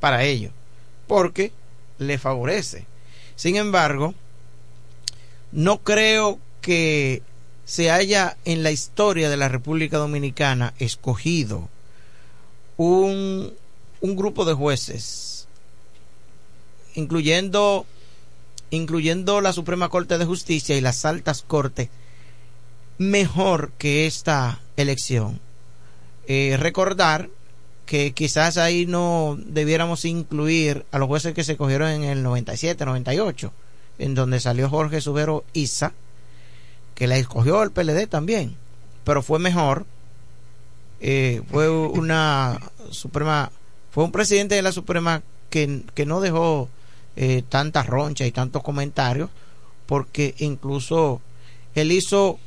[0.00, 0.52] para ellos,
[1.06, 1.52] porque
[1.98, 2.86] le favorece.
[3.36, 4.14] Sin embargo,
[5.52, 7.22] no creo que
[7.64, 11.68] se haya en la historia de la República Dominicana escogido
[12.76, 13.52] un,
[14.00, 15.46] un grupo de jueces,
[16.94, 17.86] incluyendo
[18.72, 21.90] incluyendo la Suprema Corte de Justicia y las altas cortes,
[22.96, 25.40] mejor que esta elección.
[26.26, 27.28] Eh, recordar
[27.86, 32.84] que quizás ahí no debiéramos incluir a los jueces que se cogieron en el 97,
[32.84, 33.52] 98,
[33.98, 35.92] en donde salió Jorge Subero Isa,
[36.94, 38.56] que la escogió el PLD también,
[39.04, 39.86] pero fue mejor.
[41.00, 43.50] Eh, fue una Suprema,
[43.90, 46.68] fue un presidente de la Suprema que, que no dejó
[47.16, 49.28] eh, tanta roncha y tantos comentarios,
[49.86, 51.20] porque incluso
[51.74, 52.38] él hizo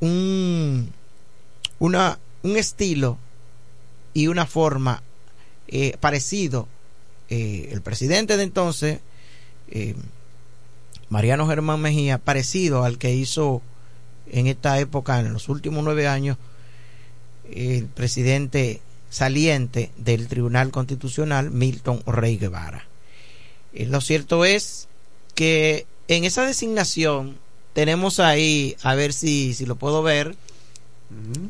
[0.00, 0.92] un,
[1.78, 3.18] una, un estilo
[4.14, 5.02] y una forma
[5.68, 6.68] eh, parecido.
[7.28, 9.00] Eh, el presidente de entonces,
[9.70, 9.94] eh,
[11.08, 13.62] Mariano Germán Mejía, parecido al que hizo
[14.32, 16.38] en esta época, en los últimos nueve años,
[17.52, 18.80] el presidente
[19.10, 22.86] saliente del Tribunal Constitucional, Milton Rey Guevara.
[23.72, 24.88] Lo cierto es
[25.34, 27.38] que en esa designación
[27.72, 30.36] tenemos ahí, a ver si, si lo puedo ver,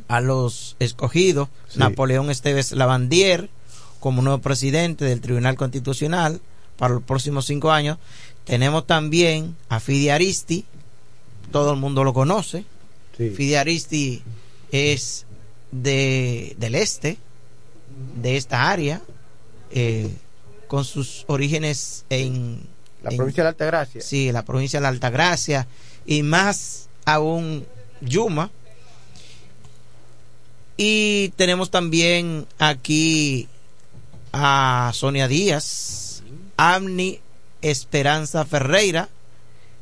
[0.08, 3.50] a los escogidos, Napoleón Esteves Lavandier
[4.00, 6.40] como nuevo presidente del Tribunal Constitucional
[6.76, 7.98] para los próximos cinco años.
[8.44, 10.64] Tenemos también a Fidi Aristi,
[11.52, 12.64] todo el mundo lo conoce.
[13.16, 14.22] Fidi Aristi
[14.72, 15.26] es
[15.70, 17.18] de, del este,
[18.22, 19.02] de esta área,
[19.70, 20.10] eh,
[20.66, 22.62] con sus orígenes en...
[23.02, 24.00] La provincia de la Altagracia.
[24.00, 25.66] Sí, la provincia de la Altagracia
[26.06, 27.66] y más aún
[28.00, 28.50] Yuma.
[30.82, 33.48] Y tenemos también aquí
[34.32, 36.22] a Sonia Díaz,
[36.56, 37.20] Amni
[37.60, 39.10] Esperanza Ferreira,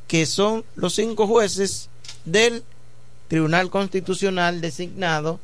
[0.08, 1.88] que son los cinco jueces
[2.24, 2.64] del
[3.28, 5.38] Tribunal Constitucional designado.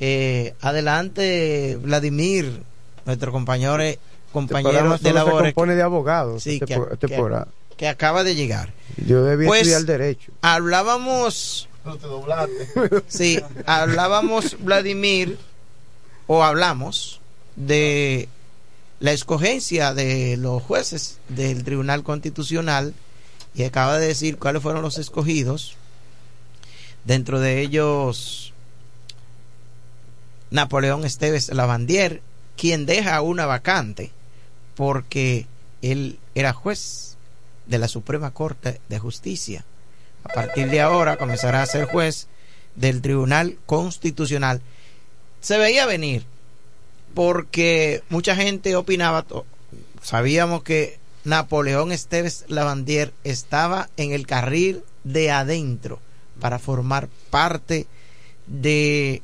[0.00, 2.62] Eh, adelante, Vladimir,
[3.04, 3.76] nuestro compañero,
[4.32, 5.48] compañero Este de programa solo labores.
[5.50, 6.42] se compone de abogados.
[6.42, 7.06] Sí, este que- este
[7.76, 8.72] que acaba de llegar.
[9.06, 10.32] Yo debía Pues, estudiar derecho.
[10.40, 11.68] Hablábamos.
[13.08, 15.38] Sí, hablábamos, Vladimir,
[16.26, 17.20] o hablamos
[17.56, 18.28] de
[19.00, 22.94] la escogencia de los jueces del Tribunal Constitucional
[23.54, 25.76] y acaba de decir cuáles fueron los escogidos.
[27.04, 28.52] Dentro de ellos,
[30.50, 32.20] Napoleón Esteves Lavandier,
[32.56, 34.10] quien deja una vacante
[34.74, 35.46] porque
[35.82, 37.16] él era juez
[37.66, 39.64] de la Suprema Corte de Justicia.
[40.26, 42.26] A partir de ahora comenzará a ser juez
[42.74, 44.60] del Tribunal Constitucional.
[45.40, 46.24] Se veía venir
[47.14, 49.24] porque mucha gente opinaba,
[50.02, 56.00] sabíamos que Napoleón Esteves Lavandier estaba en el carril de adentro
[56.40, 57.86] para formar parte
[58.48, 59.22] de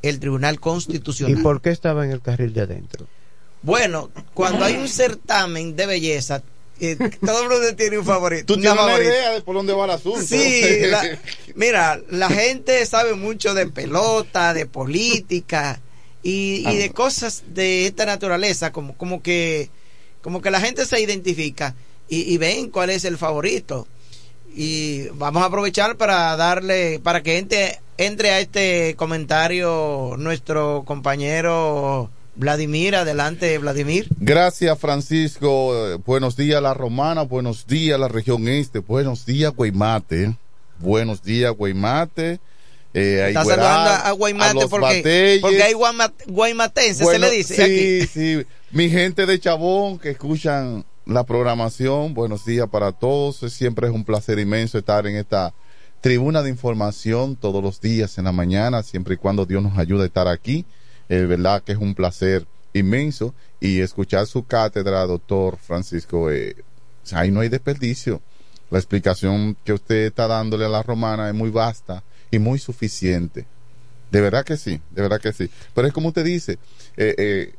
[0.00, 1.42] el Tribunal ¿Y Constitucional.
[1.42, 3.06] por qué estaba en el carril de adentro?
[3.60, 6.42] Bueno, cuando hay un certamen de belleza,
[6.80, 8.46] eh, todo el mundo tiene un favorito.
[8.46, 10.20] Tú tienes una idea de por dónde va el asunto.
[10.22, 11.18] Sí, la-
[11.54, 15.80] mira, la gente sabe mucho de pelota, de política
[16.22, 19.70] y, y de cosas de esta naturaleza, como, como que
[20.22, 21.74] como que la gente se identifica
[22.08, 23.86] y, y ven cuál es el favorito.
[24.54, 32.10] Y vamos a aprovechar para darle, para que entre, entre a este comentario nuestro compañero
[32.40, 32.96] Vladimir.
[32.96, 34.08] Adelante, Vladimir.
[34.18, 35.98] Gracias, Francisco.
[36.04, 37.22] Buenos días, la romana.
[37.22, 38.78] Buenos días, la región este.
[38.80, 40.34] Buenos días, Guaymate.
[40.78, 42.40] Buenos días, Guaymate.
[42.92, 45.74] Eh, Está saludando a Guaymate porque, hay
[47.04, 48.06] Bueno, se le dice Sí, aquí.
[48.12, 48.46] sí.
[48.72, 53.36] Mi gente de Chabón que escuchan la programación, buenos días para todos.
[53.52, 55.52] Siempre es un placer inmenso estar en esta
[56.00, 60.04] tribuna de información todos los días en la mañana, siempre y cuando Dios nos ayude
[60.04, 60.64] a estar aquí.
[61.10, 66.54] Es verdad que es un placer inmenso y escuchar su cátedra, doctor Francisco, eh,
[67.12, 68.22] ahí no hay desperdicio.
[68.70, 73.44] La explicación que usted está dándole a la romana es muy vasta y muy suficiente.
[74.12, 75.50] De verdad que sí, de verdad que sí.
[75.74, 76.58] Pero es como usted dice,
[76.96, 77.54] eh, eh,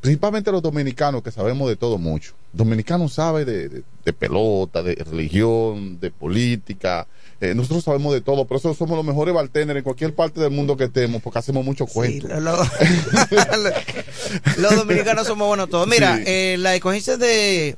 [0.00, 2.34] principalmente los dominicanos que sabemos de todo mucho.
[2.52, 7.08] Dominicanos sabe de, de- de pelota, de religión, de política.
[7.42, 10.52] Eh, nosotros sabemos de todo, por eso somos los mejores bartenders en cualquier parte del
[10.52, 12.28] mundo que estemos, porque hacemos mucho cuento.
[12.28, 12.56] Lo- lo-
[14.58, 15.88] los dominicanos somos buenos todos.
[15.88, 16.22] Mira, Sí.
[16.26, 17.76] eh, la escogencia de,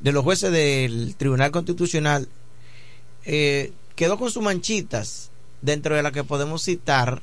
[0.00, 2.28] de los jueces del Tribunal Constitucional
[3.24, 5.30] eh, quedó con sus manchitas,
[5.62, 7.22] dentro de la que podemos citar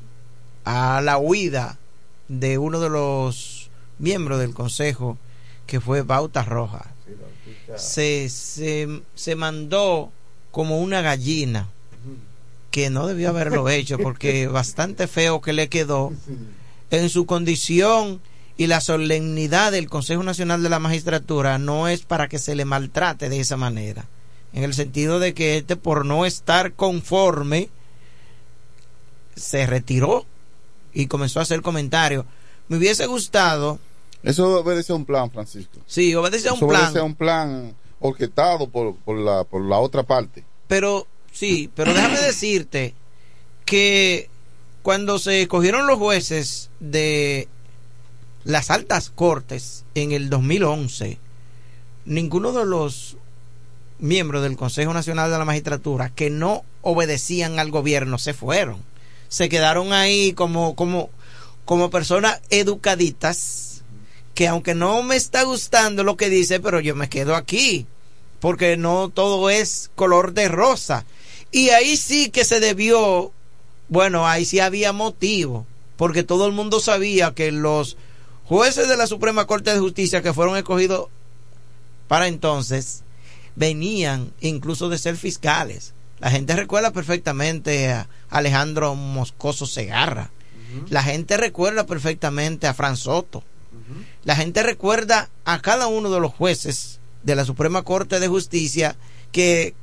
[0.64, 1.78] a la huida
[2.30, 5.18] de uno de los miembros del Consejo,
[5.68, 6.94] que fue Bauta Roja.
[7.76, 10.12] Se, se, se mandó
[10.56, 11.68] como una gallina
[12.72, 16.14] que no debió haberlo hecho porque bastante feo que le quedó
[16.92, 18.22] en su condición
[18.56, 22.64] y la solemnidad del Consejo Nacional de la Magistratura no es para que se le
[22.64, 24.06] maltrate de esa manera
[24.54, 27.68] en el sentido de que este por no estar conforme
[29.36, 30.26] se retiró
[30.94, 32.24] y comenzó a hacer comentarios
[32.70, 33.78] me hubiese gustado
[34.24, 35.82] Eso obedece a un plan, Francisco.
[35.86, 37.76] sí obedece a un Eso plan obedece a un plan
[38.06, 40.44] orquestado por, por, la, por la otra parte.
[40.68, 42.94] Pero sí, pero déjame decirte
[43.66, 44.30] que
[44.82, 47.48] cuando se escogieron los jueces de
[48.44, 51.18] las altas cortes en el 2011,
[52.06, 53.18] ninguno de los
[53.98, 58.84] miembros del Consejo Nacional de la Magistratura que no obedecían al gobierno se fueron.
[59.28, 61.10] Se quedaron ahí como, como,
[61.66, 63.84] como personas educaditas
[64.36, 67.88] que aunque no me está gustando lo que dice, pero yo me quedo aquí
[68.46, 71.04] porque no todo es color de rosa.
[71.52, 73.32] Y ahí sí que se debió
[73.90, 75.66] bueno, ahí sí había motivo,
[75.98, 77.98] porque todo el mundo sabía que los
[78.44, 81.08] jueces de la Suprema Corte de Justicia que fueron escogidos
[82.08, 83.02] para entonces
[83.56, 85.96] venían incluso de ser fiscales.
[86.20, 90.30] La gente recuerda perfectamente a Alejandro Moscoso Segarra.
[90.90, 93.44] La gente recuerda perfectamente a Fran Soto.
[94.24, 98.96] La gente recuerda a cada uno de los jueces de la Suprema Corte de Justicia
[99.32, 99.74] que,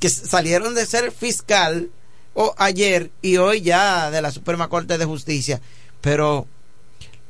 [0.00, 1.90] que salieron de ser fiscal
[2.34, 5.60] o ayer y hoy ya de la Suprema Corte de Justicia.
[6.00, 6.46] Pero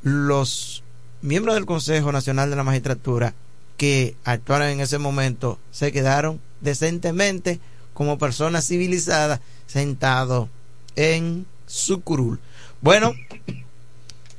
[0.01, 0.83] los
[1.21, 3.33] miembros del Consejo Nacional de la Magistratura
[3.77, 7.59] que actuaron en ese momento se quedaron decentemente
[7.93, 10.49] como personas civilizadas sentados
[10.95, 12.39] en su curul.
[12.81, 13.13] Bueno,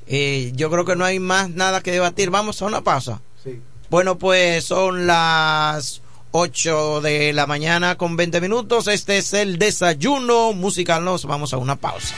[0.07, 2.31] eh, yo creo que no hay más nada que debatir.
[2.31, 3.21] Vamos a una pausa.
[3.91, 6.01] Bueno, pues son las
[6.31, 8.87] 8 de la mañana con 20 minutos.
[8.87, 11.05] Este es el desayuno musical.
[11.05, 12.15] Nos vamos a una pausa.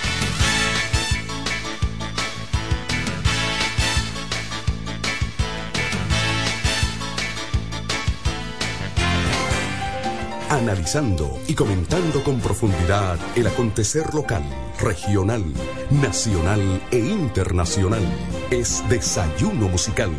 [10.50, 14.44] Analizando y comentando con profundidad el acontecer local,
[14.78, 15.42] regional,
[15.90, 18.02] nacional e internacional.
[18.50, 20.10] Es Desayuno Musical,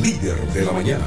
[0.00, 1.06] líder de la mañana.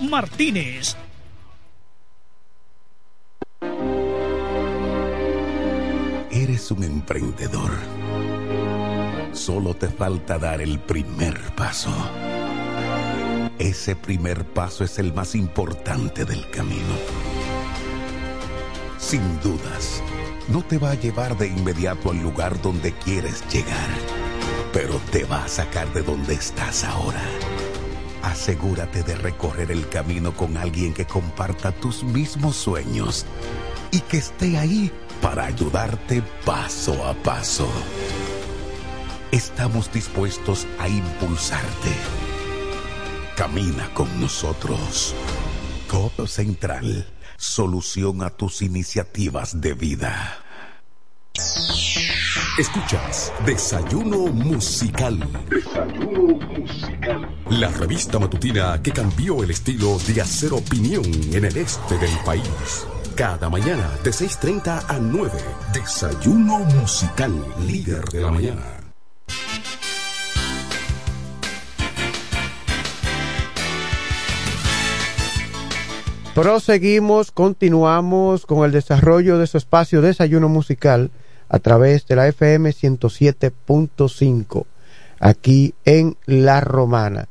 [0.00, 0.96] Martínez.
[6.30, 7.72] Eres un emprendedor.
[9.32, 11.90] Solo te falta dar el primer paso.
[13.58, 16.94] Ese primer paso es el más importante del camino.
[18.98, 20.02] Sin dudas,
[20.48, 23.88] no te va a llevar de inmediato al lugar donde quieres llegar,
[24.72, 27.22] pero te va a sacar de donde estás ahora.
[28.22, 33.24] Asegúrate de recorrer el camino con alguien que comparta tus mismos sueños
[33.90, 34.90] y que esté ahí
[35.22, 37.68] para ayudarte paso a paso.
[39.32, 41.92] Estamos dispuestos a impulsarte.
[43.36, 45.14] Camina con nosotros.
[45.88, 47.06] Codo Central,
[47.36, 50.44] solución a tus iniciativas de vida.
[52.58, 55.18] Escuchas Desayuno Musical.
[55.48, 57.28] Desayuno Musical.
[57.48, 62.86] La revista matutina que cambió el estilo de hacer opinión en el este del país.
[63.14, 65.30] Cada mañana de 6.30 a 9.
[65.72, 67.32] Desayuno Musical,
[67.66, 68.62] líder de la mañana.
[76.34, 81.10] Proseguimos, continuamos con el desarrollo de su espacio Desayuno Musical
[81.50, 84.64] a través de la FM 107.5
[85.18, 87.28] aquí en La Romana.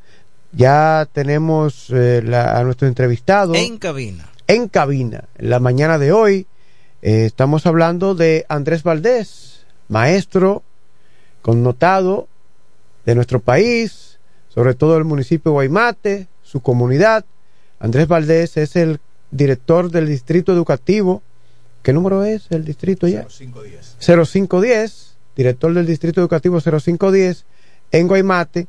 [0.52, 4.30] Ya tenemos eh, la- a nuestro entrevistado En cabina.
[4.48, 5.24] en cabina.
[5.38, 6.48] En la mañana de hoy
[7.02, 10.64] eh, estamos hablando de Andrés Valdés, maestro
[11.41, 12.28] connotado
[13.06, 14.20] de nuestro país,
[14.50, 17.26] sobre todo el municipio de Guaymate, su comunidad.
[17.80, 19.00] Andrés Valdés es el
[19.32, 21.22] director del distrito educativo.
[21.84, 23.26] ¿Qué número es el distrito ya?
[23.30, 23.98] 0510.
[24.00, 27.46] 0510, director del Distrito Educativo 0510
[27.92, 28.68] en Guaymate.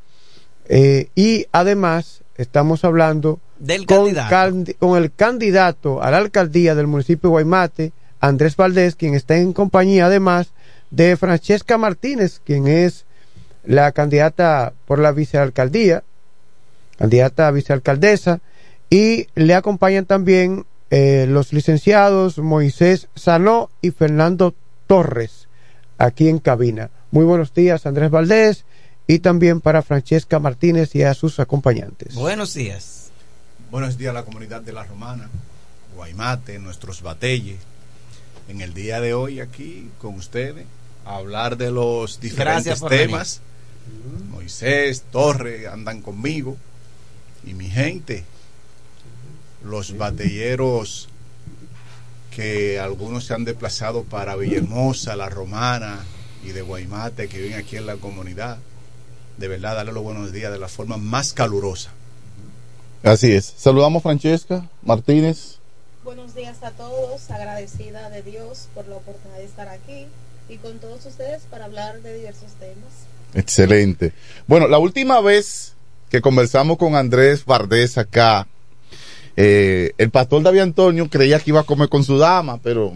[0.69, 4.73] eh, y además estamos hablando Del con, candidato.
[4.79, 9.53] con el candidato a la alcaldía del municipio de Guaymate, Andrés Valdés, quien está en
[9.53, 10.53] compañía además
[10.91, 13.05] de Francesca Martínez, quien es
[13.65, 16.03] la candidata por la vicealcaldía,
[16.99, 18.41] candidata a vicealcaldesa,
[18.89, 24.55] y le acompañan también eh, los licenciados Moisés Sanó y Fernando
[24.87, 25.49] Torres,
[25.99, 26.91] aquí en cabina.
[27.13, 28.65] Muy buenos días, Andrés Valdés,
[29.07, 32.15] y también para Francesca Martínez y a sus acompañantes.
[32.15, 33.11] Buenos días.
[33.71, 35.29] Buenos días a la comunidad de La Romana,
[35.95, 37.59] Guaymate, nuestros batelles.
[38.49, 40.67] En el día de hoy aquí con ustedes
[41.05, 43.41] a hablar de los diferentes Gracias por temas.
[44.29, 46.57] Moisés, Torre andan conmigo
[47.45, 48.25] y mi gente,
[49.65, 51.09] los batalleros
[52.31, 56.01] que algunos se han desplazado para Villahermosa, La Romana
[56.45, 58.59] y de Guaymate que viven aquí en la comunidad.
[59.37, 61.91] De verdad, darle los buenos días de la forma más calurosa.
[63.03, 63.55] Así es.
[63.57, 65.59] Saludamos Francesca Martínez.
[66.05, 70.07] Buenos días a todos, agradecida de Dios por la oportunidad de estar aquí
[70.49, 72.91] y con todos ustedes para hablar de diversos temas.
[73.35, 74.13] Excelente.
[74.47, 75.75] Bueno, la última vez
[76.11, 78.49] que conversamos con Andrés Valdés acá,
[79.43, 82.93] eh, el pastor David Antonio creía que iba a comer con su dama, pero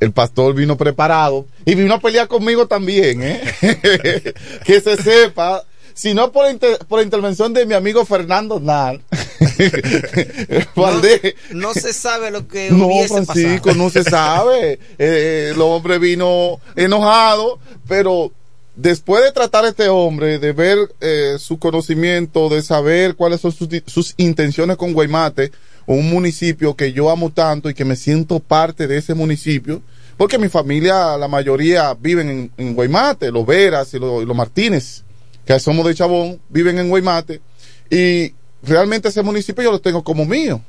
[0.00, 3.40] el pastor vino preparado y vino a pelear conmigo también, ¿eh?
[4.64, 5.64] que se sepa.
[5.94, 9.00] Si no por, inter- por intervención de mi amigo Fernando Nal,
[11.52, 13.84] No se sabe lo que no, hubiese Francisco, pasado.
[13.84, 14.78] no se sabe.
[14.98, 17.58] Eh, el hombre vino enojado,
[17.88, 18.30] pero
[18.76, 23.52] después de tratar a este hombre, de ver eh, su conocimiento, de saber cuáles son
[23.52, 25.50] sus, sus intenciones con Guaymate,
[25.94, 29.80] un municipio que yo amo tanto y que me siento parte de ese municipio,
[30.18, 35.02] porque mi familia, la mayoría viven en, en Guaymate, los Veras y los, Martínez,
[35.46, 37.40] que somos de Chabón, viven en Guaymate,
[37.88, 40.60] y realmente ese municipio yo lo tengo como mío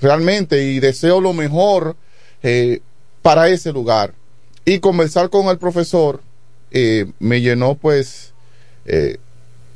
[0.00, 1.96] realmente y deseo lo mejor
[2.42, 2.80] eh,
[3.22, 4.14] para ese lugar.
[4.64, 6.20] Y conversar con el profesor
[6.72, 8.32] eh, me llenó pues,
[8.84, 9.18] eh,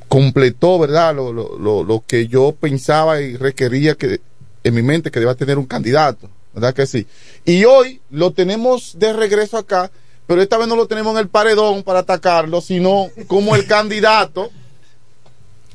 [0.08, 1.14] completó, ¿verdad?
[1.14, 4.20] Lo, lo, lo que yo pensaba y requería que
[4.64, 7.06] en mi mente que deba tener un candidato, ¿verdad que sí?
[7.44, 9.90] Y hoy lo tenemos de regreso acá,
[10.26, 14.50] pero esta vez no lo tenemos en el paredón para atacarlo, sino como el candidato.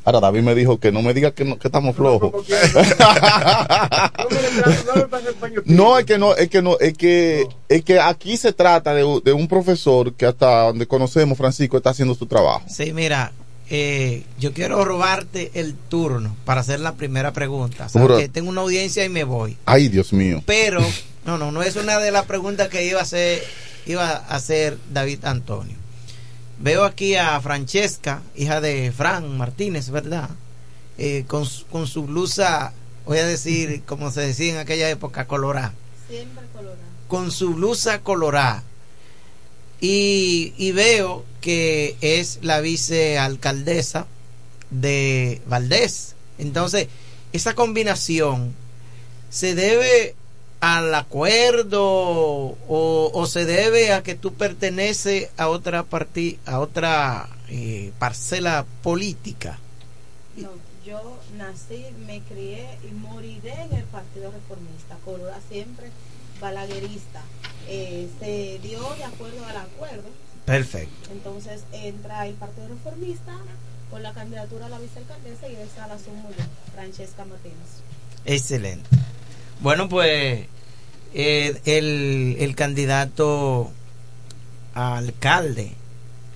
[0.06, 2.32] Ahora David me dijo que no me diga que, no- que estamos flojos.
[5.66, 9.04] No, es que no, es que no, es que, es que aquí se trata de,
[9.04, 12.64] un- de un profesor que hasta donde conocemos, Francisco, está haciendo su trabajo.
[12.70, 13.32] Sí, mira,
[13.70, 17.88] eh, yo quiero robarte el turno para hacer la primera pregunta.
[18.32, 19.58] Tengo una audiencia y me voy.
[19.66, 20.44] Ay, Dios mío.
[20.46, 20.82] Pero,
[21.26, 23.44] no, no, no es una de las preguntas que iba a hacer,
[23.86, 25.76] iba a hacer David Antonio.
[26.60, 30.30] Veo aquí a Francesca, hija de Fran Martínez, ¿verdad?
[30.98, 32.72] Eh, con, su- con su blusa,
[33.06, 35.74] voy a decir, como se decía en aquella época, colorada.
[36.08, 36.78] Siempre colorado.
[37.10, 38.64] Con su blusa colorada.
[39.82, 44.08] Y, y veo que es la vicealcaldesa
[44.72, 46.16] de Valdés.
[46.38, 46.88] Entonces,
[47.34, 48.54] esa combinación
[49.30, 50.16] se debe
[50.62, 51.84] al acuerdo
[52.68, 59.60] o, se debe a que tú perteneces a otra parti a otra eh, parcela política.
[60.38, 60.50] No,
[60.86, 65.92] yo nací, me crié y moriré en el Partido Reformista, colorado siempre,
[66.40, 67.22] balaguerista.
[67.68, 70.04] Eh, se dio de acuerdo al acuerdo,
[70.46, 71.10] Perfecto.
[71.12, 73.34] entonces entra el Partido Reformista
[73.90, 76.44] con la candidatura a la vicealcaldesa y esa la asumo yo,
[76.74, 77.58] Francesca Martínez.
[78.26, 78.88] Excelente.
[79.62, 80.46] Bueno, pues
[81.14, 83.72] eh, el, el candidato
[84.76, 85.72] a alcalde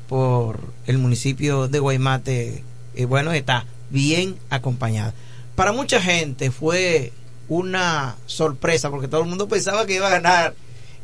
[0.07, 2.63] por el municipio de Guaymate,
[2.95, 5.13] eh, bueno, está bien acompañada.
[5.55, 7.11] Para mucha gente fue
[7.49, 10.55] una sorpresa porque todo el mundo pensaba que iba a ganar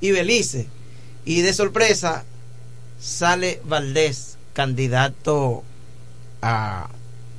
[0.02, 0.68] Ibelice.
[1.26, 2.24] Y de sorpresa
[3.00, 5.64] sale Valdés, candidato
[6.42, 6.90] a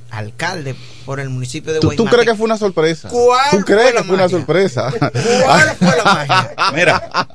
[0.09, 0.75] alcalde
[1.05, 2.09] por el municipio de ¿Tú, Guaymate.
[2.09, 3.09] tú crees que fue una sorpresa?
[3.09, 4.93] ¿Cuál ¿Tú crees fue la que fue una sorpresa?
[5.43, 6.55] ¿Cuál fue la magia?
[6.73, 7.27] Mira,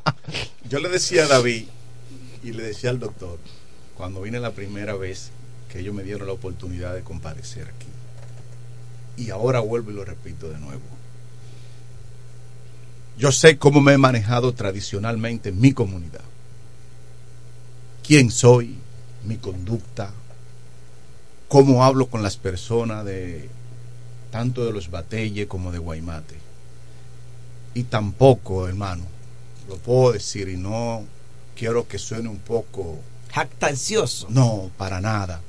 [0.68, 1.66] yo le decía a David
[2.42, 3.38] y le decía al doctor,
[3.96, 5.30] cuando vine la primera vez
[5.70, 7.86] que ellos me dieron la oportunidad de comparecer aquí,
[9.16, 10.80] y ahora vuelvo y lo repito de nuevo.
[13.22, 16.24] Yo sé cómo me he manejado tradicionalmente en mi comunidad.
[18.02, 18.78] Quién soy,
[19.22, 20.10] mi conducta,
[21.46, 23.48] cómo hablo con las personas de
[24.32, 26.34] tanto de los Batelle como de Guaymate.
[27.74, 29.04] Y tampoco, hermano,
[29.68, 31.04] lo puedo decir y no
[31.54, 32.98] quiero que suene un poco
[33.30, 34.26] jactancioso.
[34.30, 35.42] No, para nada.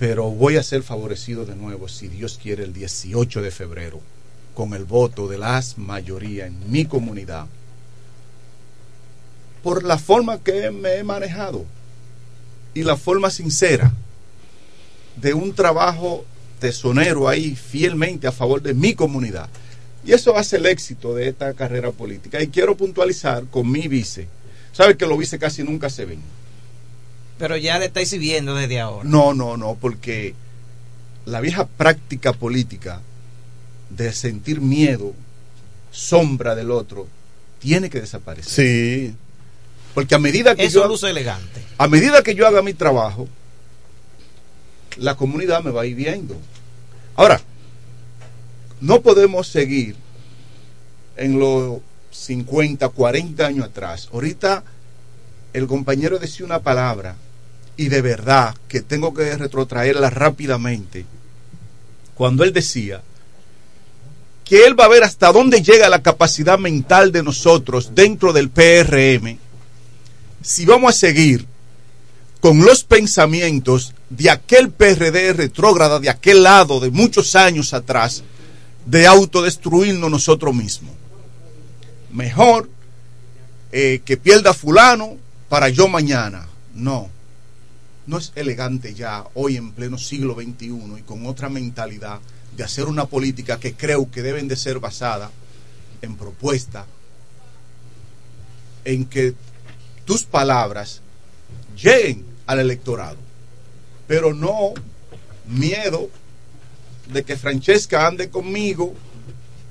[0.00, 4.00] Pero voy a ser favorecido de nuevo, si Dios quiere, el 18 de febrero,
[4.54, 7.46] con el voto de las mayoría en mi comunidad,
[9.62, 11.64] por la forma que me he manejado
[12.74, 13.92] y la forma sincera
[15.16, 16.24] de un trabajo
[16.58, 19.48] tesonero ahí fielmente a favor de mi comunidad.
[20.04, 22.42] Y eso hace el éxito de esta carrera política.
[22.42, 24.26] Y quiero puntualizar con mi vice.
[24.72, 26.20] Sabe que los vice casi nunca se ven.
[27.38, 29.08] Pero ya le estáis viendo desde ahora.
[29.08, 30.34] No, no, no, porque
[31.24, 33.00] la vieja práctica política
[33.96, 35.14] de sentir miedo,
[35.90, 37.06] sombra del otro,
[37.58, 38.52] tiene que desaparecer.
[38.52, 39.14] Sí.
[39.94, 41.60] Porque a medida que Eso yo luce elegante.
[41.78, 43.28] a medida que yo haga mi trabajo,
[44.96, 46.36] la comunidad me va a ir viendo.
[47.14, 47.40] Ahora,
[48.80, 49.96] no podemos seguir
[51.16, 51.78] en los
[52.10, 54.08] 50, 40 años atrás.
[54.12, 54.64] Ahorita
[55.52, 57.16] el compañero decía una palabra
[57.76, 61.04] y de verdad que tengo que retrotraerla rápidamente.
[62.14, 63.02] Cuando él decía
[64.52, 68.50] que él va a ver hasta dónde llega la capacidad mental de nosotros dentro del
[68.50, 69.38] PRM
[70.42, 71.46] si vamos a seguir
[72.38, 78.24] con los pensamientos de aquel PRD retrógrada de aquel lado de muchos años atrás
[78.84, 80.92] de autodestruirnos nosotros mismos.
[82.10, 82.68] Mejor
[83.72, 85.16] eh, que pierda fulano
[85.48, 86.46] para yo mañana.
[86.74, 87.08] No,
[88.06, 92.20] no es elegante ya hoy en pleno siglo XXI y con otra mentalidad
[92.56, 95.30] de hacer una política que creo que deben de ser basada
[96.02, 96.86] en propuesta,
[98.84, 99.34] en que
[100.04, 101.00] tus palabras
[101.76, 103.16] lleguen al electorado,
[104.06, 104.74] pero no
[105.46, 106.10] miedo
[107.12, 108.94] de que Francesca ande conmigo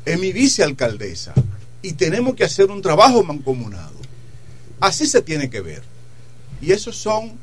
[0.06, 1.34] en mi vicealcaldesa
[1.82, 4.00] y tenemos que hacer un trabajo mancomunado.
[4.80, 5.84] Así se tiene que ver.
[6.62, 7.38] Y esos son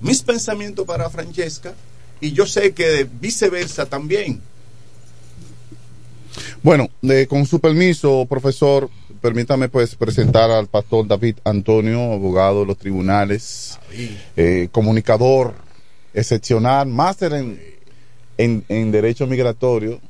[0.00, 1.74] mis pensamientos para Francesca
[2.20, 4.40] y yo sé que viceversa también.
[6.62, 6.88] Bueno,
[7.28, 8.88] con su permiso, profesor,
[9.20, 13.80] permítame pues presentar al pastor David Antonio, abogado de los tribunales,
[14.36, 15.54] eh, comunicador
[16.14, 17.60] excepcional, máster en,
[18.38, 20.00] en, en Derecho Migratorio,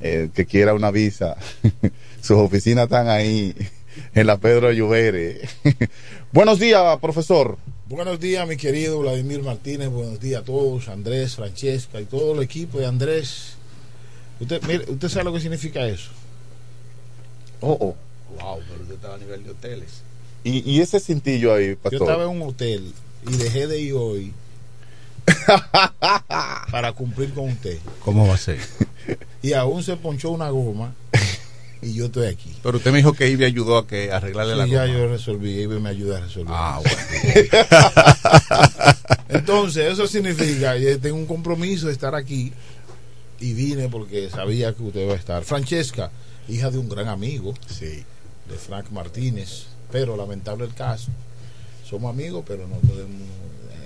[0.00, 1.36] eh, que quiera una visa.
[2.20, 3.52] Sus oficinas están ahí
[4.14, 5.40] en la Pedro Lluvere.
[6.32, 7.58] Buenos días, profesor.
[7.88, 9.88] Buenos días, mi querido Vladimir Martínez.
[9.88, 13.56] Buenos días a todos, Andrés, Francesca y todo el equipo de Andrés.
[14.40, 16.10] Usted, mire, ¿usted sabe lo que significa eso?
[17.60, 17.96] Oh, oh.
[18.42, 20.02] Wow, pero usted estaba a nivel de hoteles.
[20.44, 22.02] Y, y ese cintillo ahí, Yo pastor.
[22.02, 22.92] estaba en un hotel
[23.30, 24.32] y dejé de ir hoy
[26.70, 27.78] para cumplir con usted.
[28.04, 28.58] ¿Cómo va a ser?
[29.42, 30.92] Y aún se ponchó una goma
[31.82, 32.54] y yo estoy aquí.
[32.62, 34.98] Pero usted me dijo que Ivy ayudó a que arreglarle la Sí, ya goma.
[34.98, 36.52] yo resolví, Ibe me ayuda a resolver.
[36.54, 36.78] Ah,
[39.30, 42.52] Entonces, eso significa, yo tengo un compromiso de estar aquí
[43.40, 45.44] y vine porque sabía que usted va a estar.
[45.44, 46.10] Francesca,
[46.48, 48.04] hija de un gran amigo, sí.
[48.48, 51.10] de Frank Martínez, pero lamentable el caso.
[51.88, 53.22] Somos amigos, pero no podemos.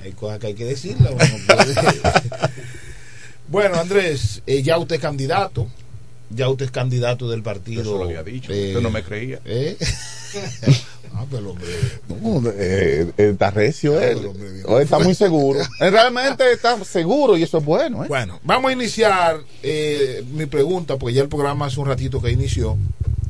[0.03, 0.65] Hay cosas que hay que
[1.01, 1.75] no puede-
[3.49, 5.67] bueno, Andrés, eh, ya usted es candidato.
[6.31, 7.83] Ya usted es candidato del partido.
[7.83, 9.41] Yo eso lo había dicho, eh, usted no me creía.
[9.45, 9.77] ¿eh?
[11.15, 11.67] ah, pero hombre.
[12.09, 14.27] No, eh, eh, está recio él.
[14.27, 14.65] Hombre, bien.
[14.69, 15.61] Hoy está muy seguro.
[15.81, 18.05] Eh, Realmente está seguro y eso es bueno.
[18.05, 18.09] ¿eh?
[18.09, 22.31] Bueno, vamos a iniciar eh, mi pregunta, porque ya el programa hace un ratito que
[22.31, 22.77] inició.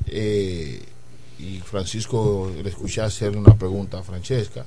[0.07, 0.81] eh,
[1.39, 4.65] y Francisco le escuché hacer una pregunta a Francesca.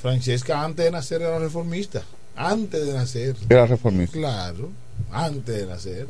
[0.00, 2.02] Francesca antes de nacer era reformista.
[2.34, 3.36] Antes de nacer.
[3.50, 4.16] Era reformista.
[4.16, 4.70] Claro,
[5.10, 6.06] antes de nacer.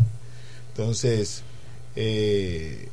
[0.69, 1.43] Entonces,
[1.97, 2.89] eh,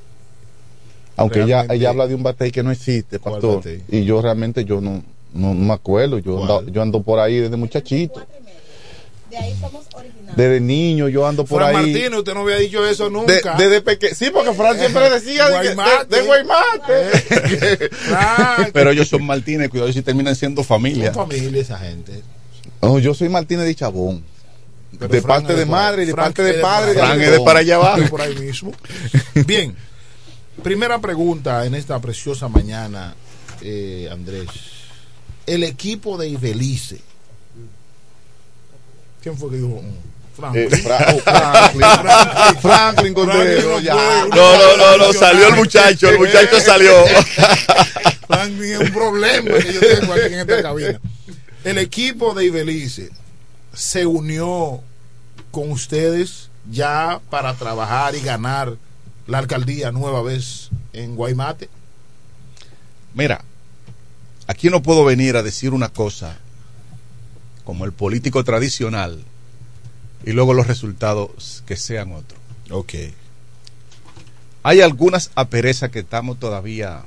[1.19, 3.63] Aunque ella, ella habla de un batey que no existe, ¿Cuál pastor.
[3.89, 7.37] Y yo realmente yo no, No, no me acuerdo, yo ando, yo ando por ahí
[7.39, 8.25] desde muchachito.
[9.29, 10.35] De ahí somos originales.
[10.35, 11.91] Desde niño yo ando por Fran ahí.
[11.93, 13.55] Martínez, usted no había dicho eso De- nunca.
[13.59, 14.15] desde pequeño.
[14.15, 17.89] Sí, porque Fran siempre decía de, que- de- de Guaymate.
[18.73, 21.13] Pero ellos son Martínez, cuidado si terminan siendo familia.
[21.13, 22.23] Son familia esa gente.
[22.81, 24.23] No, yo soy Martínez de Chabón.
[24.97, 26.93] Pero de Fran parte de madre y de parte de padre.
[26.95, 28.01] Fran es de para allá abajo.
[28.09, 28.71] Por ahí mismo.
[29.45, 29.75] Bien.
[30.63, 33.13] Primera pregunta en esta preciosa mañana,
[33.61, 34.47] eh, Andrés.
[35.45, 36.99] El equipo de Ibelice.
[39.23, 39.81] ¿Quién fue que dijo?
[39.81, 40.63] Mm, Franklin.
[40.73, 42.61] Eh, Fra- oh, Franklin.
[42.61, 43.95] Franklin Cordero, ya.
[43.95, 46.93] No, no, no, no, salió el muchacho, el muchacho salió.
[48.27, 50.99] Franklin es un problema que yo tengo aquí en esta cabina.
[51.63, 53.09] El equipo de Ibelice
[53.73, 54.81] se unió
[55.51, 58.75] con ustedes ya para trabajar y ganar
[59.29, 61.69] la alcaldía nueva vez en Guaymate.
[63.13, 63.43] Mira,
[64.47, 66.37] aquí no puedo venir a decir una cosa
[67.63, 69.23] como el político tradicional
[70.25, 72.39] y luego los resultados que sean otros.
[72.71, 72.93] Ok.
[74.63, 77.03] Hay algunas aperezas que estamos todavía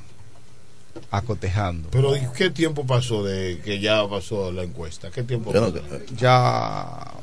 [1.11, 1.89] acotejando.
[1.90, 5.11] Pero ¿y ¿qué tiempo pasó de que ya pasó la encuesta?
[5.11, 5.53] ¿Qué tiempo?
[5.53, 5.74] Pasó?
[6.16, 7.15] ya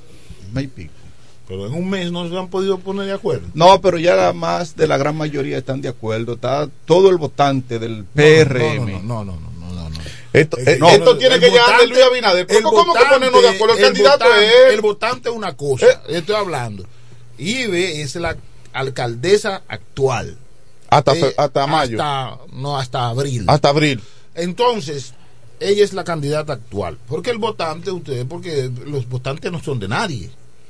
[0.75, 0.98] pico.
[1.49, 3.47] Pero en un mes no se han podido poner de acuerdo.
[3.55, 6.33] No, pero ya la más de la gran mayoría están de acuerdo.
[6.33, 9.01] Está todo el votante del PRM.
[9.07, 9.97] No, no, no, no, no, no.
[10.31, 12.45] Esto, eh, no, esto tiene que llegar de votante- Luis Abinader.
[12.47, 13.75] el ¿Cómo, que votante- ponernos de acuerdo?
[13.77, 14.73] El, candidato votante- es.
[14.75, 15.87] El votante es una cosa.
[16.07, 16.85] Estoy hablando.
[17.39, 18.37] Ibe es la
[18.71, 20.37] alcaldesa actual.
[20.91, 21.97] Hasta, Eh, hasta mayo.
[21.99, 23.45] Hasta, no, hasta abril.
[23.47, 24.01] Hasta abril.
[24.35, 25.13] Entonces,
[25.59, 26.99] ella es la candidata actual.
[27.07, 30.29] Porque el votante, ustedes, porque los votantes no son de nadie.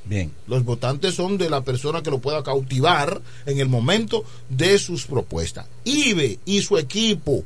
[0.10, 0.32] Bien.
[0.48, 5.06] Los votantes son de la persona que lo pueda cautivar en el momento de sus
[5.06, 5.68] propuestas.
[5.84, 7.44] IBE y su equipo,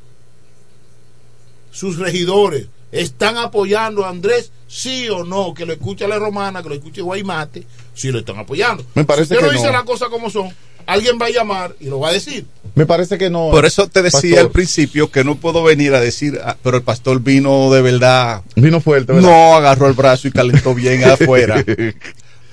[1.71, 6.69] sus regidores, están apoyando a Andrés, sí o no, que lo escuche la romana, que
[6.69, 8.85] lo escuche Guaymate, sí lo están apoyando.
[8.95, 9.73] Me parece si usted que no dice no.
[9.73, 10.49] las cosas como son,
[10.85, 12.45] alguien va a llamar y lo va a decir.
[12.75, 13.49] Me parece que no.
[13.51, 14.39] Por eso te decía Pastor.
[14.39, 18.41] al principio que no puedo venir a decir, ah, pero el pastor vino de verdad.
[18.55, 19.29] Vino fuerte, ¿verdad?
[19.29, 21.63] No agarró el brazo y calentó bien afuera.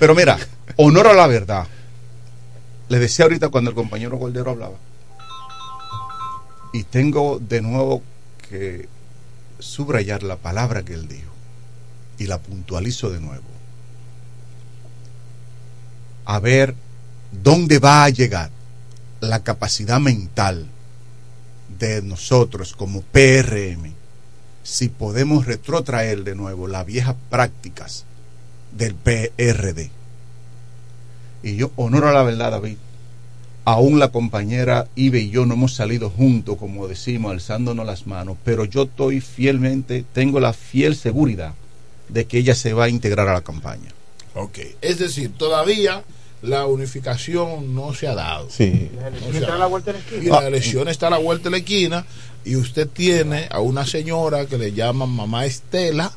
[0.01, 0.39] Pero mira,
[0.77, 1.67] honor a la verdad.
[2.89, 4.77] Le decía ahorita cuando el compañero Goldero hablaba.
[6.73, 8.03] Y tengo de nuevo
[8.49, 8.89] que
[9.59, 11.31] subrayar la palabra que él dijo.
[12.17, 13.45] Y la puntualizo de nuevo.
[16.25, 16.75] A ver
[17.31, 18.51] dónde va a llegar
[19.21, 20.67] la capacidad mental
[21.79, 23.93] de nosotros como PRM
[24.63, 28.07] si podemos retrotraer de nuevo las viejas prácticas
[28.73, 29.91] del PRD.
[31.43, 32.77] Y yo honoro a la verdad, David.
[33.65, 38.37] Aún la compañera Ibe y yo no hemos salido juntos, como decimos, alzándonos las manos,
[38.45, 41.55] pero yo estoy fielmente, tengo la fiel seguridad
[42.09, 43.91] de que ella se va a integrar a la campaña.
[44.35, 44.59] Ok.
[44.81, 46.03] Es decir, todavía
[46.43, 48.49] la unificación no se ha dado.
[48.51, 48.91] Sí.
[48.95, 49.83] No se ha dado.
[50.21, 52.07] Y la elección está a la vuelta de la esquina
[52.45, 56.13] y usted tiene a una señora que le llaman mamá Estela,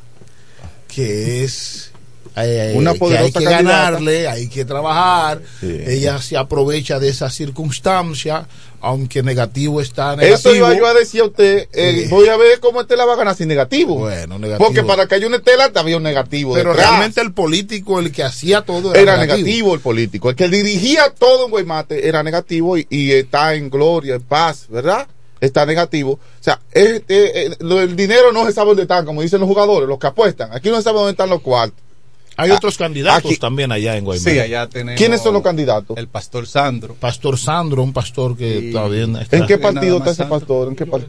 [0.88, 1.92] que es
[2.36, 3.62] eh, Una que hay poderosa que candidata.
[3.62, 5.40] ganarle, hay que trabajar.
[5.60, 5.78] Sí.
[5.86, 8.46] Ella se aprovecha de esa circunstancia,
[8.80, 10.34] aunque negativo está negativo.
[10.36, 11.68] Eso iba yo a decir a usted.
[11.72, 12.10] eh, Sí.
[12.10, 13.96] Voy a ver cómo Estela va a ganar sin negativo.
[14.00, 14.66] Bueno, negativo.
[14.66, 16.54] Porque para que haya una Estela había un negativo.
[16.54, 16.88] Pero detrás.
[16.90, 19.74] realmente el político, el que hacía todo era, era negativo.
[19.74, 20.30] el político.
[20.30, 24.66] El que dirigía todo en Guaymate era negativo y, y está en gloria, en paz,
[24.68, 25.06] ¿verdad?
[25.40, 26.12] Está negativo.
[26.12, 30.06] O sea, del dinero no se sabe dónde están, como dicen los jugadores, los que
[30.06, 30.50] apuestan.
[30.52, 31.83] Aquí no se sabe dónde están los cuartos.
[32.36, 34.32] Hay Ah, otros candidatos aquí- también allá en Guaymate.
[34.32, 34.98] Sí, allá tenemos.
[34.98, 35.96] ¿Quiénes son los candidatos?
[35.96, 36.94] El pastor Sandro.
[36.94, 40.68] Pastor Sandro, un pastor que Y- todavía está- ¿En qué partido está ese pastor?
[40.68, 41.06] ¿En qué, par-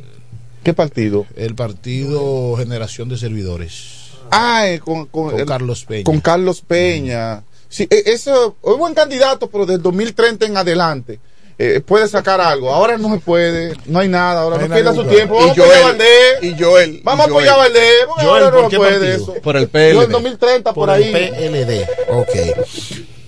[0.63, 1.25] qué partido?
[1.35, 4.11] El partido Generación de Servidores.
[4.31, 6.03] Ah, eh, con, con, Con el- Carlos Peña.
[6.03, 7.43] Con Carlos Peña.
[7.69, 11.19] Sí, eh, eso es buen candidato, pero del 2030 en adelante.
[11.57, 12.71] Eh, puede sacar algo.
[12.73, 14.41] Ahora no se puede, no hay nada.
[14.41, 15.35] Ahora No pierda su tiempo.
[15.35, 16.43] Vamos Y a apoyar a Joel, Valdés.
[16.43, 17.57] y Joel, Vamos y a apoyar a.
[17.57, 17.91] Valdés.
[18.07, 19.33] porque Joel, ahora ¿por no qué puede eso.
[19.41, 20.03] Por el Yo PLD.
[20.03, 21.03] en 2030 por, por ahí.
[21.13, 21.87] el PLD.
[22.09, 22.29] Ok.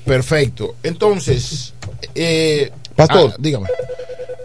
[0.06, 0.76] Perfecto.
[0.84, 1.74] Entonces,
[2.16, 3.32] eh, Pastor.
[3.34, 3.68] ah, dígame.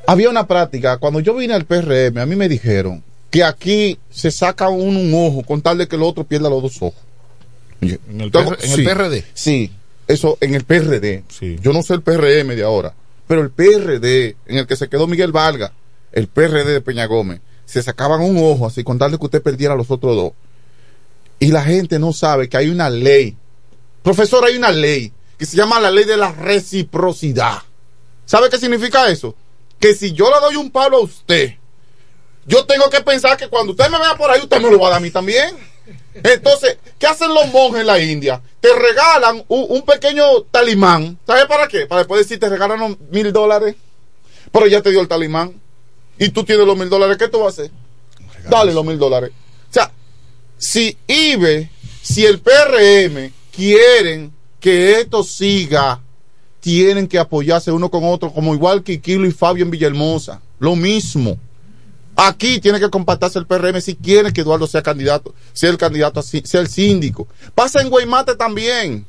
[0.06, 4.30] Había una práctica, cuando yo vine al PRM, a mí me dijeron que aquí se
[4.30, 7.00] saca uno un ojo con tal de que el otro pierda los dos ojos.
[7.80, 8.82] En el, Tengo- PR en el sí.
[8.84, 9.24] PRD.
[9.34, 9.72] Sí,
[10.09, 11.22] eso en el PRD.
[11.28, 11.56] Sí.
[11.62, 12.94] Yo no sé el PRM de ahora,
[13.32, 15.72] pero el PRD en el que se quedó Miguel Valga,
[16.12, 19.40] el PRD de Peña Gómez, se sacaban un ojo así con tal de que usted
[19.40, 20.32] perdiera los otros dos.
[21.38, 23.34] Y la gente no sabe que hay una ley.
[24.02, 27.62] Profesor, hay una ley que se llama la ley de la reciprocidad.
[28.26, 29.34] ¿Sabe qué significa eso?
[29.80, 31.54] Que si yo le doy un palo a usted
[32.44, 34.88] yo tengo que pensar que cuando usted me vea por ahí, usted me lo va
[34.88, 35.56] a dar a mí también.
[36.14, 38.40] Entonces, ¿qué hacen los monjes en la India?
[38.60, 41.19] Te regalan un, un pequeño talimán.
[41.27, 41.86] ¿Sabes para qué?
[41.86, 43.77] Para después decir, te regalan mil dólares.
[44.52, 45.60] Pero ya te dio el talimán.
[46.19, 47.16] Y tú tienes los mil dólares.
[47.16, 47.70] ¿Qué tú vas a hacer?
[48.48, 49.31] Dale los mil dólares.
[49.70, 49.90] O sea,
[50.59, 51.70] si IBE,
[52.02, 56.01] si el PRM quieren que esto siga,
[56.60, 60.40] tienen que apoyarse uno con otro, como igual que Kilo y Fabio en Villahermosa.
[60.60, 61.39] Lo mismo.
[62.16, 66.22] Aquí tiene que compactarse el PRM si quiere que Eduardo sea candidato, sea el candidato,
[66.22, 67.26] sea el síndico.
[67.55, 69.06] Pasa en Guaymate también.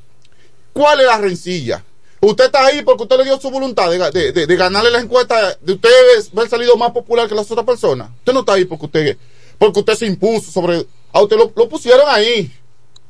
[0.72, 1.84] ¿Cuál es la rencilla?
[2.22, 4.90] Usted está ahí porque usted le dio su voluntad de, ga- de- de- de ganarle
[4.90, 5.90] la encuesta de usted
[6.36, 8.10] haber salido más popular que las otras personas.
[8.20, 9.18] Usted no está ahí porque usted,
[9.58, 10.88] porque usted se impuso sobre.
[11.12, 12.52] A usted lo, lo pusieron ahí.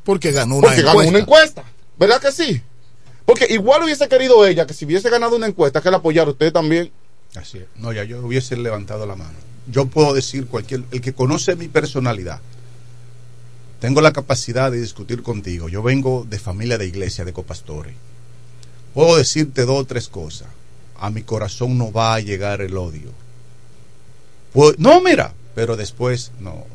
[0.04, 1.64] Porque ganó una Porque ganó una encuesta.
[2.00, 2.62] ¿Verdad que sí?
[3.26, 6.52] Porque igual hubiese querido ella que si hubiese ganado una encuesta que la apoyara usted
[6.52, 6.92] también.
[7.36, 7.66] Así es.
[7.76, 9.38] No, ya yo hubiese levantado la mano.
[9.68, 12.42] Yo puedo decir cualquier, el que conoce mi personalidad,
[13.80, 15.68] tengo la capacidad de discutir contigo.
[15.68, 17.94] Yo vengo de familia de iglesia, de copastores.
[18.94, 20.48] Puedo decirte dos o tres cosas.
[20.98, 23.12] A mi corazón no va a llegar el odio.
[24.78, 26.66] No, mira, pero después no.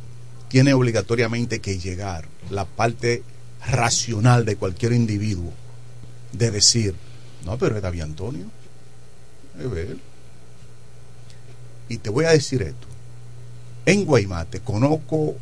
[0.48, 3.23] Tiene obligatoriamente que llegar la parte
[3.66, 5.52] racional de cualquier individuo
[6.32, 6.94] de decir,
[7.44, 8.47] no, pero es David Antonio.
[9.59, 10.01] Es él.
[11.89, 12.86] Y te voy a decir esto.
[13.86, 15.36] En Guaymate, conozco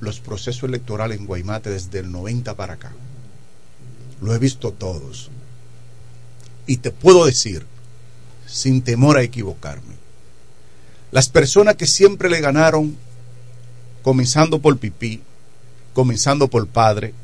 [0.00, 2.92] los procesos electorales en Guaymate desde el 90 para acá.
[4.20, 5.30] Lo he visto todos.
[6.66, 7.64] Y te puedo decir,
[8.46, 9.94] sin temor a equivocarme,
[11.10, 12.96] las personas que siempre le ganaron,
[14.02, 15.22] comenzando por Pipí,
[15.94, 17.14] comenzando por Padre,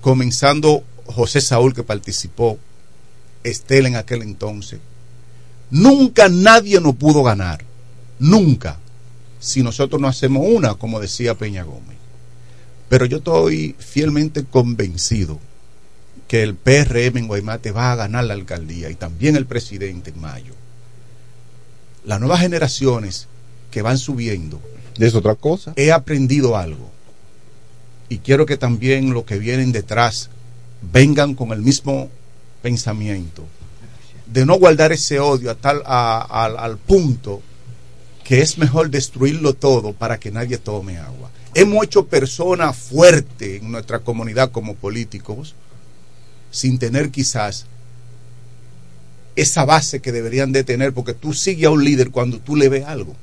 [0.00, 2.58] comenzando José Saúl que participó,
[3.44, 4.80] Estela en aquel entonces,
[5.70, 7.64] nunca nadie nos pudo ganar,
[8.20, 8.78] nunca,
[9.40, 11.96] si nosotros no hacemos una, como decía Peña Gómez.
[12.88, 15.38] Pero yo estoy fielmente convencido
[16.28, 20.20] que el PRM en Guaymate va a ganar la alcaldía y también el presidente en
[20.20, 20.54] mayo.
[22.04, 23.26] Las nuevas generaciones
[23.70, 24.60] que van subiendo.
[24.98, 25.72] Es otra cosa.
[25.76, 26.90] He aprendido algo.
[28.08, 30.30] Y quiero que también los que vienen detrás
[30.92, 32.10] vengan con el mismo
[32.62, 33.44] pensamiento.
[34.26, 37.42] De no guardar ese odio a tal, a- al- al punto
[38.30, 41.32] que es mejor destruirlo todo para que nadie tome agua.
[41.52, 45.56] Hemos hecho personas fuertes en nuestra comunidad como políticos
[46.52, 47.66] sin tener quizás
[49.34, 52.68] esa base que deberían de tener, porque tú sigues a un líder cuando tú le
[52.68, 53.16] ves algo.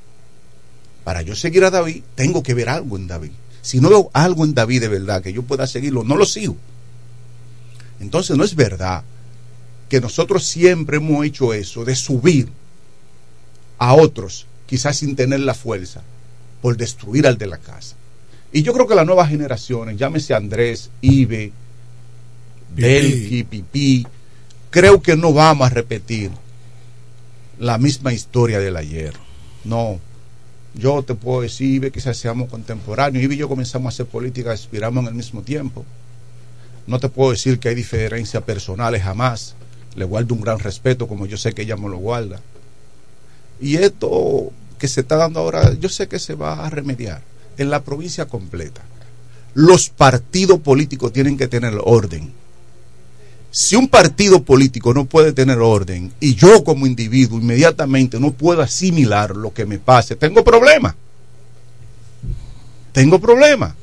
[1.06, 3.32] Para yo seguir a David, tengo que ver algo en David.
[3.62, 6.58] Si no veo algo en David de verdad que yo pueda seguirlo, no lo sigo.
[8.02, 9.06] Entonces no es verdad
[9.88, 12.50] que nosotros siempre hemos hecho eso, de subir
[13.78, 16.04] a otros, quizás sin tener la fuerza,
[16.62, 17.96] por destruir al de la casa.
[18.52, 21.52] Y yo creo que las nuevas generaciones, llámese Andrés, Ibe,
[22.76, 24.06] Delphi, Pipí,
[24.70, 26.32] creo que no vamos a repetir
[27.60, 29.14] la misma historia del ayer.
[29.64, 30.00] No.
[30.74, 33.24] Yo te puedo decir, Ibe, quizás seamos contemporáneos.
[33.24, 35.86] Ibe y yo comenzamos a hacer política, aspiramos en el mismo tiempo.
[36.86, 39.56] No te puedo decir que hay diferencias personales jamás.
[39.96, 42.40] Le guardo un gran respeto, como yo sé que ella me lo guarda.
[43.60, 47.22] Y esto que se está dando ahora, yo sé que se va a remediar
[47.58, 48.82] en la provincia completa.
[49.54, 52.32] Los partidos políticos tienen que tener orden.
[53.50, 58.62] Si un partido político no puede tener orden y yo como individuo inmediatamente no puedo
[58.62, 60.96] asimilar lo que me pase, tengo problema.
[62.92, 63.76] Tengo problema.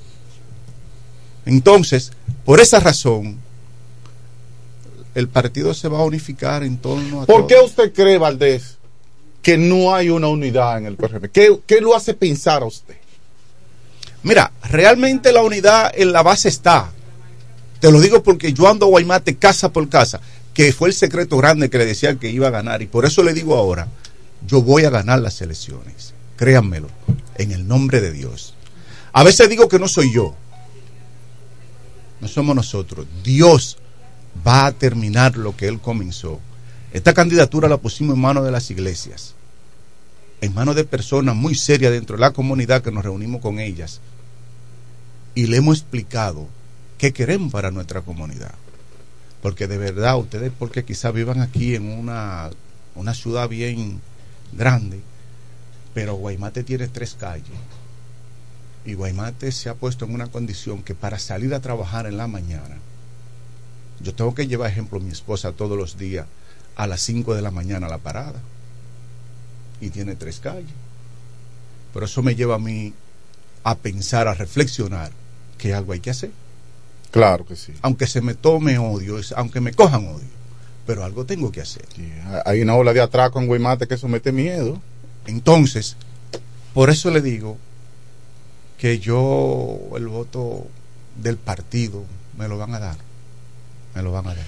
[1.47, 2.13] Entonces,
[2.45, 3.39] por esa razón,
[5.15, 7.27] el partido se va a unificar en torno a...
[7.27, 7.47] ¿Por todo.
[7.47, 8.79] qué usted cree, Valdés,
[9.45, 11.29] que no hay una unidad en el PRM?
[11.29, 12.97] ¿Qué, qué lo hace pensar a usted?
[14.23, 16.91] Mira, realmente la unidad en la base está.
[17.79, 20.19] Te lo digo porque yo ando a Guaymate casa por casa,
[20.55, 22.81] que fue el secreto grande que le decía que iba a ganar.
[22.81, 23.87] Y por eso le digo ahora,
[24.47, 26.15] yo voy a ganar las elecciones.
[26.37, 26.89] Créanmelo,
[27.37, 28.55] en el nombre de Dios.
[29.13, 30.35] A veces digo que no soy yo.
[32.23, 33.07] No somos nosotros.
[33.23, 33.77] Dios
[34.47, 36.41] va a terminar lo que Él comenzó.
[36.95, 39.35] Esta candidatura la pusimos en manos de las iglesias,
[40.41, 44.01] en manos de personas muy serias dentro de la comunidad que nos reunimos con ellas
[45.35, 46.47] y le hemos explicado
[46.97, 48.55] qué queremos para nuestra comunidad.
[49.43, 52.51] Porque de verdad, ustedes, porque quizás vivan aquí en una,
[52.95, 54.01] una ciudad bien
[54.53, 55.01] grande,
[55.95, 57.59] pero Guaymate tiene tres calles.
[58.85, 62.29] Y Guaymate se ha puesto en una condición que para salir a trabajar en la
[62.29, 62.79] mañana,
[64.01, 66.27] yo tengo que llevar, ejemplo, a mi esposa todos los días
[66.77, 68.41] a las 5 de la mañana a la parada.
[69.81, 70.71] Y tiene tres calles.
[71.93, 72.93] Pero eso me lleva a mí
[73.63, 75.11] a pensar, a reflexionar
[75.59, 76.31] que algo hay que hacer.
[77.11, 77.73] Claro que sí.
[77.83, 80.29] Aunque se me tome odio, aunque me cojan odio,
[80.87, 81.85] pero algo tengo que hacer.
[82.45, 84.81] Hay una ola de atraco en Guaymate que eso mete miedo.
[85.27, 85.97] Entonces,
[86.75, 87.57] por eso le digo
[88.79, 90.67] que yo el voto
[91.17, 92.05] del partido
[92.37, 92.97] me lo van a dar.
[93.95, 94.47] Me lo van a dar.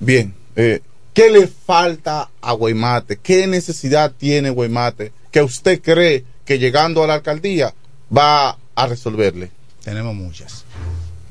[0.00, 0.82] Bien, eh,
[1.14, 3.18] ¿qué le falta a Guaymate?
[3.18, 7.72] ¿Qué necesidad tiene Guaymate que usted cree que llegando a la alcaldía
[8.14, 9.50] va a resolverle?
[9.82, 10.64] Tenemos muchas.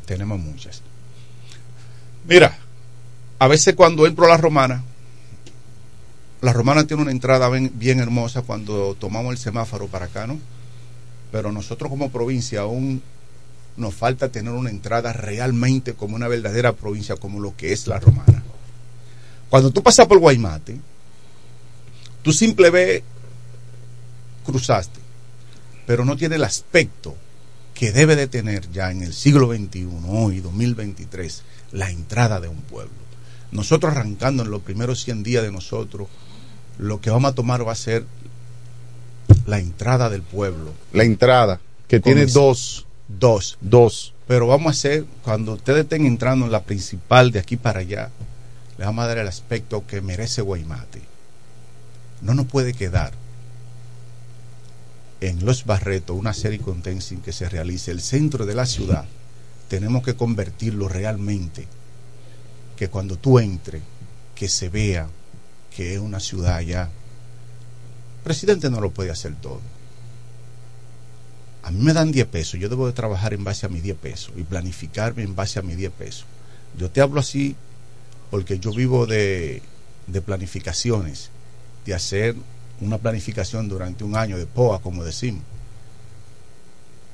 [0.05, 0.81] Tenemos muchas.
[2.27, 2.57] Mira,
[3.39, 4.83] a veces cuando entro a la romana,
[6.41, 10.39] la romana tiene una entrada bien, bien hermosa cuando tomamos el semáforo para acá, ¿no?
[11.31, 13.01] Pero nosotros como provincia aún
[13.75, 17.99] nos falta tener una entrada realmente como una verdadera provincia, como lo que es la
[17.99, 18.42] romana.
[19.53, 20.79] Cuando tú pasas por Guaymate,
[22.23, 23.03] tú simple ve
[24.47, 24.99] cruzaste,
[25.85, 27.15] pero no tiene el aspecto
[27.75, 32.61] que debe de tener ya en el siglo XXI, hoy 2023, la entrada de un
[32.61, 32.95] pueblo.
[33.51, 36.07] Nosotros arrancando en los primeros 100 días de nosotros,
[36.79, 38.07] lo que vamos a tomar va a ser
[39.45, 40.73] la entrada del pueblo.
[40.93, 42.87] La entrada, que tiene dos.
[43.07, 43.59] Dos.
[43.61, 44.15] Dos.
[44.27, 48.09] Pero vamos a hacer, cuando ustedes estén entrando en la principal de aquí para allá,
[48.77, 51.01] le vamos a dar el aspecto que merece Guaymate.
[52.21, 53.13] No nos puede quedar
[55.21, 56.59] en Los Barretos una serie
[56.99, 59.05] sin que se realice el centro de la ciudad.
[59.69, 61.67] Tenemos que convertirlo realmente,
[62.75, 63.81] que cuando tú entres,
[64.35, 65.07] que se vea
[65.75, 66.89] que es una ciudad ya.
[68.23, 69.61] presidente no lo puede hacer todo.
[71.63, 73.97] A mí me dan 10 pesos, yo debo de trabajar en base a mis 10
[73.97, 76.25] pesos y planificarme en base a mis 10 pesos.
[76.77, 77.55] Yo te hablo así
[78.33, 79.61] porque yo vivo de,
[80.07, 81.29] de planificaciones,
[81.85, 82.33] de hacer
[82.81, 85.43] una planificación durante un año de POA, como decimos.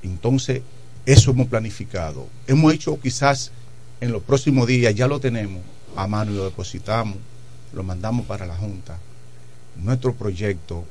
[0.02, 0.62] Entonces,
[1.06, 2.26] eso hemos planificado.
[2.48, 3.52] Hemos hecho quizás
[4.00, 5.62] en los próximos días, ya lo tenemos
[5.98, 7.18] a mano y lo depositamos,
[7.74, 8.98] lo mandamos para la Junta.
[9.76, 10.86] Nuestro proyecto,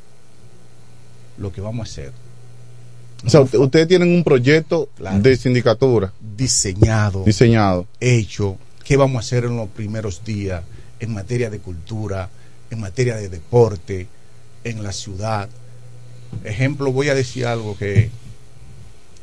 [1.39, 2.13] lo que vamos a hacer,
[3.25, 4.91] O sea, usted- ustedes tienen un proyecto
[5.23, 7.87] de sindicatura diseñado, diseñado.
[7.99, 10.65] hecho, qué vamos a hacer en los primeros días
[10.99, 12.31] en materia de cultura,
[12.71, 14.07] en materia de deporte,
[14.65, 15.51] en la ciudad.
[16.43, 18.09] Ejemplo, voy a decir algo que,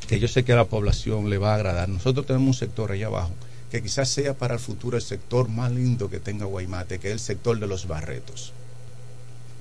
[0.06, 1.88] que yo sé que a la población le va a agradar.
[1.88, 3.32] Nosotros tenemos un sector allá abajo
[3.68, 7.14] que quizás sea para el futuro el sector más lindo que tenga Guaymate, que es
[7.14, 8.52] el sector de los barretos.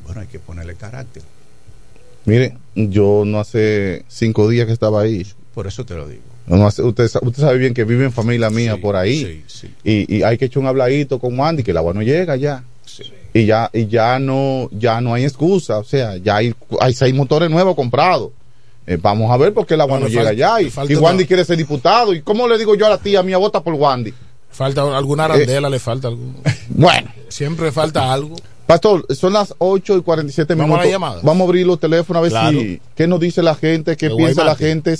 [0.05, 1.23] Bueno, hay que ponerle carácter.
[2.25, 5.25] Mire, yo no hace cinco días que estaba ahí.
[5.55, 6.34] Por eso te lo digo.
[6.47, 7.09] Usted, usted
[7.41, 9.43] sabe bien que vive en familia mía por ahí.
[9.83, 12.63] Y, y hay que echar un habladito con Wandy, que el agua no llega ya.
[13.33, 15.79] Y ya, y ya no, ya no hay excusa.
[15.79, 18.31] O sea, ya hay, hay seis motores nuevos comprados.
[18.87, 20.61] Eh, vamos a ver por qué el agua no llega ya.
[20.61, 22.13] Y, y una- Wandy quiere ser diputado.
[22.13, 24.13] ¿Y cómo le digo yo a la tía mía, vota por Wandy?
[24.51, 26.21] Falta alguna arandela, le falta algo.
[26.69, 27.09] Bueno.
[27.27, 28.35] Siempre falta algo.
[28.65, 30.91] Pastor, son las 8 y 47 Vamos a minutos.
[30.91, 31.23] llamadas.
[31.23, 32.59] Vamos a abrir los teléfonos a ver Claro.
[32.59, 34.95] si qué nos dice la gente, qué piensa la gente.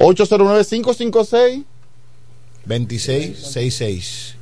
[0.00, 1.64] 809-556
[2.66, 4.36] 2666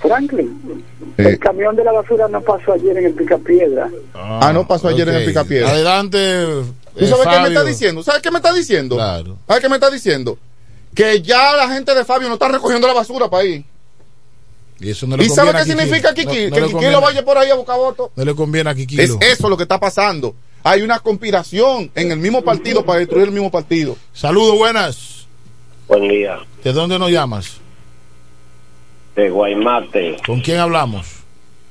[0.02, 0.84] Franklin,
[1.18, 3.90] Eh, el camión de la basura no pasó ayer en el Picapiedra.
[4.14, 5.26] ah, no pasó ayer en el.
[5.26, 5.70] Picapiedra.
[5.70, 6.46] Adelante.
[6.98, 8.04] ¿Tú eh, sabes qué me está diciendo?
[8.04, 8.96] ¿Sabes qué me está diciendo?
[8.96, 9.38] Claro.
[9.48, 10.38] ¿Sabes qué me está diciendo?
[10.94, 13.66] Que ya la gente de Fabio no está recogiendo la basura para ahí.
[14.82, 16.50] Y eso no le ¿Y sabe qué significa Kiki?
[16.50, 18.10] No- no que vaya por ahí a buscar votos.
[18.16, 19.00] No le conviene a Kiki.
[19.00, 20.34] Es eso lo que está pasando.
[20.64, 23.96] Hay una conspiración en el mismo partido para destruir el mismo partido.
[24.14, 25.28] Saludos, buenas.
[25.88, 26.40] Buen día.
[26.64, 27.58] ¿De dónde nos llamas?
[29.16, 31.06] De Guaymate, ¿Con quién hablamos?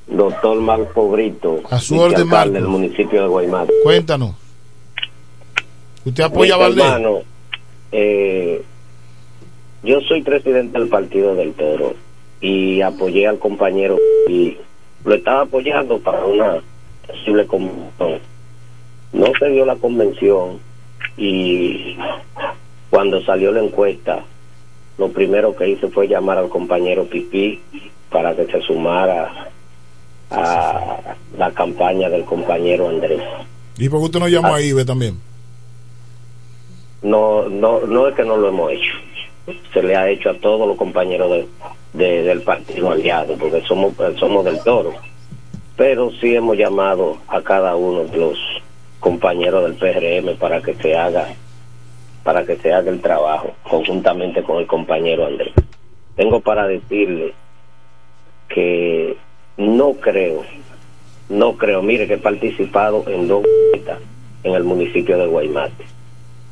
[0.07, 1.61] doctor Marco Brito.
[1.69, 2.53] A su orden, Marco.
[2.53, 3.73] del municipio de Guaymate.
[3.83, 4.35] Cuéntanos.
[6.05, 6.83] ¿Usted apoya a Valdés?
[6.85, 7.19] hermano,
[7.91, 8.61] eh,
[9.83, 11.93] yo soy presidente del Partido del Toro
[12.41, 13.97] y apoyé al compañero
[14.27, 14.57] y
[15.05, 16.61] lo estaba apoyando para una
[17.07, 18.19] posible convención.
[19.13, 20.59] No se dio la convención
[21.17, 21.97] y
[22.89, 24.23] cuando salió la encuesta,
[24.97, 27.59] lo primero que hice fue llamar al compañero Pipí
[28.09, 29.49] para que se sumara
[30.31, 33.21] a la campaña del compañero Andrés.
[33.77, 35.19] ¿Y por qué usted no llamó a Ibe también?
[37.01, 38.93] no no no es que no lo hemos hecho
[39.73, 41.47] se le ha hecho a todos los compañeros de,
[41.93, 44.93] de- del partido aliado porque somos somos del toro.
[45.75, 48.37] Pero sí hemos llamado a cada uno de los
[48.99, 51.27] compañeros del PRM para que se haga
[52.23, 55.53] para que se haga el trabajo conjuntamente con el compañero Andrés.
[56.15, 57.33] Tengo para decirle
[58.47, 59.17] que
[59.57, 60.43] no creo,
[61.29, 63.43] no creo, mire que he participado en dos
[64.43, 65.85] en el municipio de Guaymate.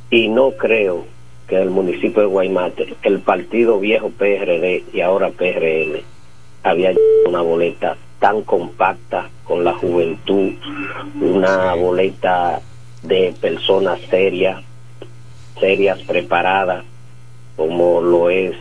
[0.10, 1.06] Y no creo
[1.50, 6.00] que el municipio de Guaymate el partido viejo PRD y ahora PRM
[6.64, 6.94] había
[7.26, 10.52] una boleta tan compacta con la juventud,
[11.20, 12.62] una boleta
[13.02, 14.62] de personas serias,
[15.60, 16.86] serias, preparadas,
[17.56, 18.56] como lo es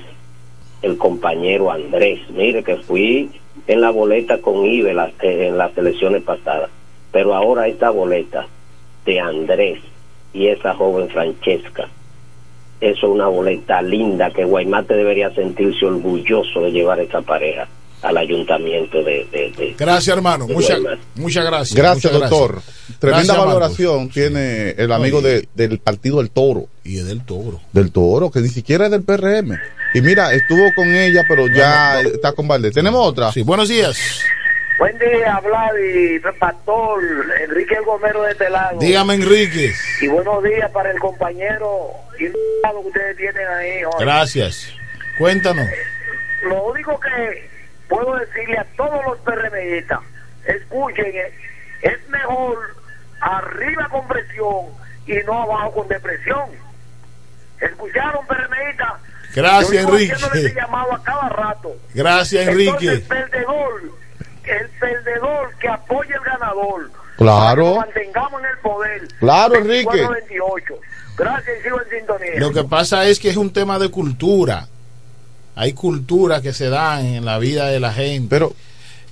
[0.80, 2.20] el compañero Andrés.
[2.30, 3.30] Mire que fui
[3.66, 6.70] en la boleta con Ibe en las elecciones pasadas,
[7.12, 8.46] pero ahora esta boleta
[9.04, 9.80] de Andrés
[10.32, 11.88] y esa joven Francesca,
[12.80, 17.66] eso es una boleta linda que Guaymate debería sentirse orgulloso de llevar esta pareja
[18.02, 19.26] al ayuntamiento de...
[19.32, 20.46] de- de- Gracias, hermano.
[20.46, 20.78] de Muchas
[21.16, 21.74] muchas gracias.
[21.76, 22.62] Gracias, muchas doctor.
[23.00, 26.66] Tremenda Gracias, valoración tiene el amigo de- del partido del Toro.
[26.84, 27.60] Y es del Toro.
[27.72, 29.58] Del Toro, que ni siquiera es del PRM.
[29.94, 32.72] Y mira, estuvo con ella, pero ya está con Valdés.
[32.72, 33.32] ¿Tenemos otra?
[33.32, 33.98] Sí, buenos días.
[34.78, 37.02] Buen día, Vladi, Pastor,
[37.40, 38.78] Enrique el Gomero de este lado.
[38.78, 39.72] Dígame, Enrique.
[40.00, 43.80] Y buenos días para el compañero invitado que ustedes tienen ahí.
[43.98, 44.72] Gracias.
[45.18, 45.66] Cuéntanos.
[46.44, 47.50] Lo único que
[47.88, 49.98] puedo decirle a todos los PRMistas,
[50.46, 51.32] escuchen, eh,
[51.82, 52.56] es mejor
[53.20, 54.66] arriba con presión
[55.08, 56.50] y no abajo con depresión.
[57.60, 58.92] ¿Escucharon, PRMistas?
[59.34, 60.54] Gracias, Enrique.
[60.54, 61.76] llamado a cada rato.
[61.94, 62.70] Gracias, Enrique.
[62.70, 63.82] Entonces, perdedor,
[64.50, 66.90] el perdedor que apoya el ganador.
[67.16, 67.76] Claro.
[67.76, 69.08] Mantengamos en el poder.
[69.18, 69.88] Claro, Enrique.
[69.88, 70.62] 24-28.
[71.18, 72.30] Gracias sigo en sintonía.
[72.38, 74.68] Lo que pasa es que es un tema de cultura.
[75.56, 78.28] Hay cultura que se dan en la vida de la gente.
[78.30, 78.54] Pero,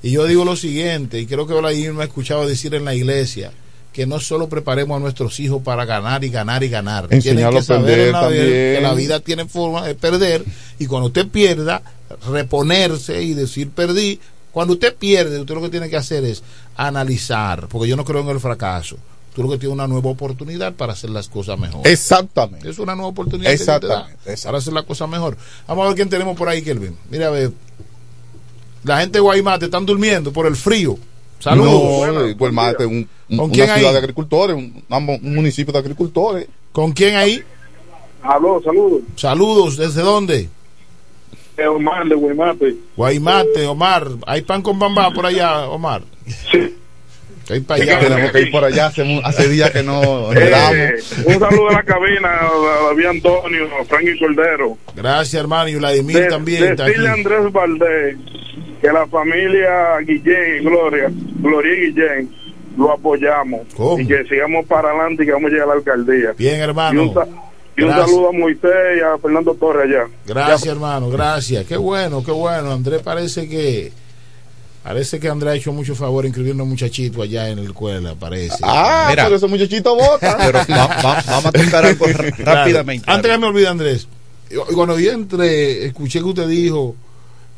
[0.02, 2.94] y yo digo lo siguiente, y creo que Olair me ha escuchado decir en la
[2.94, 3.50] iglesia,
[3.92, 7.08] que no solo preparemos a nuestros hijos para ganar y ganar y ganar.
[7.10, 8.74] Enseñarlo Tienen que a perder en la vida también.
[8.74, 10.44] que la vida tiene forma de perder
[10.78, 11.82] y cuando usted pierda,
[12.30, 14.20] reponerse y decir perdí.
[14.56, 16.42] Cuando usted pierde, usted lo que tiene que hacer es
[16.78, 18.96] analizar, porque yo no creo en el fracaso.
[19.34, 21.86] Tú lo que tienes una nueva oportunidad para hacer las cosas mejor.
[21.86, 22.66] Exactamente.
[22.70, 24.42] Es una nueva oportunidad que Dios te da Exactamente.
[24.46, 25.36] para hacer las cosas mejor.
[25.68, 26.96] Vamos a ver quién tenemos por ahí, Kelvin.
[27.10, 27.52] Mira, a ver.
[28.84, 30.96] La gente de Guaymate están durmiendo por el frío.
[31.38, 32.14] Saludos.
[32.14, 33.92] No, Guaymate, un, un- ¿Con una quién ciudad ahí?
[33.92, 36.48] de agricultores, un, un municipio de agricultores.
[36.72, 37.42] ¿Con quién ahí?
[38.22, 39.02] Aló, saludos.
[39.16, 39.76] Saludos.
[39.76, 40.48] ¿Desde dónde?
[41.68, 42.74] Omar de Guaymate.
[42.96, 44.08] Guaymate, Omar.
[44.26, 46.02] ¿Hay pan con bamba por allá, Omar?
[46.50, 46.76] Sí.
[47.48, 47.98] Hay para allá.
[48.00, 48.86] Tenemos que ir por allá.
[48.86, 50.96] Hace, hace días que no Eh,
[51.26, 54.76] un saludo a la cabina, a David Antonio, a Frankie Cordero.
[54.96, 55.68] Gracias, hermano.
[55.68, 56.64] Y Vladimir De- también.
[56.64, 56.86] está.
[56.86, 58.16] Decirle a Andrés Valdés
[58.82, 61.10] que la familia Guillén y Gloria,
[61.40, 62.34] Gloria y Guillén,
[62.76, 63.60] lo apoyamos.
[63.76, 64.00] ¿Cómo?
[64.00, 66.32] Y que sigamos para adelante y que vamos a llegar a la alcaldía.
[66.36, 67.14] Bien, hermano.
[67.76, 68.10] Y un Gracias.
[68.10, 70.08] saludo a Moisés y a Fernando Torres allá.
[70.26, 71.64] Gracias, hermano, gracias.
[71.66, 72.72] Qué bueno, qué bueno.
[72.72, 73.92] Andrés parece que
[74.82, 78.56] parece que Andrés ha hecho mucho favor inscribiendo un muchachito allá en la escuela, parece.
[78.62, 80.36] Ah, pero ese muchachito vota.
[80.44, 82.06] Pero va- va- vamos a tocar algo
[82.38, 83.04] rápidamente.
[83.10, 84.06] Antes que me olvide, Andrés,
[84.74, 86.94] cuando yo entré, escuché que usted dijo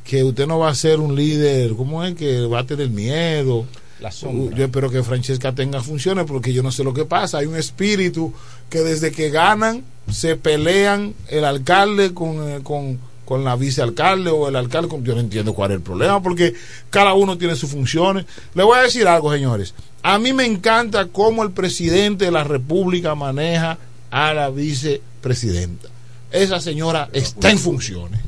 [0.05, 2.15] que usted no va a ser un líder, ¿cómo es?
[2.15, 3.67] Que va a tener miedo.
[4.01, 4.57] La sombra.
[4.57, 7.39] Yo espero que Francesca tenga funciones porque yo no sé lo que pasa.
[7.39, 8.33] Hay un espíritu
[8.71, 14.49] que desde que ganan se pelean el alcalde con, eh, con, con la vicealcalde o
[14.49, 14.89] el alcalde.
[14.89, 16.55] Con, yo no entiendo cuál es el problema porque
[16.91, 18.27] cada uno tiene sus funciones.
[18.55, 19.75] Le voy a decir algo, señores.
[20.03, 23.79] A mí me encanta cómo el presidente de la República maneja
[24.11, 25.89] a la vicepresidenta.
[26.31, 28.21] Esa señora está en funciones.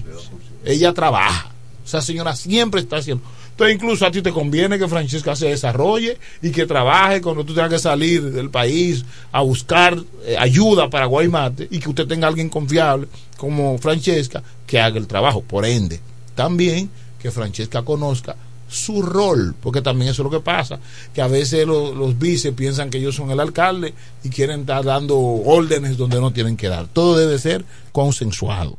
[0.65, 1.53] Ella trabaja.
[1.85, 3.25] Esa señora siempre está haciendo.
[3.61, 7.53] Entonces, incluso a ti te conviene que Francesca se desarrolle y que trabaje cuando tú
[7.53, 12.27] tengas que salir del país a buscar eh, ayuda para Guaymate y que usted tenga
[12.27, 13.07] alguien confiable
[13.37, 15.43] como Francesca que haga el trabajo.
[15.43, 16.01] Por ende,
[16.35, 16.89] también
[17.21, 18.35] que Francesca conozca
[18.67, 20.79] su rol, porque también eso es lo que pasa,
[21.13, 23.93] que a veces lo- los vice piensan que ellos son el alcalde
[24.25, 26.87] y quieren estar dando órdenes donde no tienen que dar.
[26.87, 28.79] Todo debe ser consensuado.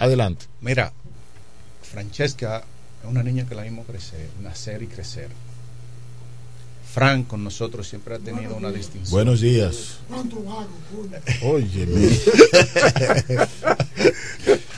[0.00, 0.46] Adelante.
[0.60, 0.92] Mira,
[1.82, 2.64] Francesca
[3.08, 5.28] es una niña que la vimos crecer, nacer y crecer.
[6.92, 9.10] Frank con nosotros siempre ha tenido una distinción.
[9.10, 9.98] Buenos días.
[11.42, 11.86] Oye,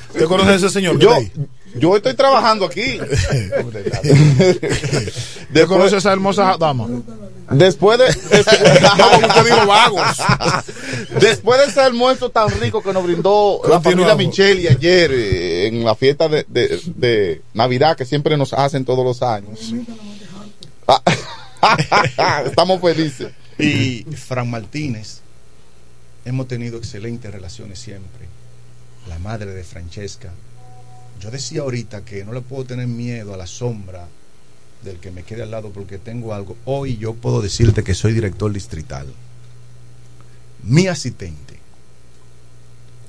[0.08, 0.98] ¿Usted conoce a ese señor?
[0.98, 1.16] Yo,
[1.76, 2.98] yo estoy trabajando aquí.
[5.48, 6.86] ¿Usted conoce a esa hermosa dama?
[7.50, 8.06] Después de.
[11.20, 14.14] Después de ese almuerzo tan rico que nos brindó la familia.
[14.14, 19.04] Micheli ayer eh, en la fiesta de, de- de Navidad que siempre nos hacen todos
[19.04, 19.72] los años.
[20.86, 21.02] Ah,
[22.46, 23.32] Estamos felices.
[23.58, 25.20] Y Fran Martínez,
[26.24, 28.28] hemos tenido excelentes relaciones siempre.
[29.08, 30.30] La madre de Francesca,
[31.20, 34.08] Yo decía ahorita que no le puedo tener miedo a la sombra
[34.82, 36.56] del que me quede al lado porque tengo algo.
[36.64, 39.06] Hoy yo puedo decirte que soy director distrital.
[40.62, 41.58] Mi asistente.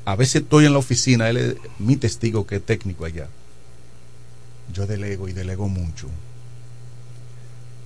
[0.04, 3.30] A veces estoy en la oficina, él es mi testigo que es técnico allá.
[4.74, 6.10] Yo delego y delego mucho.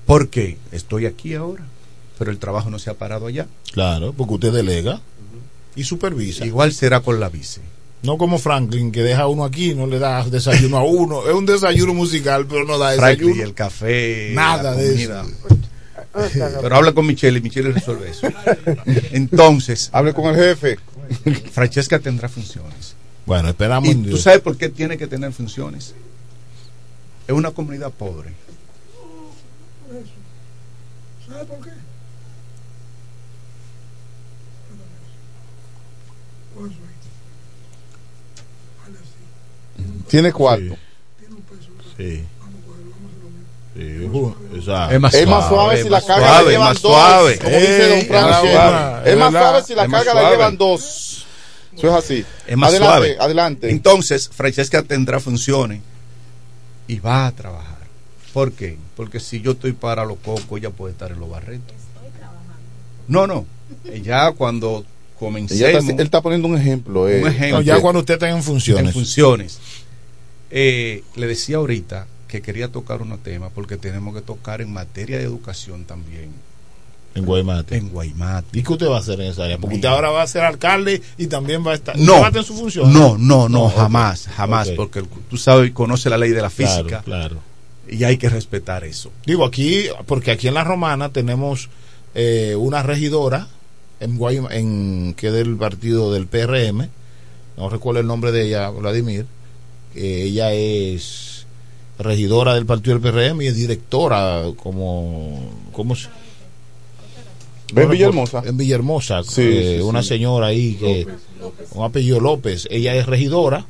[0.08, 0.58] ¿Por qué?
[0.72, 1.66] Estoy aquí ahora,
[2.18, 3.48] pero el trabajo no se ha parado allá.
[3.74, 5.02] Claro, porque usted delega
[5.76, 6.46] y supervisa.
[6.46, 7.62] Igual será con la vice.
[8.06, 11.28] No como Franklin, que deja uno aquí, no le da desayuno a uno.
[11.28, 13.26] Es un desayuno musical, pero no da desayuno.
[13.26, 15.24] Franklin, el café, Nada la de eso.
[16.62, 18.28] Pero habla con Michelle y Michelle resuelve eso.
[19.12, 20.78] Entonces, hable con el jefe.
[21.52, 22.96] Francesca tendrá funciones.
[23.26, 25.96] Bueno, esperamos ¿Y en tú sabes por qué tiene que tener funciones?
[27.28, 28.30] Es una comunidad pobre.
[31.28, 31.72] ¿Sabe por qué?
[36.56, 36.72] Pues,
[40.10, 40.76] Tiene cuarto.
[41.98, 42.24] Sí.
[43.76, 43.82] Sí.
[43.82, 47.38] Es más Es más suave, suave si la carga suave, la llevan más dos, suave.
[47.40, 48.52] como dice don Ey, Francis.
[48.52, 49.12] suave.
[49.12, 51.26] Es más suave si la carga la llevan dos.
[51.78, 52.26] Eso es así.
[52.48, 53.18] Es más adelante, suave.
[53.20, 53.70] Adelante.
[53.70, 55.82] Entonces, Francesca tendrá funciones
[56.88, 57.76] y va a trabajar.
[58.34, 58.78] ¿Por qué?
[58.96, 61.76] Porque si yo estoy para los cocos, ella puede estar en los barretos.
[63.10, 63.46] No, no.
[64.02, 65.62] Ya cuando Ella comencemos.
[65.84, 67.10] está- él está poniendo un ejemplo.
[67.10, 67.22] eh.
[67.22, 67.58] un ejemplo.
[67.58, 68.86] No, ya cuando usted está en funciones.
[68.88, 69.60] En funciones.
[70.58, 75.18] Eh, le decía ahorita que quería tocar unos temas porque tenemos que tocar en materia
[75.18, 76.30] de educación también.
[77.14, 77.76] En Guaymate.
[77.78, 78.58] En Guaymate.
[78.58, 79.58] ¿Y qué usted va a hacer en esa área?
[79.58, 81.98] Porque usted ahora va a ser alcalde y también va a estar.
[81.98, 82.94] No, ¿Usted va a tener su función?
[82.94, 87.02] no, no, no, jamás, jamás, porque tú sabes, conoce la ley de la Claro, física
[87.04, 87.38] claro.
[87.90, 89.12] y hay que respetar eso.
[89.26, 91.70] Digo, aquí, porque aquí en La Romana tenemos
[92.16, 93.48] eh, una regidora
[94.00, 96.90] en, Guayma- en que es del partido del PRM,
[97.58, 99.26] no recuerdo el nombre de ella, Vladimir,
[99.96, 101.46] ella es
[101.98, 105.50] regidora del partido del PRM y es directora como...
[105.72, 106.10] ¿Cómo se...?
[107.74, 108.44] ¿Ve en Villahermosa?
[108.46, 110.10] En Villahermosa, Sí, eh, sí, una sí.
[110.10, 111.08] señora ahí que...
[111.72, 112.68] Un apellido López.
[112.70, 113.66] Ella es regidora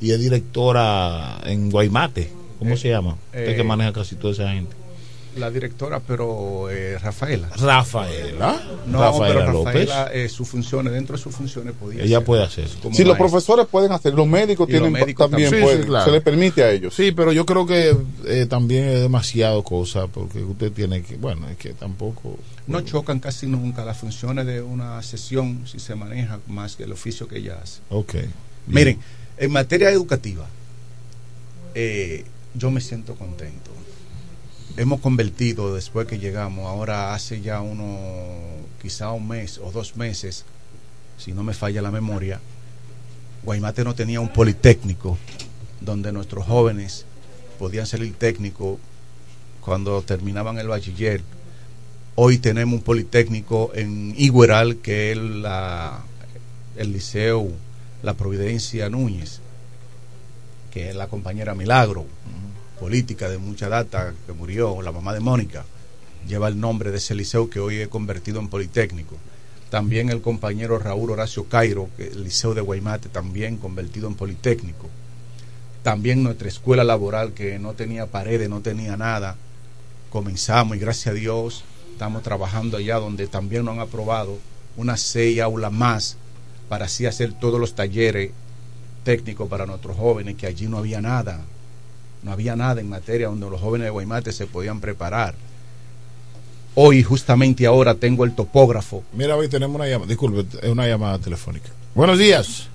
[0.00, 2.30] y es directora en Guaymate.
[2.58, 3.16] ¿Cómo se llama?
[3.26, 4.74] Usted eh, que maneja casi toda esa gente.
[5.36, 7.48] La directora, pero eh, Rafaela.
[7.56, 8.62] Rafaela.
[8.86, 9.88] No, Rafaela pero López.
[9.88, 12.68] Rafaela, eh, sus funciones, dentro de sus funciones podía Ella ser puede hacer.
[12.92, 15.82] Si los profesores pueden hacer, los médicos Y los tienen médicos también, Sí, sí, pueden,
[15.84, 16.04] claro.
[16.06, 16.94] se les permite a ellos.
[16.94, 17.94] Sí, pero yo creo que
[18.24, 22.38] eh, también es demasiado cosa porque usted tiene que, bueno, es que tampoco.
[22.66, 26.92] No chocan casi nunca las funciones de una sesión si se maneja más que el
[26.92, 27.80] oficio que ella hace.
[27.90, 28.14] Ok.
[28.66, 28.98] Miren,
[29.36, 30.46] en materia educativa,
[31.74, 33.75] eh, yo me siento contento.
[34.78, 37.96] Hemos convertido después que llegamos, ahora hace ya uno,
[38.82, 40.44] quizá un mes o dos meses,
[41.16, 42.40] si no me falla la memoria,
[43.42, 45.16] Guaymate no tenía un politécnico
[45.80, 47.06] donde nuestros jóvenes
[47.58, 48.78] podían salir técnicos
[49.62, 51.22] cuando terminaban el bachiller.
[52.14, 56.04] Hoy tenemos un politécnico en Igueral, que es la,
[56.76, 57.48] el liceo
[58.02, 59.40] La Providencia Núñez,
[60.70, 62.04] que es la compañera Milagro,
[62.80, 65.64] política de mucha data, que murió, la mamá de Mónica,
[66.26, 69.16] lleva el nombre de ese liceo que hoy he convertido en politécnico.
[69.70, 74.88] También el compañero Raúl Horacio Cairo, que el liceo de Guaymate, también convertido en politécnico.
[75.82, 79.36] También nuestra escuela laboral, que no tenía paredes, no tenía nada.
[80.10, 84.38] Comenzamos y gracias a Dios estamos trabajando allá donde también nos han aprobado
[84.76, 86.16] unas seis aulas más
[86.68, 88.32] para así hacer todos los talleres
[89.02, 91.40] técnicos para nuestros jóvenes, que allí no había nada.
[92.26, 95.36] No había nada en materia donde los jóvenes de Guaymate se podían preparar.
[96.74, 99.04] Hoy, justamente ahora, tengo el topógrafo.
[99.12, 101.68] Mira, hoy tenemos una llamada, disculpe, es una llamada telefónica.
[101.94, 102.68] Buenos días.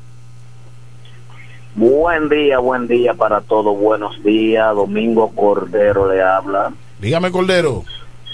[1.76, 3.78] Buen día, buen día para todos.
[3.78, 4.74] Buenos días.
[4.74, 6.72] Domingo Cordero le habla.
[7.02, 7.84] Dígame, Cordero.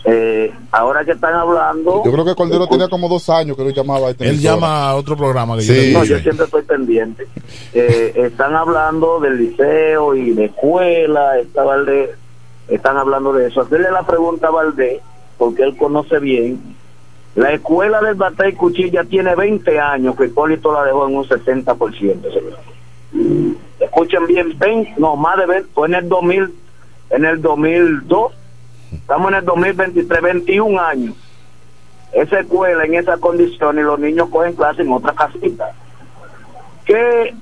[0.06, 2.02] Eh, ahora que están hablando.
[2.06, 4.56] Yo creo que Cordero tenía como dos años que lo llamaba a esta Él emisora.
[4.56, 5.92] llama a otro programa que Sí.
[5.92, 7.28] yo No, yo siempre estoy pendiente.
[7.74, 11.38] Eh, están hablando del liceo y de escuela.
[11.40, 12.12] Está Valdés,
[12.70, 13.62] están hablando de eso.
[13.62, 15.02] Hacerle la pregunta a Valdés,
[15.38, 16.60] porque él conoce bien.
[17.36, 22.22] La escuela del Batey Cuchilla tiene 20 años que Hipólito la dejó en un 60%.
[22.34, 22.58] señor.
[23.80, 26.54] Escuchen bien, 20, no, más de 20, fue en el 2000,
[27.12, 28.34] en el 2002.
[28.94, 31.16] Estamos en el 2023, 21 años.
[32.14, 35.74] Esa escuela en esa condición y los niños cogen clase en otra casita.
[36.86, 37.34] ¿Qué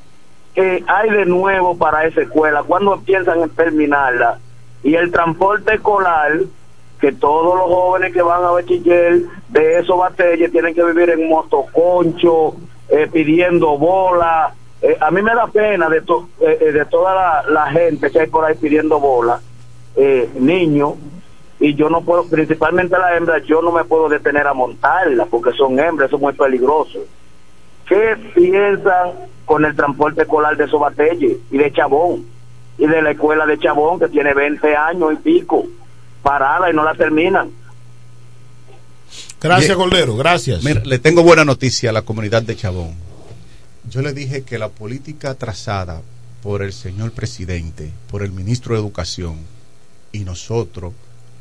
[0.56, 2.64] eh, hay de nuevo para esa escuela?
[2.64, 4.40] ¿Cuándo piensan en terminarla?
[4.84, 6.32] Y el transporte escolar,
[7.00, 11.30] que todos los jóvenes que van a bachiller de esos batalles tienen que vivir en
[11.30, 12.56] motoconcho,
[12.90, 17.16] eh, pidiendo bola, Eh, a mí me da pena de, to- eh, eh, de toda
[17.16, 19.40] la, la gente que hay por ahí pidiendo bola,
[20.36, 20.94] niños,
[21.66, 25.52] y yo no puedo, principalmente las hembras, yo no me puedo detener a montarlas porque
[25.58, 27.00] son hembras, eso es muy peligroso.
[27.88, 29.14] ¿Qué piensan
[29.46, 32.24] con el transporte escolar de Sobatelle y de Chabón?
[32.78, 35.66] Y de la escuela de Chabón que tiene 20 años y pico,
[36.22, 37.50] parada y no la terminan.
[39.42, 39.76] Gracias.
[39.76, 40.64] Cordero, gracias.
[40.64, 42.94] Mira, le tengo buena noticia a la comunidad de Chabón.
[43.90, 46.04] Yo le dije que la política trazada
[46.44, 49.40] por el señor presidente, por el ministro de Educación
[50.12, 50.94] y nosotros,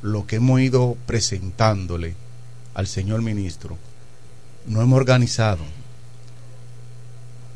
[0.05, 2.15] lo que hemos ido presentándole
[2.75, 3.79] al señor ministro,
[4.67, 5.65] no hemos organizado.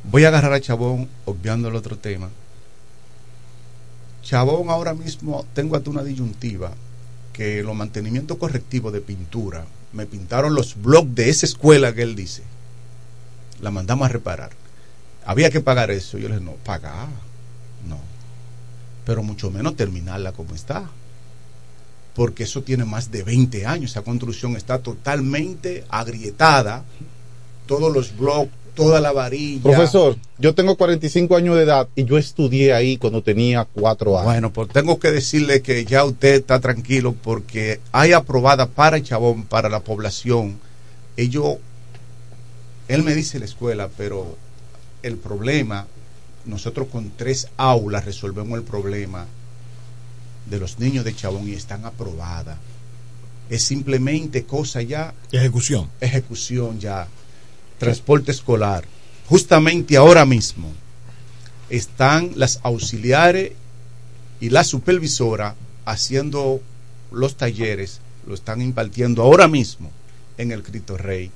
[0.04, 2.30] Voy a agarrar a Chabón, obviando el otro tema.
[4.22, 6.72] Chabón ahora mismo tengo hasta una disyuntiva
[7.34, 12.16] que los mantenimientos correctivos de pintura me pintaron los blogs de esa escuela que él
[12.16, 12.44] dice.
[13.60, 14.52] La mandamos a reparar.
[15.26, 16.16] Había que pagar eso.
[16.16, 17.08] Yo le dije, no, pagar.
[17.86, 17.98] No.
[19.04, 20.88] Pero mucho menos terminarla como está.
[22.18, 23.92] Porque eso tiene más de 20 años.
[23.92, 26.82] Esa construcción está totalmente agrietada.
[27.64, 29.62] Todos los blogs, toda la varilla.
[29.62, 34.24] Profesor, yo tengo 45 años de edad y yo estudié ahí cuando tenía 4 años.
[34.24, 39.04] Bueno, pues tengo que decirle que ya usted está tranquilo porque hay aprobada para el
[39.04, 40.58] Chabón, para la población.
[41.16, 41.58] Ellos,
[42.88, 44.36] él me dice la escuela, pero
[45.04, 45.86] el problema,
[46.46, 49.28] nosotros con tres aulas resolvemos el problema
[50.48, 52.58] de los niños de Chabón y están aprobadas.
[53.48, 55.14] Es simplemente cosa ya.
[55.32, 55.88] Ejecución.
[56.00, 57.08] Ejecución ya.
[57.78, 58.84] Transporte escolar.
[59.28, 60.70] Justamente ahora mismo
[61.70, 63.52] están las auxiliares
[64.40, 65.54] y la supervisora
[65.84, 66.60] haciendo
[67.10, 69.90] los talleres, lo están impartiendo ahora mismo
[70.36, 71.30] en el Cristo Rey,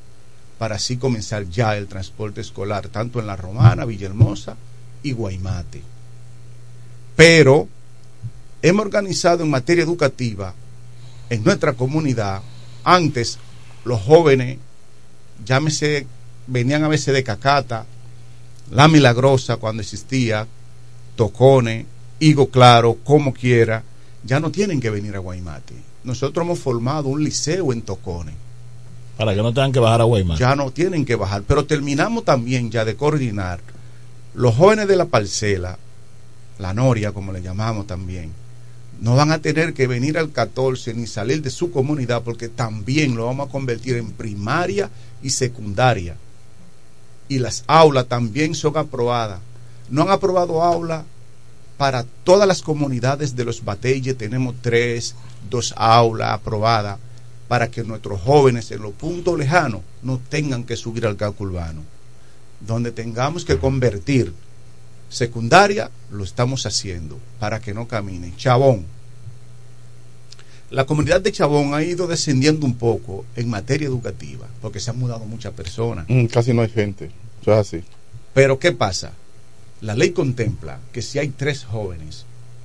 [0.59, 4.57] para así comenzar ya el transporte escolar, tanto en La Romana, Villahermosa
[5.03, 5.83] y Guaymate.
[7.17, 7.69] Pero
[8.63, 10.55] hemos organizado en materia educativa
[11.31, 12.43] en nuestra comunidad,
[12.85, 13.39] antes
[13.85, 14.59] los jóvenes,
[15.45, 16.07] llámese,
[16.47, 17.87] venían a veces de Cacata,
[18.71, 20.47] La Milagrosa cuando existía,
[21.17, 21.87] Tocones,
[22.21, 23.83] Higo Claro, como quiera,
[24.25, 25.75] ya no tienen que venir a Guaymate.
[26.05, 28.35] Nosotros hemos formado un liceo en Tocones.
[29.17, 30.41] Para que no tengan que bajar a Guaymate.
[30.41, 33.61] Ya no tienen que bajar, pero terminamos también ya de coordinar
[34.35, 35.79] los jóvenes de la parcela,
[36.59, 38.33] la noria como le llamamos también,
[39.03, 43.17] no van a tener que venir al 14 ni salir de su comunidad porque también
[43.17, 46.17] lo vamos a convertir en primaria y secundaria.
[47.27, 49.41] Y las aulas también son aprobadas.
[49.91, 51.03] No han aprobado aulas
[51.77, 54.17] para todas las comunidades de los Batelles.
[54.17, 55.17] Tenemos tres,
[55.51, 57.01] dos aulas aprobadas
[57.49, 61.83] para que nuestros jóvenes en los puntos lejanos no tengan que subir al casco urbano.
[62.61, 64.33] Donde tengamos que convertir
[65.13, 68.35] secundaria, lo estamos haciendo para que no caminen.
[68.37, 68.85] Chabón.
[70.71, 74.99] La comunidad de Chabón ha ido descendiendo un poco en materia educativa, porque se han
[74.99, 76.07] mudado muchas personas.
[76.09, 77.11] Mm, casi no hay gente.
[77.43, 77.85] Eso es así.
[78.33, 79.13] Pero ¿qué pasa?
[79.83, 82.25] La ley contempla que si hay tres jóvenes,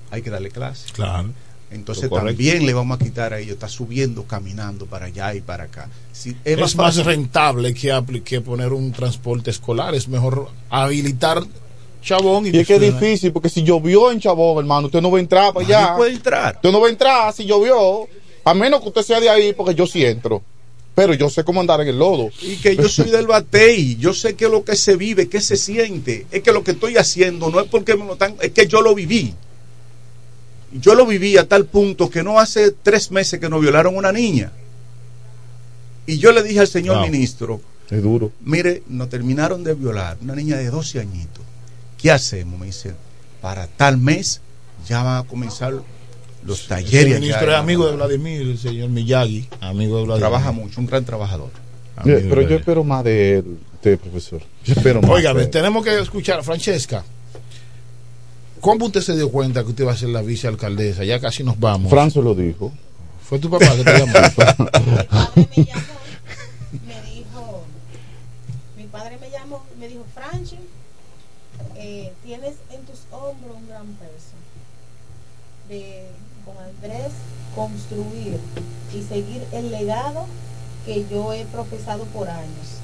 [0.10, 0.88] hay que darle clase.
[0.94, 1.32] Claro.
[1.70, 5.66] Entonces también le vamos a quitar a ellos, está subiendo, caminando para allá y para
[5.66, 5.90] acá.
[6.14, 9.94] Si Es, más, fácil- rentable que, que poner un transporte escolar.
[9.94, 11.44] Es mejor habilitar
[12.02, 15.12] Chabón y, Y es que es difícil, porque si llovió en Chabón, hermano, usted no
[15.12, 15.96] va a entrar para allá.
[15.96, 16.56] puede entrar.
[16.56, 18.08] Usted no va a entrar si llovió.
[18.44, 20.42] A menos que usted sea de ahí, porque yo sí entro.
[20.96, 22.30] Pero yo sé cómo andar en el lodo.
[22.42, 25.56] Y que yo soy del Batey, yo sé que lo que se vive, que se
[25.56, 28.66] siente, es que lo que estoy haciendo no es porque me lo están, es que
[28.66, 29.34] yo lo viví.
[30.72, 34.12] Yo lo viví a tal punto que no hace tres meses que nos violaron una
[34.12, 34.52] niña.
[36.06, 38.32] Y yo le dije al señor ministro, Es duro.
[38.42, 41.44] mire, nos terminaron de violar, una niña de 12 añitos.
[41.98, 42.60] ¿Qué hacemos?
[42.60, 42.94] Me dice,
[43.42, 44.42] para tal mes
[44.88, 45.74] ya van a comenzar
[46.44, 47.06] los El talleres.
[47.06, 48.08] allá ministro es amigo de Romana".
[48.08, 50.30] Vladimir, el señor Miyagi, amigo de Vladimir.
[50.30, 51.50] Trabaja mucho, un gran trabajador.
[52.04, 54.42] Pero yo espero más de él, usted, profesor.
[54.64, 55.24] Yo espero más.
[55.24, 55.50] Él.
[55.50, 57.04] tenemos que escuchar, Francesca.
[58.62, 61.04] ¿Cómo usted se dio cuenta que usted va a ser la vicealcaldesa?
[61.04, 61.90] Ya casi nos vamos.
[61.90, 62.72] Franzo lo dijo.
[63.24, 64.14] Fue tu papá que te llamó.
[72.28, 74.36] tienes en tus hombros un gran peso
[75.70, 76.08] de
[76.44, 77.14] con Andrés
[77.56, 78.38] construir
[78.94, 80.26] y seguir el legado
[80.86, 82.82] que yo he profesado por años.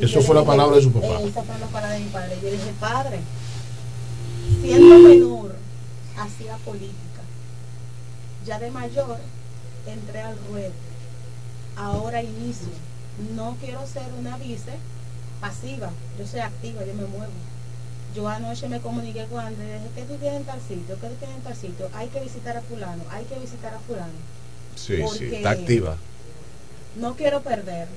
[0.00, 1.20] Y Eso fue la palabra de su papá.
[1.20, 2.38] Esa fue la palabra de mi padre.
[2.40, 3.20] Yo le dije, padre,
[4.62, 5.56] siendo menor,
[6.16, 7.22] hacía política.
[8.46, 9.18] Ya de mayor,
[9.86, 10.72] entré al ruedo.
[11.76, 12.68] Ahora inicio.
[13.34, 14.72] No quiero ser una vice
[15.40, 15.90] pasiva.
[16.16, 17.53] Yo soy activa, yo me muevo.
[18.14, 20.94] Yo anoche me comuniqué con Andrés, ¿qué tú tienes en tal sitio?
[21.00, 21.88] ¿Qué tú tienes en tal sitio?
[21.94, 24.12] Hay que visitar a fulano, hay que visitar a fulano.
[24.76, 25.96] Sí, sí, está activa.
[26.96, 27.88] No quiero perder,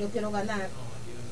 [0.00, 0.68] yo quiero ganar.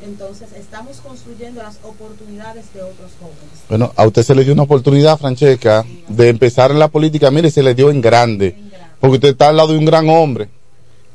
[0.04, 3.64] Entonces estamos construyendo las oportunidades de otros jóvenes.
[3.70, 7.30] Bueno, a usted se le dio una oportunidad, Francesca, de empezar en la política.
[7.30, 8.54] Mire, se le dio en grande.
[9.00, 10.48] Porque usted está al lado de un gran hombre.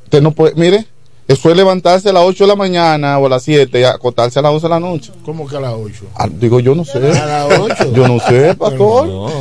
[0.05, 0.87] Usted no puede, mire,
[1.27, 4.39] eso es levantarse a las 8 de la mañana o a las 7 y acostarse
[4.39, 5.11] a las 11 de la noche.
[5.23, 6.05] ¿Cómo que a las 8?
[6.15, 6.97] Ah, digo, yo no sé.
[7.17, 7.91] A las 8.
[7.93, 9.31] Yo no sé, pastor.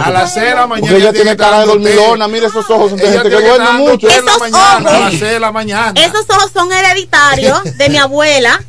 [0.00, 0.88] a las 6 de la mañana.
[0.88, 2.28] Porque ella tiene cara de dormilona.
[2.28, 4.06] Mire, esos ojos son de Ella gente que duerme mucho.
[4.08, 5.10] té en la Esos mañana, a las ojos.
[5.18, 5.92] 6 de la mañana.
[6.00, 8.62] Esos ojos son hereditarios de mi abuela,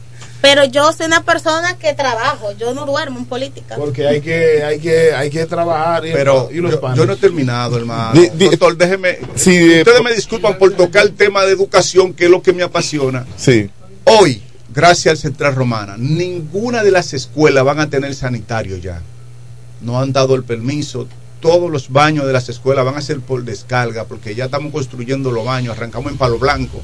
[0.44, 3.78] pero yo soy una persona que trabajo, yo no duermo en política.
[3.78, 6.06] Porque hay que, hay que, hay que trabajar.
[6.06, 6.98] Y, Pero y los yo, panes.
[6.98, 8.12] yo no he terminado, hermano.
[8.20, 9.20] Di- di- Doctor, déjeme.
[9.36, 12.52] Sí, eh, ustedes me disculpan por tocar el tema de educación, que es lo que
[12.52, 13.26] me apasiona.
[13.38, 13.70] Sí.
[14.04, 14.44] Hoy,
[14.76, 19.02] gracias al Central Romana, ninguna de las escuelas van a tener sanitario ya.
[19.80, 21.08] No han dado el permiso.
[21.40, 25.32] Todos los baños de las escuelas van a ser por descarga, porque ya estamos construyendo
[25.32, 25.78] los baños.
[25.78, 26.82] Arrancamos en Palo Blanco.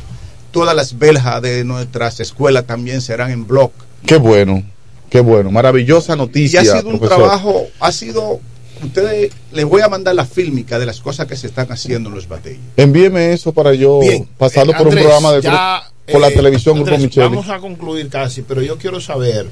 [0.52, 3.72] Todas las beljas de nuestras escuelas también serán en block.
[4.06, 4.64] Qué bueno,
[5.10, 5.52] qué bueno.
[5.52, 7.18] Maravillosa Y noticia, ha sido un profesor.
[7.18, 8.40] trabajo, ha sido.
[8.82, 12.16] Ustedes, les voy a mandar la fílmica de las cosas que se están haciendo en
[12.16, 12.62] los batallos.
[12.78, 16.32] Envíeme eso para yo Bien, pasarlo eh, por un programa de ya, por la eh,
[16.32, 17.28] televisión Grupo Micheli.
[17.28, 19.48] Vamos a concluir casi, pero yo quiero saber,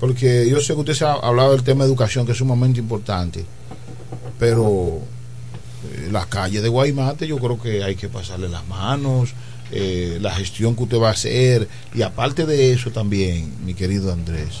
[0.00, 2.80] porque yo sé que usted se ha hablado del tema de educación, que es sumamente
[2.80, 3.44] importante,
[4.38, 5.00] pero
[5.92, 9.34] eh, la calle de Guaymate yo creo que hay que pasarle las manos,
[9.72, 14.12] eh, la gestión que usted va a hacer, y aparte de eso también, mi querido
[14.12, 14.60] Andrés,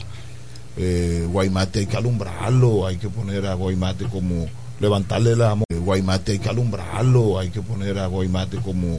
[0.76, 4.46] eh, Guaymate hay que alumbrarlo, hay que poner a Guaymate como
[4.80, 8.96] levantarle la mo- Guaymate hay que alumbrarlo, hay que poner a Guaymate como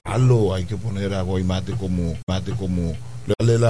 [0.53, 2.94] hay que poner a Guaymate como mate como
[3.40, 3.61] darle la